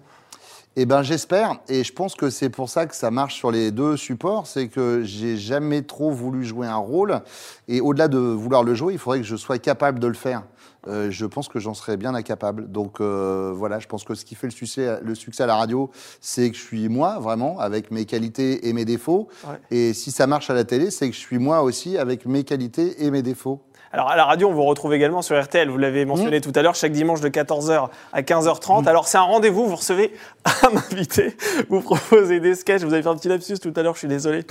Eh 0.76 0.86
ben 0.86 1.02
j'espère, 1.02 1.60
et 1.68 1.84
je 1.84 1.92
pense 1.92 2.16
que 2.16 2.30
c'est 2.30 2.50
pour 2.50 2.70
ça 2.70 2.86
que 2.86 2.96
ça 2.96 3.12
marche 3.12 3.36
sur 3.36 3.52
les 3.52 3.72
deux 3.72 3.98
supports, 3.98 4.48
c'est 4.48 4.68
que 4.68 5.02
j'ai 5.04 5.36
jamais 5.36 5.82
trop 5.82 6.12
voulu 6.12 6.46
jouer 6.46 6.68
un 6.68 6.78
rôle, 6.78 7.22
et 7.68 7.82
au-delà 7.82 8.08
de 8.08 8.20
vouloir 8.20 8.64
le 8.64 8.76
jouer, 8.76 8.94
il 8.94 9.00
faudrait 9.00 9.20
que 9.20 9.26
je 9.26 9.36
sois 9.36 9.58
capable 9.58 10.00
de 10.00 10.08
le 10.08 10.14
faire. 10.14 10.44
Euh, 10.88 11.12
je 11.12 11.26
pense 11.26 11.50
que 11.50 11.60
j'en 11.60 11.74
serais 11.74 11.98
bien 11.98 12.16
incapable. 12.16 12.72
Donc 12.72 13.02
euh, 13.02 13.52
voilà, 13.54 13.80
je 13.80 13.88
pense 13.88 14.04
que 14.04 14.16
ce 14.16 14.24
qui 14.24 14.36
fait 14.36 14.48
le 14.48 14.52
succès, 14.52 15.00
le 15.04 15.16
succès 15.16 15.44
à 15.44 15.48
la 15.48 15.56
radio, 15.56 15.90
c'est 16.22 16.50
que 16.50 16.56
je 16.56 16.62
suis 16.62 16.88
moi, 16.88 17.20
vraiment, 17.20 17.60
avec 17.60 17.92
mes 17.92 18.06
qualités 18.06 18.68
et 18.68 18.74
mes 18.74 18.86
défauts. 18.86 19.28
Ouais. 19.46 19.60
Et 19.72 19.94
si 19.94 20.12
ça 20.12 20.28
marche 20.28 20.50
à 20.50 20.54
la 20.54 20.64
télé, 20.64 20.92
c'est 20.92 21.10
que 21.10 21.16
je 21.16 21.20
suis 21.20 21.40
moi 21.40 21.64
aussi, 21.64 21.98
avec 21.98 22.26
mes 22.26 22.44
qualités 22.44 23.04
et 23.04 23.12
mes 23.12 23.22
défauts. 23.22 23.62
Alors 23.92 24.12
à 24.12 24.16
la 24.16 24.24
radio, 24.26 24.48
on 24.50 24.54
vous 24.54 24.66
retrouve 24.66 24.94
également 24.94 25.24
sur 25.24 25.42
RTL, 25.42 25.68
vous 25.68 25.78
l'avez 25.80 26.06
mentionné 26.06 26.42
tout 26.42 26.52
à 26.54 26.62
l'heure, 26.62 26.76
chaque 26.76 26.92
dimanche 26.92 27.22
de 27.22 27.30
14h 27.30 27.88
à 28.14 28.22
15h30. 28.22 28.88
Alors 28.88 29.08
c'est 29.08 29.18
un 29.18 29.24
rendez-vous, 29.24 29.66
vous 29.66 29.78
recevez 29.78 30.14
un 30.46 30.78
invité, 30.78 31.36
vous 31.70 31.82
proposez 31.82 32.40
des 32.40 32.54
sketchs, 32.54 32.84
vous 32.84 32.94
avez 32.94 33.02
fait 33.02 33.10
un 33.10 33.16
petit 33.16 33.30
lapsus 33.30 33.58
tout 33.58 33.74
à 33.76 33.82
l'heure, 33.82 33.96
je 33.96 34.00
suis 34.00 34.08
désolé. 34.08 34.46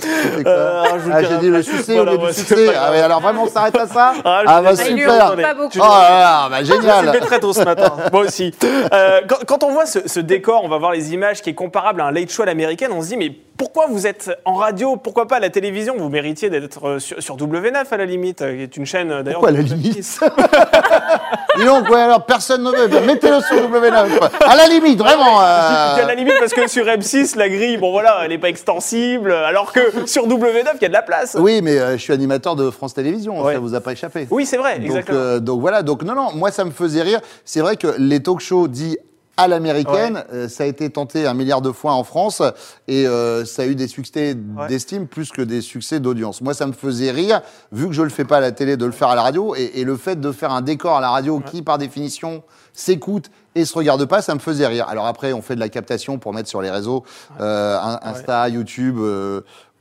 Euh, 0.45 0.83
je 1.01 1.07
le 1.07 1.13
ah, 1.15 1.23
j'ai 1.23 1.37
dit 1.37 1.47
le 1.49 1.63
succès 1.63 1.95
Voilà, 1.95 2.11
au 2.11 2.15
lieu 2.17 2.21
ouais, 2.23 2.27
du 2.27 2.33
c'est 2.33 2.45
succès. 2.47 2.73
Ah, 2.75 2.87
alors 3.05 3.21
vraiment, 3.21 3.43
on 3.43 3.47
s'arrête 3.49 3.77
à 3.77 3.87
ça 3.87 4.13
Ah, 4.25 4.41
je 4.43 4.49
Ah, 4.51 4.61
bah 4.61 4.75
super. 4.75 5.35
pas 5.37 5.53
beaucoup. 5.53 5.77
Oh 5.77 5.79
là 5.79 6.09
là, 6.09 6.49
bah, 6.49 6.57
Je 6.59 6.65
suis 6.73 6.81
génial. 6.81 7.19
très 7.21 7.39
tôt 7.39 7.53
ce 7.53 7.63
matin, 7.63 7.93
moi 8.11 8.23
aussi. 8.23 8.53
Euh, 8.93 9.21
quand, 9.27 9.45
quand 9.47 9.63
on 9.63 9.71
voit 9.71 9.85
ce, 9.85 9.99
ce 10.05 10.19
décor, 10.19 10.65
on 10.65 10.67
va 10.69 10.77
voir 10.79 10.91
les 10.91 11.13
images 11.13 11.41
qui 11.41 11.49
est 11.51 11.55
comparable 11.55 12.01
à 12.01 12.05
un 12.07 12.11
late 12.11 12.29
show 12.29 12.43
à 12.43 12.45
l'américaine, 12.45 12.91
on 12.91 13.01
se 13.01 13.07
dit 13.07 13.17
mais 13.17 13.31
pourquoi 13.59 13.85
vous 13.87 14.07
êtes 14.07 14.31
en 14.45 14.53
radio? 14.55 14.95
Pourquoi 14.95 15.27
pas 15.27 15.35
à 15.35 15.39
la 15.39 15.49
télévision? 15.51 15.93
Vous 15.97 16.09
méritiez 16.09 16.49
d'être 16.49 16.87
euh, 16.87 16.99
sur, 16.99 17.21
sur 17.21 17.35
W9 17.37 17.83
à 17.91 17.97
la 17.97 18.05
limite, 18.05 18.41
euh, 18.41 18.55
qui 18.55 18.61
est 18.63 18.77
une 18.77 18.85
chaîne 18.87 19.11
euh, 19.11 19.21
d'ailleurs. 19.21 19.41
Pourquoi 19.41 19.49
à 19.59 19.61
la 19.61 19.67
limite? 19.67 20.19
Dis 21.57 21.65
donc, 21.65 21.89
ouais, 21.89 21.99
alors 21.99 22.25
personne 22.25 22.63
ne 22.63 22.71
veut. 22.71 22.87
Ben, 22.87 23.05
Mettez-le 23.05 23.41
sur 23.41 23.57
W9. 23.69 24.17
quoi. 24.17 24.29
À 24.47 24.55
la 24.55 24.67
limite, 24.67 24.97
vraiment. 24.97 25.41
euh, 25.41 25.43
à 25.43 26.05
la 26.07 26.15
limite 26.15 26.35
parce 26.39 26.53
que 26.53 26.67
sur 26.67 26.85
M6, 26.85 27.37
la 27.37 27.49
grille, 27.49 27.77
bon 27.77 27.91
voilà, 27.91 28.19
elle 28.23 28.29
n'est 28.29 28.37
pas 28.37 28.49
extensible, 28.49 29.31
alors 29.33 29.73
que 29.73 30.07
sur 30.07 30.25
W9, 30.27 30.63
il 30.75 30.81
y 30.81 30.85
a 30.85 30.87
de 30.87 30.93
la 30.93 31.01
place. 31.01 31.35
Oui, 31.37 31.61
mais 31.61 31.77
euh, 31.77 31.91
je 31.97 32.01
suis 32.01 32.13
animateur 32.13 32.55
de 32.55 32.69
France 32.71 32.93
Télévisions. 32.93 33.43
Ouais. 33.43 33.53
Ça 33.55 33.59
vous 33.59 33.75
a 33.75 33.81
pas 33.81 33.91
échappé. 33.91 34.27
Oui, 34.31 34.45
c'est 34.45 34.57
vrai, 34.57 34.77
Donc, 34.77 34.85
exactement. 34.85 35.17
euh, 35.19 35.39
donc 35.39 35.59
voilà. 35.59 35.83
Donc 35.83 36.03
non, 36.03 36.15
non. 36.15 36.31
Moi, 36.33 36.51
ça 36.51 36.63
me 36.63 36.71
faisait 36.71 37.01
rire. 37.01 37.19
C'est 37.43 37.59
vrai 37.59 37.75
que 37.75 37.93
les 37.97 38.23
talk 38.23 38.39
shows 38.39 38.67
dits 38.69 38.97
à 39.39 39.47
l'américaine, 39.47 40.23
euh, 40.33 40.47
ça 40.47 40.63
a 40.63 40.67
été 40.67 40.89
tenté 40.89 41.25
un 41.25 41.33
milliard 41.33 41.61
de 41.61 41.71
fois 41.71 41.93
en 41.93 42.03
France 42.03 42.41
et 42.87 43.07
euh, 43.07 43.45
ça 43.45 43.63
a 43.63 43.65
eu 43.65 43.75
des 43.75 43.87
succès 43.87 44.35
d'estime 44.67 45.07
plus 45.07 45.31
que 45.31 45.41
des 45.41 45.61
succès 45.61 45.99
d'audience. 45.99 46.41
Moi, 46.41 46.53
ça 46.53 46.65
me 46.67 46.73
faisait 46.73 47.11
rire, 47.11 47.41
vu 47.71 47.87
que 47.87 47.93
je 47.93 48.01
le 48.03 48.09
fais 48.09 48.25
pas 48.25 48.37
à 48.37 48.41
la 48.41 48.51
télé, 48.51 48.77
de 48.77 48.85
le 48.85 48.91
faire 48.91 49.09
à 49.09 49.15
la 49.15 49.21
radio 49.21 49.55
et, 49.55 49.71
et 49.75 49.83
le 49.83 49.97
fait 49.97 50.19
de 50.19 50.31
faire 50.31 50.51
un 50.51 50.61
décor 50.61 50.97
à 50.97 51.01
la 51.01 51.09
radio 51.09 51.39
qui, 51.39 51.61
par 51.61 51.77
définition, 51.77 52.43
s'écoute 52.73 53.31
et 53.55 53.65
se 53.65 53.73
regarde 53.73 54.05
pas, 54.05 54.21
ça 54.21 54.33
me 54.35 54.39
faisait 54.39 54.67
rire. 54.67 54.87
Alors 54.89 55.07
après, 55.07 55.33
on 55.33 55.41
fait 55.41 55.55
de 55.55 55.59
la 55.59 55.69
captation 55.69 56.17
pour 56.19 56.33
mettre 56.33 56.49
sur 56.49 56.61
les 56.61 56.69
réseaux, 56.69 57.03
euh, 57.41 57.77
Insta, 58.03 58.47
YouTube. 58.49 58.97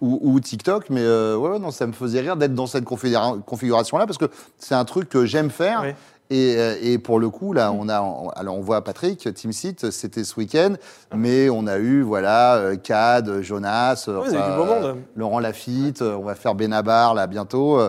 ou, 0.01 0.21
ou 0.23 0.39
TikTok, 0.39 0.91
mais 0.91 1.05
ouais, 1.05 1.35
ouais, 1.49 1.59
non, 1.59 1.73
ça 1.73 1.85
me 1.85 1.93
faisait 1.93 2.21
rire 2.21 2.37
d'être 2.37 2.55
dans 2.55 2.69
cette 2.69 2.85
configura- 2.85 3.37
configuration-là 3.45 4.07
parce 4.07 4.17
que 4.17 4.27
c'est 4.57 4.77
un 4.77 4.85
truc 4.85 5.09
que 5.09 5.27
j'aime 5.27 5.51
faire. 5.51 5.83
Et, 6.31 6.57
euh, 6.59 6.75
et 6.83 6.99
pour 6.99 7.19
le 7.21 7.31
coup, 7.31 7.53
là, 7.55 7.73
on 7.73 7.89
a, 7.89 8.03
on- 8.03 8.29
alors 8.31 8.57
on 8.57 8.61
voit 8.61 8.85
Patrick, 8.85 9.33
Team 9.35 9.53
Seat, 9.53 9.91
c'était 9.91 10.25
ce 10.25 10.39
week-end, 10.39 10.75
mais 11.15 11.49
on 11.49 11.67
a 11.67 11.79
eu, 11.79 12.03
voilà, 12.03 12.57
euh, 12.57 12.77
Cad, 12.77 13.41
Jonas, 13.41 14.05
avez 14.09 14.19
enfin, 14.37 14.51
du 14.51 14.57
beau 14.57 14.65
monde. 14.67 14.85
euh, 14.85 14.95
Laurent 15.17 15.39
Lafitte, 15.39 16.03
on 16.03 16.23
va 16.25 16.35
faire 16.35 16.55
Benabar 16.55 17.15
là 17.15 17.27
bientôt, 17.27 17.81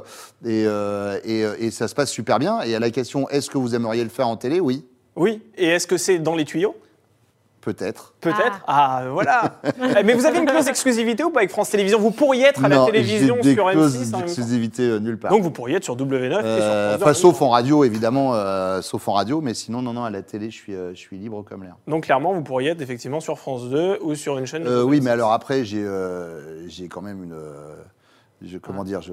et, 0.45 0.63
et, 1.25 1.41
et 1.60 1.71
ça 1.71 1.88
se 1.89 1.95
passe 1.95 2.12
super 2.12 2.39
bien. 2.39 2.62
Et 2.62 2.75
à 2.75 2.80
la 2.80 2.91
question, 2.91 3.28
est-ce 3.30 3.49
que 3.49 3.58
vous 3.58 3.75
aimeriez 3.75 4.04
le 4.04 4.10
faire 4.10 4.28
en 4.28 4.38
télé? 4.38 4.60
Oui, 4.62 4.86
Oui, 5.17 5.41
et 5.58 5.67
est-ce 5.67 5.86
que 5.88 5.97
c'est 5.97 6.19
dans 6.19 6.36
les 6.36 6.45
tuyaux? 6.45 6.75
Peut-être. 7.61 8.13
Peut-être. 8.21 8.61
Ah, 8.67 9.03
voilà. 9.11 9.59
Eh, 9.99 10.03
Mais 10.03 10.13
vous 10.13 10.25
avez 10.25 10.39
une 10.39 10.45
clause 10.45 10.65
d'exclusivité 10.65 11.23
ou 11.23 11.29
pas 11.29 11.39
avec 11.39 11.49
France 11.51 11.69
Télévisions? 11.69 11.99
Vous 11.99 12.11
pourriez 12.11 12.45
être 12.45 12.63
à 12.63 12.69
la 12.69 12.77
Non, 12.77 12.85
télévision 12.85 13.35
j'ai 13.41 13.49
des 13.49 13.55
sur 13.55 13.69
clauses 13.69 13.95
M6 13.95 13.97
en 13.97 14.01
même 14.01 14.11
temps. 14.11 14.17
d'exclusivité 14.19 14.83
euh, 14.83 14.99
nulle 14.99 15.17
part. 15.17 15.31
Donc 15.31 15.41
vous 15.43 15.51
pourriez 15.51 15.75
être 15.77 15.83
sur 15.83 15.95
W9 15.97 16.23
et 16.23 16.29
sur 16.29 16.43
Euh, 16.45 16.89
France 16.91 16.99
2 16.99 17.03
enfin, 17.03 17.11
en 17.11 17.13
sauf 17.13 17.41
en 17.41 17.49
radio, 17.49 17.83
évidemment, 17.83 18.35
euh, 18.35 18.81
sauf 18.81 19.07
en 19.07 19.13
radio, 19.13 19.41
mais 19.41 19.53
sinon, 19.53 19.81
non, 19.81 19.93
non, 19.93 20.03
à 20.03 20.09
la 20.09 20.21
télé, 20.21 20.49
je 20.51 20.55
suis, 20.55 20.73
euh, 20.75 20.91
je 20.93 20.99
suis 20.99 21.17
libre 21.17 21.43
comme 21.43 21.63
l'air. 21.63 21.75
Donc 21.87 22.05
clairement, 22.05 22.33
vous 22.33 22.43
pourriez 22.43 22.69
être 22.71 22.81
effectivement 22.81 23.19
sur 23.19 23.37
France 23.39 23.69
2 23.69 23.99
ou 24.01 24.15
sur 24.15 24.37
une 24.37 24.45
chaîne. 24.45 24.63
de 24.63 24.69
Euh, 24.69 24.83
oui, 24.83 24.99
M6. 24.99 25.03
mais 25.03 25.11
alors 25.11 25.31
après, 25.33 25.63
j'ai 25.65 25.83
euh, 25.83 26.67
j'ai 26.67 26.87
quand 26.87 27.01
même 27.01 27.23
une. 27.23 27.33
euh, 27.33 27.75
je, 28.41 28.57
comment 28.57 28.83
dire 28.85 29.01
je- 29.01 29.11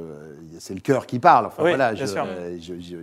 C'est 0.61 0.75
le 0.75 0.81
cœur 0.81 1.07
qui 1.07 1.19
parle. 1.19 1.47
Enfin, 1.47 1.63
Oui, 1.65 1.71
voilà, 1.71 1.93
bien 1.93 2.05
je, 2.07 2.11
sûr. 2.11 2.25
euh, 2.27 2.57
je- 2.61 2.75
je- 2.81 2.97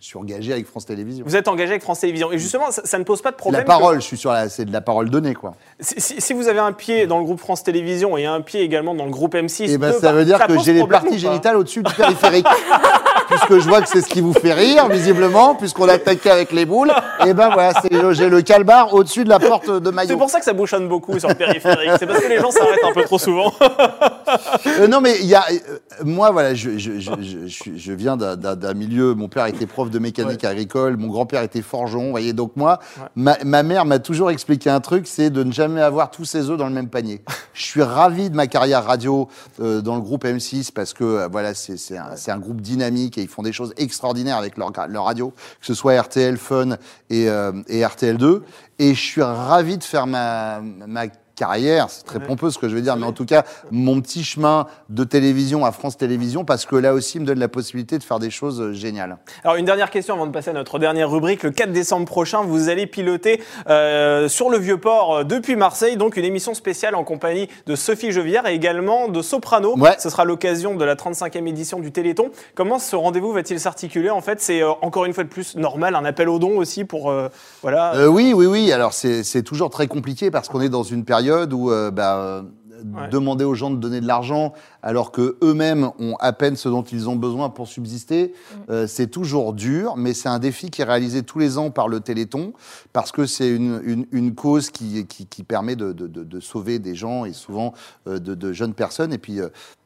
je 0.00 0.06
suis 0.06 0.18
engagé 0.18 0.52
avec 0.52 0.66
France 0.66 0.86
Télévisions. 0.86 1.24
Vous 1.26 1.34
êtes 1.36 1.48
engagé 1.48 1.70
avec 1.70 1.82
France 1.82 2.00
Télévisions. 2.00 2.30
Et 2.30 2.38
justement, 2.38 2.70
ça, 2.70 2.82
ça 2.84 2.98
ne 2.98 3.04
pose 3.04 3.20
pas 3.20 3.30
de 3.32 3.36
problème. 3.36 3.60
La 3.62 3.66
parole, 3.66 3.96
je 3.96 4.06
suis 4.06 4.16
sur 4.16 4.30
la, 4.32 4.48
c'est 4.48 4.64
de 4.64 4.72
la 4.72 4.80
parole 4.80 5.10
donnée, 5.10 5.34
quoi. 5.34 5.54
si, 5.80 6.00
si- 6.00 6.20
si 6.20 6.32
vous 6.32 6.46
avez 6.48 6.60
un 6.60 6.72
pied 6.72 7.06
dans 7.06 7.18
le 7.18 7.24
groupe 7.24 7.40
France 7.40 7.64
Télévisions 7.64 8.16
et 8.16 8.24
un 8.26 8.40
pied 8.40 8.60
également 8.60 8.94
dans 8.94 9.04
le 9.06 9.10
groupe 9.10 9.34
M6, 9.34 9.64
Et 9.70 9.78
ben, 9.78 9.90
deux, 9.90 9.98
ça 9.98 10.00
bah, 10.08 10.12
veut 10.12 10.24
dire 10.24 10.46
que 10.46 10.58
j'ai 10.60 10.72
les 10.72 10.86
parties 10.86 11.18
génitales 11.18 11.56
au-dessus 11.56 11.82
du 11.82 11.92
périphérique. 11.94 12.46
puisque 13.28 13.58
je 13.58 13.68
vois 13.68 13.82
que 13.82 13.88
c'est 13.88 14.00
ce 14.00 14.08
qui 14.08 14.20
vous 14.22 14.32
fait 14.32 14.54
rire, 14.54 14.88
visiblement, 14.88 15.54
puisqu'on 15.54 15.88
a 15.88 15.92
attaqué 15.94 16.30
avec 16.30 16.50
les 16.52 16.64
boules. 16.64 16.92
Et 17.26 17.34
ben 17.34 17.50
voilà, 17.52 17.72
c'est 17.82 17.90
j'ai 18.14 18.28
le 18.28 18.40
calbar 18.40 18.94
au-dessus 18.94 19.24
de 19.24 19.28
la 19.28 19.38
porte 19.38 19.70
de 19.70 19.84
C'est 19.84 19.94
maillot. 19.94 20.16
pour 20.16 20.30
ça 20.30 20.38
que 20.38 20.44
ça 20.46 20.54
bouchonne 20.54 20.88
beaucoup 20.88 21.18
sur 21.18 21.28
le 21.28 21.34
périphérique. 21.34 21.90
C'est 21.98 22.06
parce 22.06 22.20
que 22.20 22.28
les 22.28 22.38
gens 22.38 22.50
s'arrêtent 22.50 22.84
un 22.88 22.92
peu 22.92 23.02
trop 23.04 23.18
souvent. 23.18 23.52
Euh, 24.66 24.86
non, 24.88 25.00
mais 25.00 25.16
il 25.20 25.26
y 25.26 25.34
a. 25.34 25.44
euh, 25.50 25.78
moi, 26.04 26.30
voilà, 26.30 26.54
je, 26.54 26.78
je, 26.78 27.92
viens 27.92 28.16
d'un 28.16 28.74
milieu. 28.74 29.14
Mon 29.14 29.28
père 29.28 29.46
était 29.46 29.66
prof 29.66 29.87
de 29.90 29.98
mécanique 29.98 30.44
agricole, 30.44 30.96
mon 30.96 31.08
grand-père 31.08 31.42
était 31.42 31.62
forgeron. 31.62 32.04
Vous 32.04 32.10
voyez, 32.10 32.32
donc 32.32 32.52
moi, 32.56 32.78
ma, 33.16 33.36
ma 33.44 33.62
mère 33.62 33.84
m'a 33.84 33.98
toujours 33.98 34.30
expliqué 34.30 34.70
un 34.70 34.80
truc 34.80 35.06
c'est 35.06 35.30
de 35.30 35.42
ne 35.42 35.52
jamais 35.52 35.80
avoir 35.80 36.10
tous 36.10 36.24
ses 36.24 36.50
œufs 36.50 36.58
dans 36.58 36.66
le 36.66 36.74
même 36.74 36.88
panier. 36.88 37.22
je 37.54 37.62
suis 37.62 37.82
ravi 37.82 38.30
de 38.30 38.36
ma 38.36 38.46
carrière 38.46 38.84
radio 38.84 39.28
euh, 39.60 39.80
dans 39.80 39.96
le 39.96 40.02
groupe 40.02 40.24
M6 40.24 40.72
parce 40.72 40.92
que, 40.92 41.04
euh, 41.04 41.28
voilà, 41.28 41.54
c'est 41.54 41.98
un, 41.98 42.38
groupe 42.38 42.60
dynamique 42.60 43.18
et 43.18 43.22
ils 43.22 43.28
font 43.28 43.42
des 43.42 43.52
choses 43.52 43.74
extraordinaires 43.76 44.36
avec 44.36 44.56
leur, 44.56 44.72
leur 44.88 45.04
radio, 45.04 45.30
que 45.60 45.66
ce 45.66 45.74
soit 45.74 46.00
RTL 46.00 46.36
Fun 46.36 46.76
et, 47.10 47.28
euh, 47.28 47.52
et 47.68 47.80
RTL2. 47.80 48.42
Et 48.78 48.94
je 48.94 49.00
suis 49.00 49.22
ravi 49.22 49.78
de 49.78 49.84
faire 49.84 50.06
ma, 50.06 50.60
ma 50.60 51.06
carrière, 51.38 51.90
c'est 51.90 52.04
très 52.04 52.20
pompeux 52.20 52.50
ce 52.50 52.58
que 52.58 52.68
je 52.68 52.74
veux 52.74 52.82
dire, 52.82 52.96
mais 52.96 53.06
en 53.06 53.12
tout 53.12 53.24
cas, 53.24 53.44
mon 53.70 54.00
petit 54.00 54.24
chemin 54.24 54.66
de 54.88 55.04
télévision 55.04 55.64
à 55.64 55.72
France 55.72 55.96
Télévisions, 55.96 56.44
parce 56.44 56.66
que 56.66 56.76
là 56.76 56.94
aussi, 56.94 57.18
il 57.18 57.20
me 57.22 57.26
donne 57.26 57.38
la 57.38 57.48
possibilité 57.48 57.98
de 57.98 58.02
faire 58.02 58.18
des 58.18 58.30
choses 58.30 58.60
euh, 58.60 58.72
géniales. 58.72 59.18
Alors 59.44 59.56
une 59.56 59.64
dernière 59.64 59.90
question 59.90 60.14
avant 60.14 60.26
de 60.26 60.32
passer 60.32 60.50
à 60.50 60.52
notre 60.52 60.78
dernière 60.78 61.10
rubrique. 61.10 61.42
Le 61.42 61.50
4 61.50 61.72
décembre 61.72 62.06
prochain, 62.06 62.42
vous 62.42 62.68
allez 62.68 62.86
piloter 62.86 63.40
euh, 63.68 64.28
sur 64.28 64.50
le 64.50 64.58
Vieux-Port 64.58 65.16
euh, 65.16 65.24
depuis 65.24 65.56
Marseille, 65.56 65.96
donc 65.96 66.16
une 66.16 66.24
émission 66.24 66.54
spéciale 66.54 66.94
en 66.94 67.04
compagnie 67.04 67.48
de 67.66 67.76
Sophie 67.76 68.12
Jevière 68.12 68.46
et 68.46 68.54
également 68.54 69.08
de 69.08 69.22
Soprano. 69.22 69.76
Ouais. 69.78 69.96
Ce 69.98 70.10
sera 70.10 70.24
l'occasion 70.24 70.74
de 70.74 70.84
la 70.84 70.94
35e 70.94 71.46
édition 71.46 71.80
du 71.80 71.92
Téléthon. 71.92 72.30
Comment 72.54 72.78
ce 72.78 72.96
rendez-vous 72.96 73.32
va-t-il 73.32 73.60
s'articuler? 73.60 74.10
En 74.10 74.20
fait, 74.20 74.40
c'est 74.40 74.62
euh, 74.62 74.70
encore 74.82 75.04
une 75.04 75.14
fois 75.14 75.24
de 75.24 75.28
plus 75.28 75.56
normal, 75.56 75.94
un 75.94 76.04
appel 76.04 76.28
aux 76.28 76.38
dons 76.38 76.56
aussi 76.56 76.84
pour 76.84 77.10
euh, 77.10 77.28
voilà. 77.62 78.08
Oui, 78.08 78.32
oui, 78.34 78.46
oui. 78.46 78.72
Alors, 78.72 78.92
c'est 78.92 79.42
toujours 79.42 79.70
très 79.70 79.86
compliqué 79.86 80.30
parce 80.30 80.48
qu'on 80.48 80.60
est 80.60 80.68
dans 80.68 80.82
une 80.82 81.04
période 81.04 81.27
où 81.30 81.70
euh, 81.70 81.90
bah, 81.90 82.16
euh, 82.18 82.42
Ouais. 82.94 83.08
demander 83.08 83.44
aux 83.44 83.54
gens 83.56 83.70
de 83.70 83.76
donner 83.76 84.00
de 84.00 84.06
l'argent 84.06 84.52
alors 84.82 85.10
que 85.10 85.36
eux-mêmes 85.42 85.90
ont 85.98 86.14
à 86.20 86.32
peine 86.32 86.54
ce 86.54 86.68
dont 86.68 86.84
ils 86.84 87.08
ont 87.08 87.16
besoin 87.16 87.50
pour 87.50 87.66
subsister, 87.66 88.32
euh, 88.70 88.86
c'est 88.86 89.08
toujours 89.08 89.52
dur, 89.52 89.96
mais 89.96 90.14
c'est 90.14 90.28
un 90.28 90.38
défi 90.38 90.70
qui 90.70 90.82
est 90.82 90.84
réalisé 90.84 91.24
tous 91.24 91.40
les 91.40 91.58
ans 91.58 91.72
par 91.72 91.88
le 91.88 91.98
Téléthon 91.98 92.52
parce 92.92 93.10
que 93.10 93.26
c'est 93.26 93.48
une, 93.50 93.80
une, 93.84 94.06
une 94.12 94.32
cause 94.32 94.70
qui, 94.70 95.04
qui, 95.08 95.26
qui 95.26 95.42
permet 95.42 95.74
de, 95.74 95.92
de, 95.92 96.06
de, 96.06 96.22
de 96.22 96.38
sauver 96.40 96.78
des 96.78 96.94
gens 96.94 97.24
et 97.24 97.32
souvent 97.32 97.72
de, 98.06 98.18
de 98.18 98.52
jeunes 98.52 98.74
personnes. 98.74 99.12
Et 99.12 99.18
puis, 99.18 99.40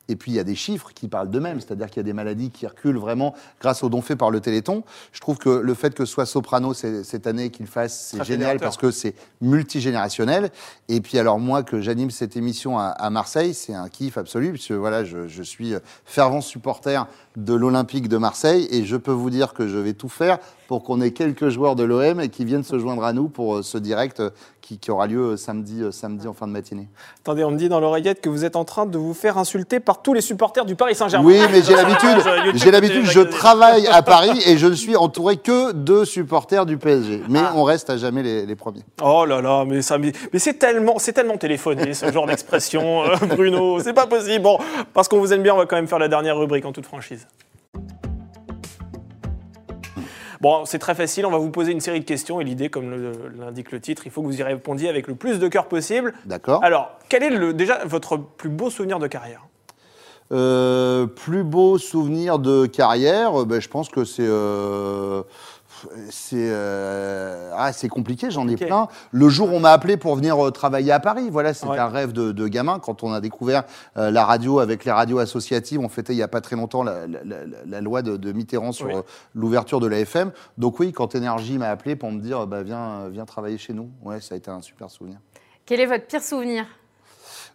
et 0.09 0.17
puis, 0.17 0.33
il 0.33 0.35
y 0.35 0.41
a 0.41 0.45
des 0.45 0.57
chiffres 0.57 0.91
qui 0.95 1.07
parlent 1.09 1.31
d'eux-mêmes, 1.31 1.61
c'est-à-dire 1.61 1.87
qu'il 1.87 1.99
y 1.99 2.01
a 2.01 2.05
des 2.05 2.13
maladies 2.13 2.51
qui 2.51 2.67
reculent 2.67 2.99
vraiment 2.99 3.35
grâce 3.61 3.85
aux 3.85 3.89
dons 3.89 4.03
faits 4.03 4.19
par 4.19 4.31
le 4.31 4.41
Téléthon. 4.41 4.83
Je 5.13 5.21
trouve 5.21 5.39
que 5.39 5.49
le 5.49 5.75
fait 5.75 5.95
que 5.95 6.05
ce 6.05 6.13
soit 6.13 6.27
Soprano 6.27 6.75
cette 6.75 7.27
année 7.27 7.51
qu'il 7.51 7.67
fasse, 7.67 8.11
c'est 8.11 8.25
génial 8.25 8.59
parce 8.59 8.77
que 8.77 8.91
c'est 8.91 9.15
multigénérationnel. 9.41 10.51
Et 10.89 11.01
puis, 11.01 11.19
alors, 11.19 11.39
moi, 11.39 11.63
que 11.63 11.81
j'anime 11.81 12.11
cette 12.11 12.37
émission 12.37 12.79
à, 12.79 12.87
à 12.87 13.11
Marseille, 13.11 13.55
c'est 13.55 13.75
un 13.75 13.89
kiff 13.89 14.19
absolu, 14.19 14.53
puisque 14.53 14.73
voilà, 14.73 15.05
je, 15.05 15.29
je 15.29 15.43
suis 15.43 15.75
fervent 16.05 16.41
supporter 16.41 17.07
de 17.37 17.55
l'Olympique 17.55 18.09
de 18.09 18.17
Marseille. 18.19 18.69
Et 18.71 18.85
je 18.85 18.97
peux 18.97 19.13
vous 19.13 19.31
dire 19.31 19.55
que 19.55 19.69
je 19.69 19.79
vais 19.79 19.93
tout 19.95 20.09
faire 20.09 20.39
pour 20.69 20.83
qu'on 20.83 21.01
ait 21.01 21.11
quelques 21.11 21.49
joueurs 21.51 21.77
de 21.77 21.83
l'OM 21.85 22.29
qui 22.29 22.45
viennent 22.45 22.63
se 22.65 22.79
joindre 22.79 23.05
à 23.05 23.13
nous 23.13 23.29
pour 23.29 23.57
euh, 23.57 23.63
ce 23.63 23.77
direct 23.77 24.21
euh, 24.21 24.31
qui, 24.63 24.79
qui 24.79 24.91
aura 24.91 25.07
lieu 25.07 25.33
euh, 25.33 25.37
samedi, 25.37 25.83
samedi 25.91 26.27
en 26.27 26.33
fin 26.33 26.47
de 26.47 26.53
matinée. 26.53 26.89
Attendez, 27.21 27.45
on 27.45 27.51
me 27.51 27.59
dit 27.59 27.69
dans 27.69 27.79
l'oreillette 27.81 28.23
que 28.23 28.31
vous 28.31 28.45
êtes 28.47 28.57
en 28.57 28.65
train 28.65 28.87
de 28.87 28.97
vous 28.97 29.13
faire 29.13 29.37
insulter 29.37 29.81
par 29.81 30.01
tous 30.01 30.15
les 30.15 30.23
supporters 30.23 30.65
du 30.65 30.75
Paris 30.75 30.95
Saint-Germain. 30.95 31.27
Oui, 31.27 31.39
mais 31.51 31.63
j'ai 31.63 31.75
l'habitude. 31.77 32.55
J'ai 32.55 32.71
l'habitude. 32.71 33.03
de 33.05 33.11
Je 33.11 33.21
travaille 33.21 33.87
à 33.89 34.03
Paris 34.03 34.41
et 34.47 34.57
je 34.57 34.67
ne 34.67 34.75
suis 34.75 34.97
entouré 34.97 35.37
que 35.37 35.73
de 35.73 36.05
supporters 36.07 36.65
du 36.65 36.79
PSG. 36.79 37.23
Mais 37.29 37.41
Ah. 37.43 37.53
on 37.57 37.65
reste 37.65 37.91
à 37.91 37.99
jamais 37.99 38.23
les, 38.23 38.47
les 38.47 38.57
premiers. 38.57 38.85
Oh 39.03 39.27
là 39.27 39.43
là, 39.43 39.65
mais, 39.67 39.83
ça, 39.83 39.99
mais 39.99 40.13
mais 40.33 40.39
c'est 40.39 40.55
tellement, 40.55 40.99
c'est 40.99 41.13
tellement 41.13 41.37
téléphoné 41.37 41.93
ce 41.93 42.11
genre 42.11 42.27
d'expression, 42.27 43.03
Bruno. 43.29 43.79
C'est 43.81 43.93
pas 43.93 44.07
possible. 44.07 44.43
Bon, 44.43 44.59
parce 44.95 45.07
qu'on 45.09 45.19
vous 45.19 45.33
aime 45.35 45.43
bien, 45.43 45.55
on 45.55 45.59
va 45.59 45.67
quand 45.67 45.77
même 45.77 45.89
faire 45.89 45.99
la 45.99 46.09
dernière 46.09 46.39
rubrique 46.39 46.65
en 46.65 46.73
toute 46.73 46.87
franchise. 46.87 47.22
Bon, 50.43 50.65
c'est 50.65 50.81
très 50.81 50.97
facile, 50.97 51.25
on 51.25 51.31
va 51.31 51.39
vous 51.39 51.51
poser 51.51 51.71
une 51.71 51.81
série 51.81 52.01
de 52.01 52.05
questions 52.05 52.41
et 52.41 52.45
l'idée, 52.45 52.69
comme 52.69 53.13
l'indique 53.39 53.71
le 53.71 53.79
titre, 53.79 54.03
il 54.07 54.11
faut 54.11 54.23
que 54.23 54.27
vous 54.27 54.41
y 54.41 54.43
répondiez 54.43 54.89
avec 54.89 55.07
le 55.07 55.15
plus 55.15 55.39
de 55.39 55.47
cœur 55.47 55.69
possible. 55.69 56.15
D'accord. 56.27 56.65
Alors, 56.65 56.99
quel 57.09 57.23
est 57.23 57.31
le, 57.31 57.55
déjà 57.55 57.85
votre 57.85 58.17
plus 58.17 58.49
beau 58.49 58.69
souvenir 58.69 58.99
de 58.99 59.07
carrière? 59.07 59.47
Euh, 60.33 61.07
plus 61.07 61.45
beau 61.45 61.79
souvenir 61.79 62.41
de 62.41 62.67
carrière, 62.67 63.43
euh, 63.43 63.45
ben, 63.45 63.61
je 63.61 63.69
pense 63.69 63.89
que 63.89 64.05
c'est 64.05 64.27
euh, 64.27 65.23
c'est 66.11 66.37
euh, 66.51 67.51
ah, 67.57 67.73
c'est 67.73 67.89
compliqué, 67.89 68.31
j'en 68.31 68.47
ai 68.49 68.57
plein. 68.57 68.89
Le 69.11 69.29
jour 69.29 69.53
où 69.53 69.57
on 69.57 69.61
m'a 69.61 69.73
appelé 69.73 69.97
pour 69.97 70.17
venir 70.17 70.45
euh, 70.47 70.51
travailler 70.51 70.93
à 70.93 71.01
Paris, 71.01 71.29
voilà, 71.31 71.55
c'est 71.55 71.67
Ouais. 71.67 71.79
un 71.79 71.89
rêve 71.89 72.13
de, 72.13 72.33
de 72.33 72.49
gamin. 72.49 72.79
Quand 72.79 73.03
on 73.03 73.13
a 73.13 73.21
découvert 73.21 73.65
euh, 73.97 74.11
la 74.11 74.25
radio 74.25 74.59
avec 74.59 74.85
les 74.85 74.93
radios 74.93 75.19
associatives, 75.19 75.81
on 75.81 75.89
fêtait 75.89 76.13
il 76.15 76.19
y 76.19 76.23
a 76.23 76.29
pas 76.29 76.41
très 76.41 76.57
longtemps 76.57 76.83
la, 76.83 77.07
la- 77.07 77.25
la- 77.25 77.37
la 77.67 77.81
loi 77.81 78.03
de, 78.03 78.17
de 78.17 78.33
Mitterrand 78.33 78.73
sur 78.73 78.87
Oui. 78.87 78.95
euh, 78.97 79.03
l'ouverture 79.35 79.81
de 79.81 79.87
la 79.87 79.99
FM. 80.01 80.33
Donc 80.59 80.79
oui, 80.81 80.93
quand 80.93 81.15
Énergie 81.15 81.59
m'a 81.59 81.69
appelé 81.71 81.97
pour 81.97 82.11
me 82.11 82.21
dire, 82.21 82.47
bah, 82.47 82.63
viens, 82.63 83.09
viens 83.09 83.25
travailler 83.25 83.59
chez 83.59 83.73
nous, 83.73 83.91
ouais, 84.05 84.21
ça 84.21 84.35
a 84.35 84.39
été 84.39 84.51
un 84.51 84.61
super 84.63 84.91
souvenir. 84.91 85.19
Quel 85.67 85.81
est 85.81 85.87
votre 85.87 86.07
pire 86.07 86.23
souvenir? 86.23 86.65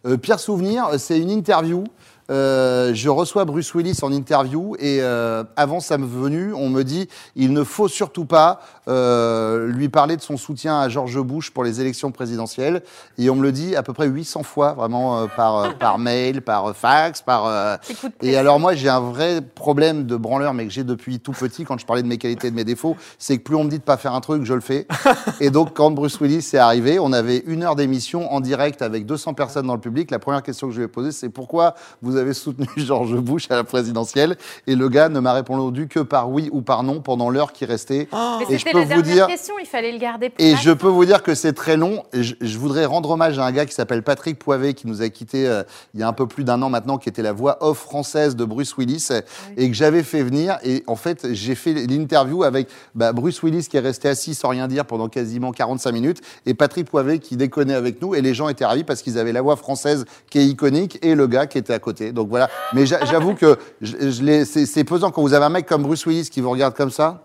Euh, 0.05 0.15
pire 0.17 0.39
souvenir, 0.39 0.89
c'est 0.99 1.19
une 1.19 1.29
interview. 1.31 1.83
Euh, 2.29 2.93
je 2.93 3.09
reçois 3.09 3.45
Bruce 3.45 3.73
Willis 3.73 3.99
en 4.01 4.11
interview 4.11 4.75
et 4.79 4.99
euh, 5.01 5.43
avant 5.55 5.79
sa 5.79 5.97
venue, 5.97 6.53
on 6.53 6.69
me 6.69 6.83
dit 6.83 7.07
il 7.35 7.53
ne 7.53 7.63
faut 7.63 7.87
surtout 7.87 8.25
pas 8.25 8.61
euh, 8.87 9.67
lui 9.67 9.89
parler 9.89 10.17
de 10.17 10.21
son 10.21 10.37
soutien 10.37 10.79
à 10.79 10.89
George 10.89 11.19
Bush 11.21 11.51
pour 11.51 11.63
les 11.63 11.81
élections 11.81 12.11
présidentielles. 12.11 12.83
Et 13.17 13.29
on 13.29 13.35
me 13.35 13.43
le 13.43 13.51
dit 13.51 13.75
à 13.75 13.83
peu 13.83 13.93
près 13.93 14.07
800 14.07 14.43
fois, 14.43 14.73
vraiment 14.73 15.19
euh, 15.19 15.25
par, 15.35 15.57
euh, 15.57 15.69
par 15.71 15.97
mail, 15.99 16.41
par 16.41 16.75
fax, 16.75 17.21
par. 17.21 17.45
euh, 17.45 17.77
et 18.21 18.35
alors 18.37 18.59
moi 18.59 18.75
j'ai 18.75 18.89
un 18.89 18.99
vrai 18.99 19.41
problème 19.41 20.05
de 20.05 20.15
branleur, 20.15 20.53
mais 20.53 20.65
que 20.65 20.71
j'ai 20.71 20.83
depuis 20.83 21.19
tout 21.19 21.31
petit 21.31 21.63
quand 21.63 21.77
je 21.77 21.85
parlais 21.85 22.03
de 22.03 22.07
mes 22.07 22.17
qualités 22.17 22.47
et 22.47 22.51
de 22.51 22.55
mes 22.55 22.65
défauts, 22.65 22.97
c'est 23.17 23.37
que 23.37 23.43
plus 23.43 23.55
on 23.55 23.63
me 23.63 23.69
dit 23.69 23.79
de 23.79 23.83
pas 23.83 23.97
faire 23.97 24.13
un 24.13 24.21
truc, 24.21 24.43
je 24.43 24.53
le 24.53 24.61
fais. 24.61 24.87
et 25.39 25.49
donc 25.49 25.73
quand 25.73 25.91
Bruce 25.91 26.19
Willis 26.19 26.49
est 26.53 26.57
arrivé, 26.57 26.99
on 26.99 27.13
avait 27.13 27.43
une 27.45 27.63
heure 27.63 27.75
d'émission 27.75 28.31
en 28.31 28.41
direct 28.41 28.81
avec 28.81 29.05
200 29.05 29.33
personnes 29.33 29.67
dans 29.67 29.75
le 29.75 29.81
public. 29.81 30.11
La 30.11 30.19
première 30.19 30.43
question 30.43 30.67
que 30.67 30.73
je 30.73 30.79
lui 30.79 30.85
ai 30.85 30.89
posée, 30.89 31.11
c'est 31.11 31.29
pourquoi 31.29 31.75
vous 32.01 32.16
avez 32.17 32.33
soutenu 32.33 32.67
George 32.77 33.15
Bush 33.17 33.47
à 33.49 33.55
la 33.55 33.63
présidentielle 33.63 34.37
Et 34.67 34.75
le 34.75 34.89
gars 34.89 35.09
ne 35.09 35.19
m'a 35.19 35.33
répondu 35.33 35.87
que 35.87 35.99
par 35.99 36.29
oui 36.29 36.49
ou 36.51 36.61
par 36.61 36.83
non 36.83 37.01
pendant 37.01 37.29
l'heure 37.29 37.53
qui 37.53 37.65
restait. 37.65 38.07
Mais 38.11 38.45
et 38.49 38.57
je 38.57 38.63
c'était 38.65 38.71
peux 38.71 38.85
la 38.85 38.95
vous 38.95 39.01
dire- 39.01 39.27
question, 39.27 39.55
il 39.59 39.65
fallait 39.67 39.91
le 39.91 39.97
garder 39.99 40.29
pour 40.29 40.43
Et 40.45 40.55
je 40.57 40.71
peux 40.71 40.87
vous 40.87 41.05
dire 41.05 41.23
que 41.23 41.35
c'est 41.35 41.53
très 41.53 41.77
long. 41.77 42.03
Et 42.13 42.23
je, 42.23 42.35
je 42.41 42.57
voudrais 42.57 42.85
rendre 42.85 43.09
hommage 43.11 43.37
à 43.39 43.45
un 43.45 43.51
gars 43.51 43.65
qui 43.65 43.73
s'appelle 43.73 44.03
Patrick 44.03 44.37
Poivet, 44.39 44.73
qui 44.73 44.87
nous 44.87 45.01
a 45.01 45.09
quittés 45.09 45.47
euh, 45.47 45.63
il 45.93 45.99
y 45.99 46.03
a 46.03 46.07
un 46.07 46.13
peu 46.13 46.27
plus 46.27 46.43
d'un 46.43 46.61
an 46.61 46.69
maintenant, 46.69 46.97
qui 46.97 47.09
était 47.09 47.21
la 47.21 47.33
voix 47.33 47.57
off 47.61 47.77
française 47.79 48.35
de 48.35 48.45
Bruce 48.45 48.75
Willis, 48.77 49.09
et 49.57 49.69
que 49.69 49.75
j'avais 49.75 50.03
fait 50.03 50.23
venir. 50.23 50.57
Et 50.63 50.83
en 50.87 50.95
fait, 50.95 51.27
j'ai 51.33 51.55
fait 51.55 51.73
l'interview 51.73 52.43
avec 52.43 52.67
bah, 52.95 53.13
Bruce 53.13 53.41
Willis, 53.43 53.67
qui 53.69 53.77
est 53.77 53.81
resté 53.81 54.09
assis 54.09 54.35
sans 54.35 54.49
rien 54.49 54.67
dire 54.67 54.85
pendant 54.85 55.07
quasiment 55.09 55.51
45 55.51 55.91
minutes, 55.91 56.21
et 56.45 56.53
Patrick 56.53 56.89
Poivet, 56.89 57.19
qui 57.19 57.37
déconnait 57.37 57.73
avec 57.73 58.01
nous. 58.01 58.15
Et 58.15 58.21
les 58.21 58.33
gens 58.33 58.49
étaient 58.49 58.65
ravis 58.65 58.83
parce 58.83 59.01
qu'ils 59.01 59.17
avaient 59.17 59.31
la 59.33 59.41
voix 59.41 59.55
française 59.55 60.05
qui 60.29 60.39
est 60.39 60.45
iconique 60.45 60.99
et 61.01 61.15
le 61.15 61.27
gars 61.27 61.47
qui 61.47 61.57
était 61.57 61.73
à 61.73 61.79
côté. 61.79 62.06
Donc 62.11 62.29
voilà. 62.29 62.49
Mais 62.73 62.85
j'a- 62.85 63.03
j'avoue 63.05 63.33
que 63.35 63.57
c'est 63.81 64.65
c'est 64.65 64.83
pesant 64.83 65.11
quand 65.11 65.21
vous 65.21 65.33
avez 65.33 65.45
un 65.45 65.49
mec 65.49 65.65
comme 65.65 65.83
Bruce 65.83 66.05
Willis 66.05 66.29
qui 66.29 66.41
vous 66.41 66.49
regarde 66.49 66.73
comme 66.75 66.91
ça. 66.91 67.21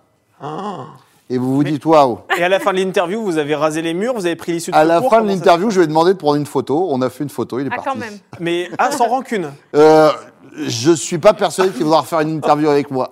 Et 1.30 1.38
vous 1.38 1.54
vous 1.54 1.64
dites 1.64 1.84
waouh! 1.86 2.18
Et 2.36 2.42
à 2.42 2.48
la 2.48 2.60
fin 2.60 2.72
de 2.72 2.78
l'interview, 2.78 3.22
vous 3.22 3.38
avez 3.38 3.54
rasé 3.54 3.80
les 3.80 3.94
murs, 3.94 4.12
vous 4.14 4.26
avez 4.26 4.36
pris 4.36 4.52
l'issue 4.52 4.70
de 4.70 4.76
À 4.76 4.84
la 4.84 5.00
fin 5.00 5.22
de 5.22 5.28
l'interview, 5.28 5.70
je 5.70 5.78
lui 5.78 5.84
ai 5.84 5.86
demandé 5.88 6.12
de 6.12 6.18
prendre 6.18 6.36
une 6.36 6.46
photo. 6.46 6.88
On 6.90 7.00
a 7.00 7.08
fait 7.08 7.24
une 7.24 7.30
photo, 7.30 7.58
il 7.58 7.66
est 7.66 7.70
Ah, 7.72 7.76
parti. 7.76 7.88
quand 7.90 7.96
même. 7.98 8.18
Mais 8.40 8.68
ah, 8.78 8.90
sans 8.92 9.08
rancune. 9.08 9.50
Euh, 9.74 10.10
je 10.66 10.92
suis 10.92 11.16
pas 11.16 11.32
persuadé 11.32 11.70
qu'il 11.70 11.84
voudra 11.84 12.00
refaire 12.00 12.20
une 12.20 12.36
interview 12.36 12.68
avec 12.68 12.90
moi. 12.90 13.10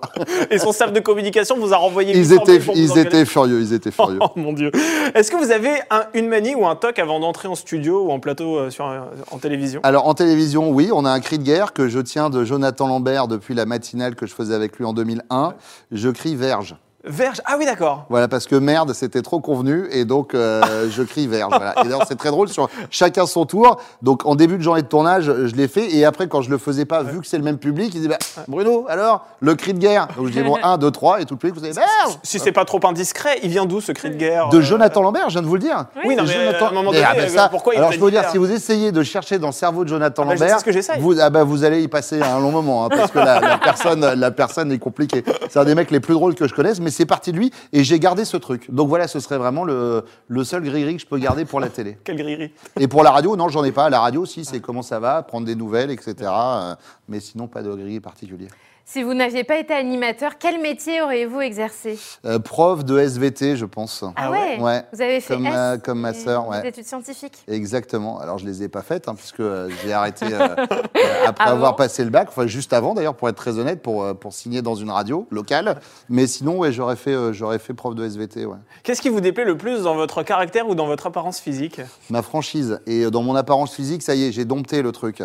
Et 0.51 0.59
son 0.59 0.71
staff 0.71 0.93
de 0.93 0.99
communication 0.99 1.57
vous 1.57 1.73
a 1.73 1.77
renvoyé. 1.77 2.15
Ils 2.15 2.33
étaient, 2.33 2.59
ils 2.75 2.99
étaient 2.99 3.25
furieux, 3.25 3.59
ils 3.61 3.73
étaient 3.73 3.89
furieux. 3.91 4.19
Oh 4.21 4.27
mon 4.35 4.53
dieu. 4.53 4.69
Est-ce 5.15 5.31
que 5.31 5.37
vous 5.37 5.49
avez 5.49 5.71
un- 5.89 6.03
une 6.13 6.27
manie 6.27 6.53
ou 6.53 6.67
un 6.67 6.75
toc 6.75 6.99
avant 6.99 7.19
d'entrer 7.19 7.47
en 7.47 7.55
studio 7.55 8.03
ou 8.05 8.11
en 8.11 8.19
plateau 8.19 8.57
euh, 8.57 8.69
sur, 8.69 8.85
un- 8.85 9.07
en 9.31 9.39
télévision? 9.39 9.79
Alors 9.81 10.07
en 10.07 10.13
télévision, 10.13 10.69
oui, 10.69 10.91
on 10.93 11.03
a 11.03 11.09
un 11.09 11.19
cri 11.19 11.39
de 11.39 11.43
guerre 11.43 11.73
que 11.73 11.87
je 11.87 11.97
tiens 11.99 12.29
de 12.29 12.43
Jonathan 12.45 12.87
Lambert 12.87 13.27
depuis 13.27 13.55
la 13.55 13.65
matinale 13.65 14.13
que 14.13 14.27
je 14.27 14.35
faisais 14.35 14.53
avec 14.53 14.77
lui 14.77 14.85
en 14.85 14.93
2001. 14.93 15.55
Je 15.91 16.09
crie 16.09 16.35
verge. 16.35 16.75
Verge 17.03 17.41
Ah 17.45 17.55
oui, 17.57 17.65
d'accord. 17.65 18.05
Voilà, 18.09 18.27
parce 18.27 18.45
que 18.45 18.55
merde, 18.55 18.93
c'était 18.93 19.21
trop 19.21 19.39
convenu, 19.39 19.87
et 19.91 20.05
donc 20.05 20.33
euh, 20.35 20.61
je 20.91 21.01
crie 21.03 21.27
verge. 21.27 21.49
Voilà. 21.49 21.73
Et 21.79 21.83
d'ailleurs, 21.83 22.05
c'est 22.07 22.17
très 22.17 22.29
drôle, 22.29 22.49
sur 22.49 22.69
chacun 22.89 23.25
son 23.25 23.45
tour. 23.45 23.77
Donc 24.01 24.25
en 24.25 24.35
début 24.35 24.57
de 24.57 24.63
journée 24.63 24.81
de 24.83 24.87
tournage, 24.87 25.25
je 25.25 25.55
l'ai 25.55 25.67
fait, 25.67 25.93
et 25.95 26.05
après, 26.05 26.27
quand 26.27 26.41
je 26.41 26.49
le 26.49 26.57
faisais 26.57 26.85
pas, 26.85 27.03
vu 27.03 27.19
que 27.21 27.27
c'est 27.27 27.37
le 27.37 27.43
même 27.43 27.57
public, 27.57 27.91
il 27.93 28.01
disait 28.01 28.07
bah, 28.09 28.17
Bruno, 28.47 28.85
alors, 28.87 29.25
le 29.39 29.55
cri 29.55 29.73
de 29.73 29.79
guerre. 29.79 30.07
Donc 30.15 30.27
je 30.27 30.31
dis 30.31 30.43
bon, 30.43 30.57
1, 30.61 30.77
2, 30.77 30.91
3, 30.91 31.21
et 31.21 31.25
tout 31.25 31.33
le 31.33 31.39
public, 31.39 31.55
vous 31.55 31.61
savez, 31.61 31.73
verge 31.73 32.19
Si 32.23 32.37
c'est 32.39 32.51
pas 32.51 32.65
trop 32.65 32.79
indiscret, 32.85 33.39
il 33.43 33.49
vient 33.49 33.65
d'où 33.65 33.81
ce 33.81 33.91
cri 33.91 34.09
de 34.09 34.15
guerre 34.15 34.49
De 34.49 34.59
euh, 34.59 34.61
Jonathan 34.61 35.01
Lambert, 35.01 35.29
je 35.29 35.33
viens 35.33 35.41
de 35.41 35.47
vous 35.47 35.55
le 35.55 35.61
dire. 35.61 35.85
Oui, 36.05 36.15
non, 36.15 36.23
mais 36.23 36.33
Jonathan- 36.33 36.67
à 36.67 36.69
un 36.69 36.73
moment 36.73 36.91
donné, 36.91 37.03
ah, 37.03 37.13
ben 37.15 37.23
euh, 37.23 37.27
ça, 37.29 37.49
pourquoi 37.49 37.73
il 37.73 37.77
Alors 37.77 37.91
je 37.91 37.97
peux 37.97 38.05
vous 38.05 38.11
dire, 38.11 38.29
si 38.29 38.37
vous 38.37 38.51
essayez 38.51 38.91
de 38.91 39.01
chercher 39.01 39.39
dans 39.39 39.47
le 39.47 39.53
cerveau 39.53 39.83
de 39.83 39.89
Jonathan 39.89 40.23
Ah 40.25 40.35
bah, 40.35 40.47
Lambert, 40.47 40.63
que 40.63 40.99
vous, 40.99 41.19
ah 41.19 41.29
bah, 41.29 41.43
vous 41.43 41.63
allez 41.63 41.81
y 41.81 41.87
passer 41.87 42.21
un 42.21 42.39
long 42.39 42.51
moment, 42.51 42.85
hein, 42.85 42.89
parce 42.89 43.11
que 43.11 43.17
la, 43.19 43.39
la 43.39 43.57
personne, 43.63 44.05
la 44.13 44.31
personne 44.31 44.71
est 44.71 44.79
compliquée. 44.79 45.23
C'est 45.49 45.59
un 45.59 45.65
des 45.65 45.73
mecs 45.75 45.89
les 45.89 45.99
plus 45.99 46.13
drôles 46.13 46.35
que 46.35 46.47
je 46.47 46.53
connaisse, 46.53 46.79
mais 46.79 46.90
c'est 46.91 47.05
parti 47.05 47.31
de 47.31 47.37
lui, 47.37 47.51
et 47.73 47.83
j'ai 47.83 47.99
gardé 47.99 48.25
ce 48.25 48.37
truc. 48.37 48.69
Donc 48.71 48.89
voilà, 48.89 49.07
ce 49.07 49.19
serait 49.19 49.37
vraiment 49.37 49.63
le, 49.63 50.03
le 50.27 50.43
seul 50.43 50.63
gris-gris 50.63 50.95
que 50.95 51.01
je 51.01 51.07
peux 51.07 51.17
garder 51.17 51.45
pour 51.45 51.59
la 51.59 51.69
télé. 51.69 51.97
Quel 52.03 52.17
grillerie. 52.17 52.51
Et 52.79 52.87
pour 52.87 53.03
la 53.03 53.11
radio, 53.11 53.35
non, 53.35 53.49
j'en 53.49 53.63
ai 53.63 53.71
pas. 53.71 53.89
La 53.89 53.99
radio, 53.99 54.25
si, 54.25 54.45
c'est 54.45 54.59
comment 54.59 54.81
ça 54.81 54.99
va, 54.99 55.23
prendre 55.23 55.45
des 55.45 55.55
nouvelles, 55.55 55.91
etc. 55.91 56.15
euh, 56.21 56.75
mais 57.07 57.19
sinon, 57.19 57.47
pas 57.47 57.63
de 57.63 57.73
gris 57.73 57.99
particulier. 57.99 58.47
Si 58.85 59.03
vous 59.03 59.13
n'aviez 59.13 59.43
pas 59.45 59.57
été 59.57 59.73
animateur, 59.73 60.33
quel 60.37 60.59
métier 60.61 61.01
auriez-vous 61.01 61.39
exercé 61.39 61.97
Euh, 62.25 62.39
prof 62.39 62.83
de 62.83 62.97
SVT, 62.99 63.55
je 63.55 63.65
pense. 63.65 64.03
Ah, 64.17 64.29
ouais, 64.31 64.59
ouais 64.59 64.83
Vous 64.91 65.01
avez 65.01 65.21
fait 65.21 65.35
Comme, 65.35 65.45
S, 65.45 65.53
euh, 65.55 65.77
comme 65.77 65.99
ma 66.01 66.13
sœur, 66.13 66.47
ouais. 66.49 66.61
Des 66.61 66.67
études 66.69 66.85
scientifiques. 66.85 67.37
Exactement. 67.47 68.19
Alors 68.19 68.37
je 68.37 68.45
les 68.45 68.63
ai 68.63 68.67
pas 68.67 68.81
faites 68.81 69.07
hein, 69.07 69.15
puisque 69.15 69.39
euh, 69.39 69.69
j'ai 69.83 69.93
arrêté 69.93 70.25
euh, 70.31 70.55
après 71.25 71.45
Ah 71.45 71.51
avoir 71.51 71.71
bon 71.71 71.77
passé 71.77 72.03
le 72.03 72.09
bac, 72.09 72.27
enfin 72.29 72.47
juste 72.47 72.73
avant 72.73 72.93
d'ailleurs 72.93 73.15
pour 73.15 73.29
être 73.29 73.35
très 73.35 73.57
honnête, 73.59 73.81
pour, 73.81 74.13
pour 74.19 74.33
signer 74.33 74.61
dans 74.61 74.75
une 74.75 74.89
radio 74.89 75.25
locale. 75.31 75.79
Mais 76.09 76.27
sinon 76.27 76.57
ouais, 76.57 76.71
j'aurais 76.73 76.95
fait 76.97 77.13
euh, 77.13 77.31
j'aurais 77.31 77.59
fait 77.59 77.73
prof 77.73 77.95
de 77.95 78.03
SVT. 78.05 78.45
Ouais. 78.45 78.57
Qu'est-ce 78.83 79.01
qui 79.01 79.09
vous 79.09 79.21
déplaît 79.21 79.45
le 79.45 79.57
plus 79.57 79.83
dans 79.83 79.95
votre 79.95 80.23
caractère 80.23 80.67
ou 80.67 80.75
dans 80.75 80.87
votre 80.87 81.07
apparence 81.07 81.39
physique? 81.39 81.79
Ma 82.09 82.21
franchise 82.21 82.81
et 82.87 83.09
dans 83.09 83.23
mon 83.23 83.35
apparence 83.35 83.73
physique, 83.73 84.01
ça 84.03 84.15
y 84.15 84.25
est, 84.25 84.31
j'ai 84.33 84.45
dompté 84.45 84.81
le 84.81 84.91
truc. 84.91 85.23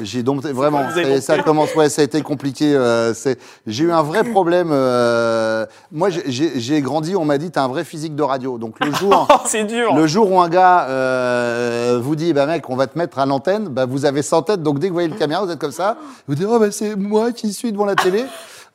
J'ai 0.00 0.22
dompté 0.22 0.52
vraiment. 0.52 0.78
quoi, 0.84 0.88
vous 0.92 0.98
avez 0.98 1.20
Ça, 1.20 1.42
commence. 1.42 1.74
Ouais, 1.74 1.88
ça 1.88 2.02
a 2.02 2.04
été 2.04 2.22
compliqué. 2.22 2.74
Euh, 2.98 3.34
j'ai 3.66 3.84
eu 3.84 3.92
un 3.92 4.02
vrai 4.02 4.24
problème. 4.24 4.70
euh, 4.72 5.66
moi, 5.92 6.08
j'ai- 6.10 6.80
grandi. 6.82 7.16
On 7.16 7.24
m'a 7.24 7.38
dit 7.38 7.50
t'as 7.50 7.62
un 7.62 7.68
vrai 7.68 7.84
physique 7.84 8.14
de 8.14 8.22
radio. 8.22 8.58
Donc 8.58 8.84
le 8.84 8.92
jour. 8.92 9.26
Oh, 9.30 9.36
c'est 9.46 9.64
dur 9.64 9.94
Le 9.94 10.06
jour 10.06 10.30
où 10.32 10.40
un 10.40 10.48
gars 10.48 10.86
euh, 10.88 11.98
vous 12.02 12.16
dit, 12.16 12.32
bah 12.32 12.46
mec, 12.46 12.68
on 12.70 12.76
va 12.76 12.86
te 12.86 12.96
mettre 12.98 13.18
à 13.18 13.26
l'antenne, 13.26 13.68
bah 13.68 13.84
vous 13.86 14.04
avez 14.04 14.22
100 14.22 14.42
têtes, 14.42 14.62
donc 14.62 14.78
dès 14.78 14.86
que 14.86 14.90
vous 14.90 14.94
voyez 14.94 15.08
le 15.08 15.16
caméra, 15.16 15.44
vous 15.44 15.50
êtes 15.50 15.58
comme 15.58 15.72
ça. 15.72 15.96
Vous 16.26 16.34
dites, 16.34 16.46
oh 16.48 16.58
bah 16.58 16.70
c'est 16.70 16.96
moi 16.96 17.32
qui 17.32 17.52
suis 17.52 17.72
devant 17.72 17.84
la 17.84 17.94
télé. 17.94 18.24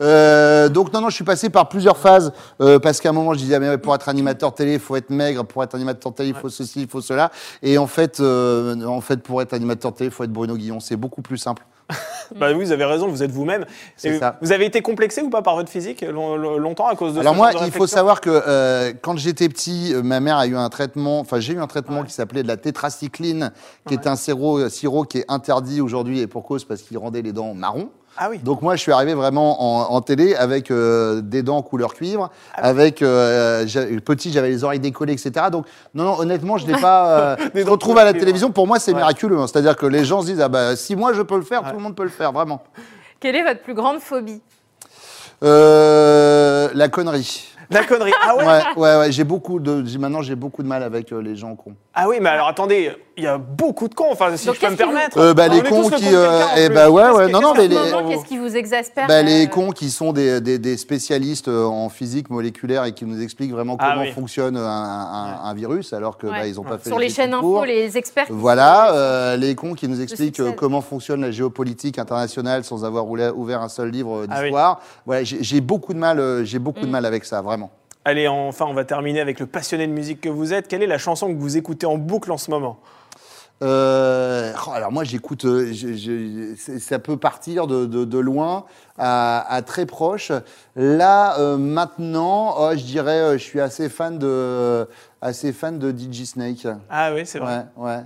Euh, 0.01 0.69
donc 0.69 0.91
non, 0.91 1.01
non, 1.01 1.09
je 1.09 1.15
suis 1.15 1.23
passé 1.23 1.49
par 1.49 1.69
plusieurs 1.69 1.97
phases 1.97 2.33
euh, 2.61 2.79
parce 2.79 2.99
qu'à 2.99 3.09
un 3.09 3.13
moment 3.13 3.33
je 3.33 3.39
disais 3.39 3.55
ah, 3.55 3.59
mais 3.59 3.77
pour 3.77 3.93
être 3.93 4.09
animateur 4.09 4.53
télé 4.53 4.73
il 4.73 4.79
faut 4.79 4.95
être 4.95 5.11
maigre, 5.11 5.43
pour 5.45 5.63
être 5.63 5.75
animateur 5.75 6.13
télé 6.13 6.29
il 6.29 6.35
faut 6.35 6.49
ceci, 6.49 6.81
il 6.81 6.87
faut 6.87 6.99
cela, 7.01 7.31
et 7.61 7.77
en 7.77 7.85
fait, 7.87 8.19
euh, 8.19 8.83
en 8.85 9.01
fait 9.01 9.21
pour 9.21 9.41
être 9.41 9.53
animateur 9.53 9.93
télé 9.93 10.09
il 10.09 10.13
faut 10.13 10.23
être 10.23 10.31
Bruno 10.33 10.55
Guillon, 10.55 10.79
c'est 10.79 10.95
beaucoup 10.95 11.21
plus 11.21 11.37
simple. 11.37 11.63
Bah 12.35 12.47
oui, 12.51 12.63
vous 12.65 12.71
avez 12.71 12.85
raison, 12.85 13.07
vous 13.09 13.21
êtes 13.21 13.31
vous-même. 13.31 13.65
C'est 13.95 14.09
Et 14.09 14.19
ça. 14.19 14.37
Vous 14.41 14.51
avez 14.51 14.65
été 14.65 14.81
complexé 14.81 15.21
ou 15.21 15.29
pas 15.29 15.41
par 15.41 15.55
votre 15.55 15.69
physique 15.69 16.01
long- 16.01 16.35
long- 16.35 16.57
longtemps 16.57 16.87
à 16.87 16.95
cause 16.95 17.13
de 17.13 17.19
Alors 17.19 17.35
moi, 17.35 17.53
de 17.53 17.59
il 17.65 17.71
faut 17.71 17.85
savoir 17.85 18.21
que 18.21 18.29
euh, 18.31 18.93
quand 19.01 19.17
j'étais 19.17 19.49
petit, 19.49 19.93
euh, 19.93 20.01
ma 20.01 20.19
mère 20.19 20.37
a 20.37 20.47
eu 20.47 20.55
un 20.55 20.69
traitement, 20.69 21.19
enfin 21.19 21.39
j'ai 21.39 21.53
eu 21.53 21.59
un 21.59 21.67
traitement 21.67 22.03
qui 22.03 22.13
s'appelait 22.13 22.41
de 22.41 22.47
la 22.47 22.57
tétracycline, 22.57 23.51
qui 23.87 23.93
est 23.93 24.07
un 24.07 24.15
sirop, 24.15 24.67
sirop 24.69 25.03
qui 25.03 25.19
est 25.19 25.25
interdit 25.27 25.81
aujourd'hui 25.81 26.21
et 26.21 26.27
pour 26.27 26.43
cause 26.43 26.63
parce 26.65 26.81
qu'il 26.81 26.97
rendait 26.97 27.21
les 27.21 27.33
dents 27.33 27.53
marron. 27.53 27.89
Ah 28.17 28.27
oui. 28.29 28.37
Donc 28.39 28.61
moi, 28.61 28.75
je 28.75 28.81
suis 28.81 28.91
arrivé 28.91 29.13
vraiment 29.15 29.87
en, 29.89 29.95
en 29.95 30.01
télé 30.01 30.35
avec 30.35 30.69
euh, 30.69 31.21
des 31.21 31.41
dents 31.41 31.61
couleur 31.63 31.93
cuivre, 31.95 32.29
Ah 32.53 32.67
avec 32.67 33.01
euh, 33.01 33.65
petit, 34.05 34.31
j'avais 34.31 34.49
les 34.49 34.63
oreilles 34.63 34.79
décollées, 34.79 35.13
etc. 35.13 35.47
Donc 35.51 35.65
non, 35.95 36.03
non, 36.03 36.19
honnêtement, 36.19 36.57
je 36.57 36.67
n'ai 36.67 36.79
pas. 36.79 37.07
Euh, 37.07 37.35
Des 37.55 37.63
je 37.63 37.69
retrouve 37.69 37.97
à 37.97 38.05
la 38.05 38.13
télévision. 38.13 38.51
Pour 38.51 38.67
moi, 38.67 38.77
c'est 38.79 38.91
Ouais. 38.91 38.97
miraculeux. 38.97 39.39
hein. 39.39 39.47
C'est-à-dire 39.47 39.75
que 39.75 39.85
les 39.87 40.05
gens 40.05 40.21
se 40.21 40.27
disent 40.27 40.41
ah 40.41 40.47
bah 40.49 40.75
si 40.75 40.95
moi 40.95 41.13
je 41.13 41.21
peux 41.23 41.35
le 41.37 41.41
faire, 41.43 41.61
tout 41.63 41.75
le 41.75 41.81
monde 41.81 41.95
peut 41.95 42.03
le 42.03 42.09
faire, 42.09 42.31
vraiment. 42.31 42.61
Quelle 43.19 43.35
est 43.35 43.43
votre 43.43 43.61
plus 43.61 43.73
grande 43.73 43.99
phobie? 43.99 44.41
Euh, 45.43 46.69
la 46.73 46.87
connerie. 46.89 47.52
La 47.69 47.83
connerie. 47.83 48.11
Ah 48.21 48.35
ouais, 48.35 48.43
Ouais, 48.45 48.61
ouais, 48.77 48.97
ouais. 48.99 49.11
J'ai 49.11 49.23
beaucoup 49.23 49.59
de. 49.59 49.83
j'ai- 49.85 49.97
Maintenant, 49.97 50.21
j'ai 50.21 50.35
beaucoup 50.35 50.63
de 50.63 50.67
mal 50.67 50.83
avec 50.83 51.11
euh, 51.11 51.21
les 51.21 51.35
gens 51.35 51.55
cons. 51.55 51.75
Ah 51.93 52.07
oui, 52.09 52.17
mais 52.21 52.29
alors 52.29 52.47
attendez, 52.47 52.91
il 53.17 53.23
y 53.23 53.27
a 53.27 53.37
beaucoup 53.37 53.87
de 53.87 53.93
cons, 53.93 54.07
enfin, 54.11 54.35
si 54.35 54.47
Donc, 54.47 54.55
je 54.55 54.59
peux 54.61 54.65
me 54.67 54.71
qu'est-ce 54.71 54.83
qui 54.83 54.89
vous- 54.89 54.95
permettre. 54.95 55.17
Euh, 55.19 55.33
bah, 55.33 55.45
On 55.47 55.51
les 55.53 55.59
est 55.59 55.63
tous 55.63 55.69
cons 55.69 55.89
le 55.89 55.95
qui, 55.97 56.03
con 56.05 56.11
de 56.11 56.15
euh, 56.15 56.29
quelqu'un, 56.29 56.45
en 56.45 56.57
eh 56.57 56.65
plus. 56.67 56.75
bah, 56.75 56.89
ouais, 56.89 57.01
Qu'est-ce 57.03 57.17
ouais, 57.17 57.25
que- 57.27 57.31
non, 57.31 57.41
non, 57.41 57.53
mais 57.55 57.67
les- 57.67 57.75
Moment, 57.75 58.09
Qu'est-ce 58.09 58.25
qui 58.25 58.37
vous 58.37 58.55
exaspère 58.57 59.07
Bah, 59.07 59.21
les 59.21 59.45
euh, 59.45 59.49
cons 59.49 59.69
qui 59.71 59.89
sont 59.89 60.11
des, 60.13 60.41
des- 60.41 60.57
des 60.59 60.77
spécialistes 60.77 61.47
euh, 61.47 61.65
en 61.65 61.89
physique 61.89 62.29
moléculaire 62.29 62.83
et 62.85 62.93
qui 62.93 63.05
nous 63.05 63.21
expliquent 63.21 63.51
vraiment 63.51 63.77
Ah 63.79 63.91
comment 63.91 64.01
oui. 64.05 64.11
fonctionne 64.11 64.57
un, 64.57 64.61
un- 64.61 65.39
un 65.45 65.53
virus, 65.53 65.93
alors 65.93 66.17
que 66.17 66.27
Ouais. 66.27 66.33
bah, 66.39 66.47
ils 66.47 66.55
n'ont 66.55 66.63
pas 66.63 66.77
fait 66.79 66.89
Sur 66.89 66.97
les 66.99 67.05
études 67.05 67.15
chaînes 67.17 67.31
pour. 67.39 67.57
info, 67.59 67.65
les 67.65 67.97
experts. 67.97 68.25
qui 68.27 68.33
Voilà, 68.33 68.93
euh, 68.93 69.37
les 69.37 69.55
cons 69.55 69.73
qui 69.75 69.87
nous 69.87 70.01
expliquent 70.01 70.39
euh, 70.39 70.51
comment 70.51 70.81
fonctionne 70.81 71.21
la 71.21 71.31
géopolitique 71.31 71.99
internationale 71.99 72.63
sans 72.63 72.83
avoir 72.83 73.07
ouvert 73.07 73.61
un 73.61 73.69
seul 73.69 73.89
livre 73.89 74.21
euh, 74.21 74.27
Ah 74.29 74.37
oui. 74.39 74.43
d'histoire. 74.45 74.81
Voilà, 75.05 75.23
j'ai 75.23 75.37
j'ai 75.43 75.61
beaucoup 75.61 75.93
de 75.93 75.99
mal, 75.99 76.19
euh, 76.19 76.43
j'ai 76.43 76.59
beaucoup 76.59 76.81
de 76.81 76.87
Mm. 76.87 76.91
mal 76.91 77.05
avec 77.05 77.25
ça, 77.25 77.41
vraiment. 77.41 77.62
Allez, 78.05 78.27
enfin, 78.27 78.65
on 78.67 78.73
va 78.73 78.83
terminer 78.83 79.21
avec 79.21 79.39
le 79.39 79.45
passionné 79.45 79.87
de 79.87 79.91
musique 79.93 80.19
que 80.21 80.29
vous 80.29 80.53
êtes. 80.53 80.67
Quelle 80.67 80.83
est 80.83 80.87
la 80.87 80.97
chanson 80.97 81.33
que 81.33 81.39
vous 81.39 81.55
écoutez 81.57 81.85
en 81.85 81.97
boucle 81.97 82.31
en 82.31 82.37
ce 82.37 82.51
moment? 82.51 82.79
Euh, 83.61 84.51
oh, 84.67 84.71
alors 84.73 84.91
moi 84.91 85.05
j'écoute, 85.05 85.45
euh, 85.45 85.71
ça 86.79 86.99
peut 86.99 87.15
partir 87.15 87.65
de, 87.67 87.85
de- 87.85 88.03
de 88.03 88.17
loin 88.17 88.65
à, 88.97 89.45
à 89.47 89.61
très 89.61 89.85
proche. 89.85 90.33
Là 90.75 91.39
euh, 91.39 91.55
maintenant, 91.55 92.55
oh, 92.57 92.71
je 92.71 92.83
dirais, 92.83 93.37
je 93.37 93.43
suis 93.43 93.61
assez 93.61 93.87
fan 93.87 94.17
de, 94.19 94.85
assez 95.21 95.53
fan 95.53 95.79
de 95.79 95.91
DJ 95.91 96.25
Snake. 96.25 96.67
Ah 96.89 97.11
oui, 97.13 97.21
c'est 97.25 97.39
vrai. 97.39 97.65
Ouais, 97.77 97.85
ouais. 97.89 97.99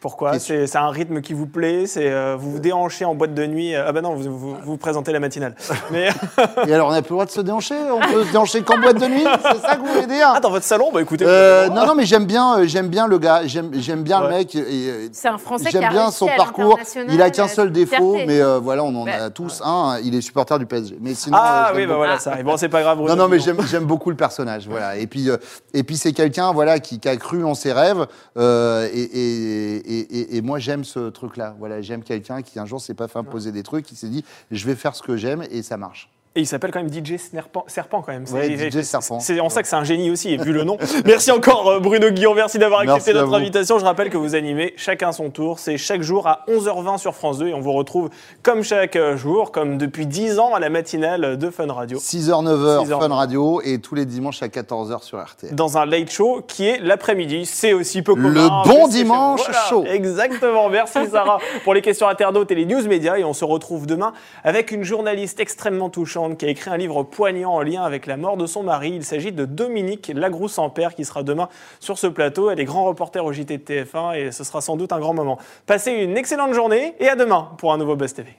Pourquoi 0.00 0.38
C'est 0.38 0.76
un 0.76 0.88
rythme 0.88 1.20
qui 1.20 1.34
vous 1.34 1.46
plaît 1.46 1.84
C'est 1.86 2.10
euh, 2.10 2.34
Vous 2.38 2.52
vous 2.52 2.58
déhanchez 2.58 3.04
en 3.04 3.14
boîte 3.14 3.34
de 3.34 3.44
nuit 3.46 3.74
Ah 3.74 3.92
bah 3.92 4.00
non, 4.00 4.14
vous 4.14 4.36
vous, 4.36 4.56
vous 4.64 4.76
présentez 4.78 5.12
la 5.12 5.20
matinale. 5.20 5.54
Mais 5.90 6.08
Et 6.66 6.72
alors 6.72 6.88
on 6.88 6.92
n'a 6.92 7.02
plus 7.02 7.10
le 7.10 7.16
droit 7.16 7.26
de 7.26 7.30
se 7.30 7.40
déhancher? 7.42 7.74
On 7.92 8.00
peut 8.00 8.24
se 8.24 8.30
déhancher 8.32 8.62
qu'en 8.62 8.78
boîte 8.78 8.98
de 8.98 9.06
nuit? 9.06 9.24
C'est 9.42 9.60
ça 9.60 9.76
que 9.76 9.80
vous 9.80 9.92
voulez 9.92 10.06
dire? 10.06 10.32
Ah, 10.34 10.40
dans 10.40 10.50
votre 10.50 10.64
salon 10.64 10.90
Bah 10.92 11.02
écoutez. 11.02 11.26
Euh, 11.28 11.68
non, 11.68 11.84
non, 11.86 11.94
mais 11.94 12.06
j'aime 12.06 12.24
bien, 12.24 12.60
euh, 12.60 12.64
j'aime 12.66 12.88
bien 12.88 13.06
le 13.06 13.18
gars, 13.18 13.42
j'aime, 13.44 13.70
j'aime 13.74 14.02
bien 14.02 14.20
Ouais. 14.22 14.28
le 14.30 14.34
mec. 14.36 14.54
et, 14.54 14.60
euh, 14.60 15.08
C'est 15.12 15.28
un 15.28 15.36
Français 15.38 15.66
qui 15.66 15.72
J'aime 15.72 15.84
a 15.84 15.90
bien 15.90 16.10
son 16.10 16.26
parcours. 16.34 16.78
Il 17.10 17.20
a 17.20 17.28
qu'un 17.30 17.44
euh, 17.44 17.48
seul 17.48 17.70
défaut, 17.70 18.16
mais 18.26 18.40
euh, 18.40 18.58
voilà, 18.58 18.82
on 18.84 18.94
en 18.94 19.04
Ouais. 19.04 19.12
a 19.12 19.28
tous 19.30 19.60
un. 19.64 19.98
Il 20.02 20.14
est 20.14 20.20
supporter 20.22 20.58
du 20.58 20.64
PSG. 20.66 20.96
Mais 21.00 21.12
sinon, 21.14 21.36
Ah 21.38 21.70
euh, 21.72 21.76
oui, 21.76 21.86
bah 21.86 21.96
voilà, 21.96 22.18
ça 22.18 22.32
arrive. 22.32 22.46
Bon, 22.46 22.56
c'est 22.56 22.68
pas 22.70 22.80
grave. 22.80 22.96
Bruno. 22.96 23.14
Non, 23.14 23.24
non, 23.24 23.28
mais 23.28 23.38
j'aime, 23.38 23.58
j'aime 23.66 23.84
beaucoup 23.84 24.08
le 24.08 24.16
personnage, 24.16 24.66
voilà. 24.66 24.96
Et 24.96 25.06
puis, 25.06 25.28
euh, 25.28 25.36
et 25.74 25.82
puis 25.82 25.96
c'est 25.98 26.12
quelqu'un, 26.12 26.52
voilà, 26.52 26.78
qui, 26.78 26.98
qui 27.00 27.08
a 27.08 27.16
cru 27.16 27.44
en 27.44 27.54
ses 27.54 27.72
rêves. 27.72 28.06
euh, 28.38 28.88
et, 28.92 29.02
et, 29.02 29.89
et, 29.92 29.98
et- 30.20 30.36
et 30.36 30.42
moi, 30.42 30.58
j'aime 30.58 30.84
ce 30.84 31.08
truc-là. 31.10 31.54
Voilà, 31.58 31.80
j'aime 31.82 32.02
quelqu'un 32.02 32.42
qui 32.42 32.58
un 32.58 32.66
jour 32.66 32.80
s'est 32.80 32.94
pas 32.94 33.08
fait 33.08 33.18
imposer 33.18 33.52
des 33.52 33.62
trucs, 33.62 33.84
qui 33.86 33.96
s'est 33.96 34.08
dit, 34.08 34.24
je 34.50 34.66
vais 34.66 34.74
faire 34.76 34.94
ce 34.94 35.02
que 35.02 35.16
j'aime, 35.16 35.42
et 35.50 35.62
ça 35.62 35.76
marche. 35.76 36.10
Et 36.36 36.42
il 36.42 36.46
s'appelle 36.46 36.70
quand 36.70 36.80
même 36.80 36.92
DJ 36.92 37.16
Serpent, 37.16 37.64
Serpent 37.66 38.02
quand 38.02 38.12
même. 38.12 38.24
Ouais, 38.32 38.70
DJ 38.70 38.82
Serpent. 38.82 39.18
C'est 39.18 39.40
en 39.40 39.48
ça 39.48 39.62
que 39.62 39.68
c'est 39.68 39.74
un 39.74 39.82
génie 39.82 40.12
aussi, 40.12 40.32
et 40.32 40.36
vu 40.36 40.52
le 40.52 40.62
nom. 40.62 40.78
merci 41.04 41.32
encore 41.32 41.68
euh, 41.68 41.80
Bruno 41.80 42.08
Guillon, 42.10 42.34
merci 42.34 42.56
d'avoir 42.56 42.82
accepté 42.82 43.12
Merci 43.12 43.24
notre 43.24 43.34
invitation. 43.36 43.80
Je 43.80 43.84
rappelle 43.84 44.10
que 44.10 44.16
vous 44.16 44.36
animez 44.36 44.72
chacun 44.76 45.10
son 45.10 45.30
tour. 45.30 45.58
C'est 45.58 45.76
chaque 45.76 46.02
jour 46.02 46.28
à 46.28 46.44
11h20 46.46 46.98
sur 46.98 47.16
France 47.16 47.38
2 47.38 47.48
et 47.48 47.54
on 47.54 47.60
vous 47.60 47.72
retrouve 47.72 48.10
comme 48.44 48.62
chaque 48.62 48.94
euh, 48.94 49.16
jour, 49.16 49.50
comme 49.50 49.76
depuis 49.76 50.06
10 50.06 50.38
ans 50.38 50.54
à 50.54 50.60
la 50.60 50.70
matinale 50.70 51.36
de 51.36 51.50
Fun 51.50 51.66
Radio. 51.72 51.98
6h, 51.98 52.44
9h, 52.44 52.86
6h. 52.86 53.00
Fun 53.00 53.12
Radio, 53.12 53.60
et 53.64 53.80
tous 53.80 53.96
les 53.96 54.04
dimanches 54.04 54.40
à 54.44 54.46
14h 54.46 55.02
sur 55.02 55.20
RTL. 55.20 55.52
Dans 55.56 55.78
un 55.78 55.84
late 55.84 56.12
show 56.12 56.42
qui 56.46 56.68
est 56.68 56.78
l'après-midi. 56.78 57.44
C'est 57.44 57.72
aussi 57.72 58.02
peu 58.02 58.14
commun. 58.14 58.62
Le 58.64 58.68
bon 58.72 58.86
dimanche 58.86 59.40
voilà, 59.42 59.64
chaud. 59.68 59.84
Exactement. 59.84 60.68
Merci 60.68 60.98
Sarah 61.10 61.38
pour 61.64 61.74
les 61.74 61.82
questions 61.82 62.06
internautes 62.06 62.52
et 62.52 62.54
les 62.54 62.66
news 62.66 62.86
médias. 62.86 63.16
Et 63.16 63.24
on 63.24 63.34
se 63.34 63.44
retrouve 63.44 63.86
demain 63.86 64.12
avec 64.44 64.70
une 64.70 64.84
journaliste 64.84 65.40
extrêmement 65.40 65.90
touchante 65.90 66.19
qui 66.36 66.46
a 66.46 66.48
écrit 66.48 66.70
un 66.70 66.76
livre 66.76 67.02
poignant 67.02 67.52
en 67.52 67.62
lien 67.62 67.82
avec 67.82 68.06
la 68.06 68.16
mort 68.16 68.36
de 68.36 68.46
son 68.46 68.62
mari. 68.62 68.92
Il 68.94 69.04
s'agit 69.04 69.32
de 69.32 69.44
Dominique 69.44 70.12
Lagroux-Sampère 70.14 70.94
qui 70.94 71.04
sera 71.04 71.22
demain 71.22 71.48
sur 71.80 71.98
ce 71.98 72.06
plateau. 72.06 72.50
Elle 72.50 72.60
est 72.60 72.64
grand 72.64 72.84
reporter 72.84 73.24
au 73.24 73.32
JT 73.32 73.58
de 73.58 73.62
TF1 73.62 74.16
et 74.16 74.32
ce 74.32 74.44
sera 74.44 74.60
sans 74.60 74.76
doute 74.76 74.92
un 74.92 75.00
grand 75.00 75.14
moment. 75.14 75.38
Passez 75.66 75.92
une 75.92 76.16
excellente 76.16 76.52
journée 76.52 76.94
et 76.98 77.08
à 77.08 77.16
demain 77.16 77.50
pour 77.58 77.72
un 77.72 77.78
nouveau 77.78 77.96
Buzz 77.96 78.12
TV. 78.12 78.36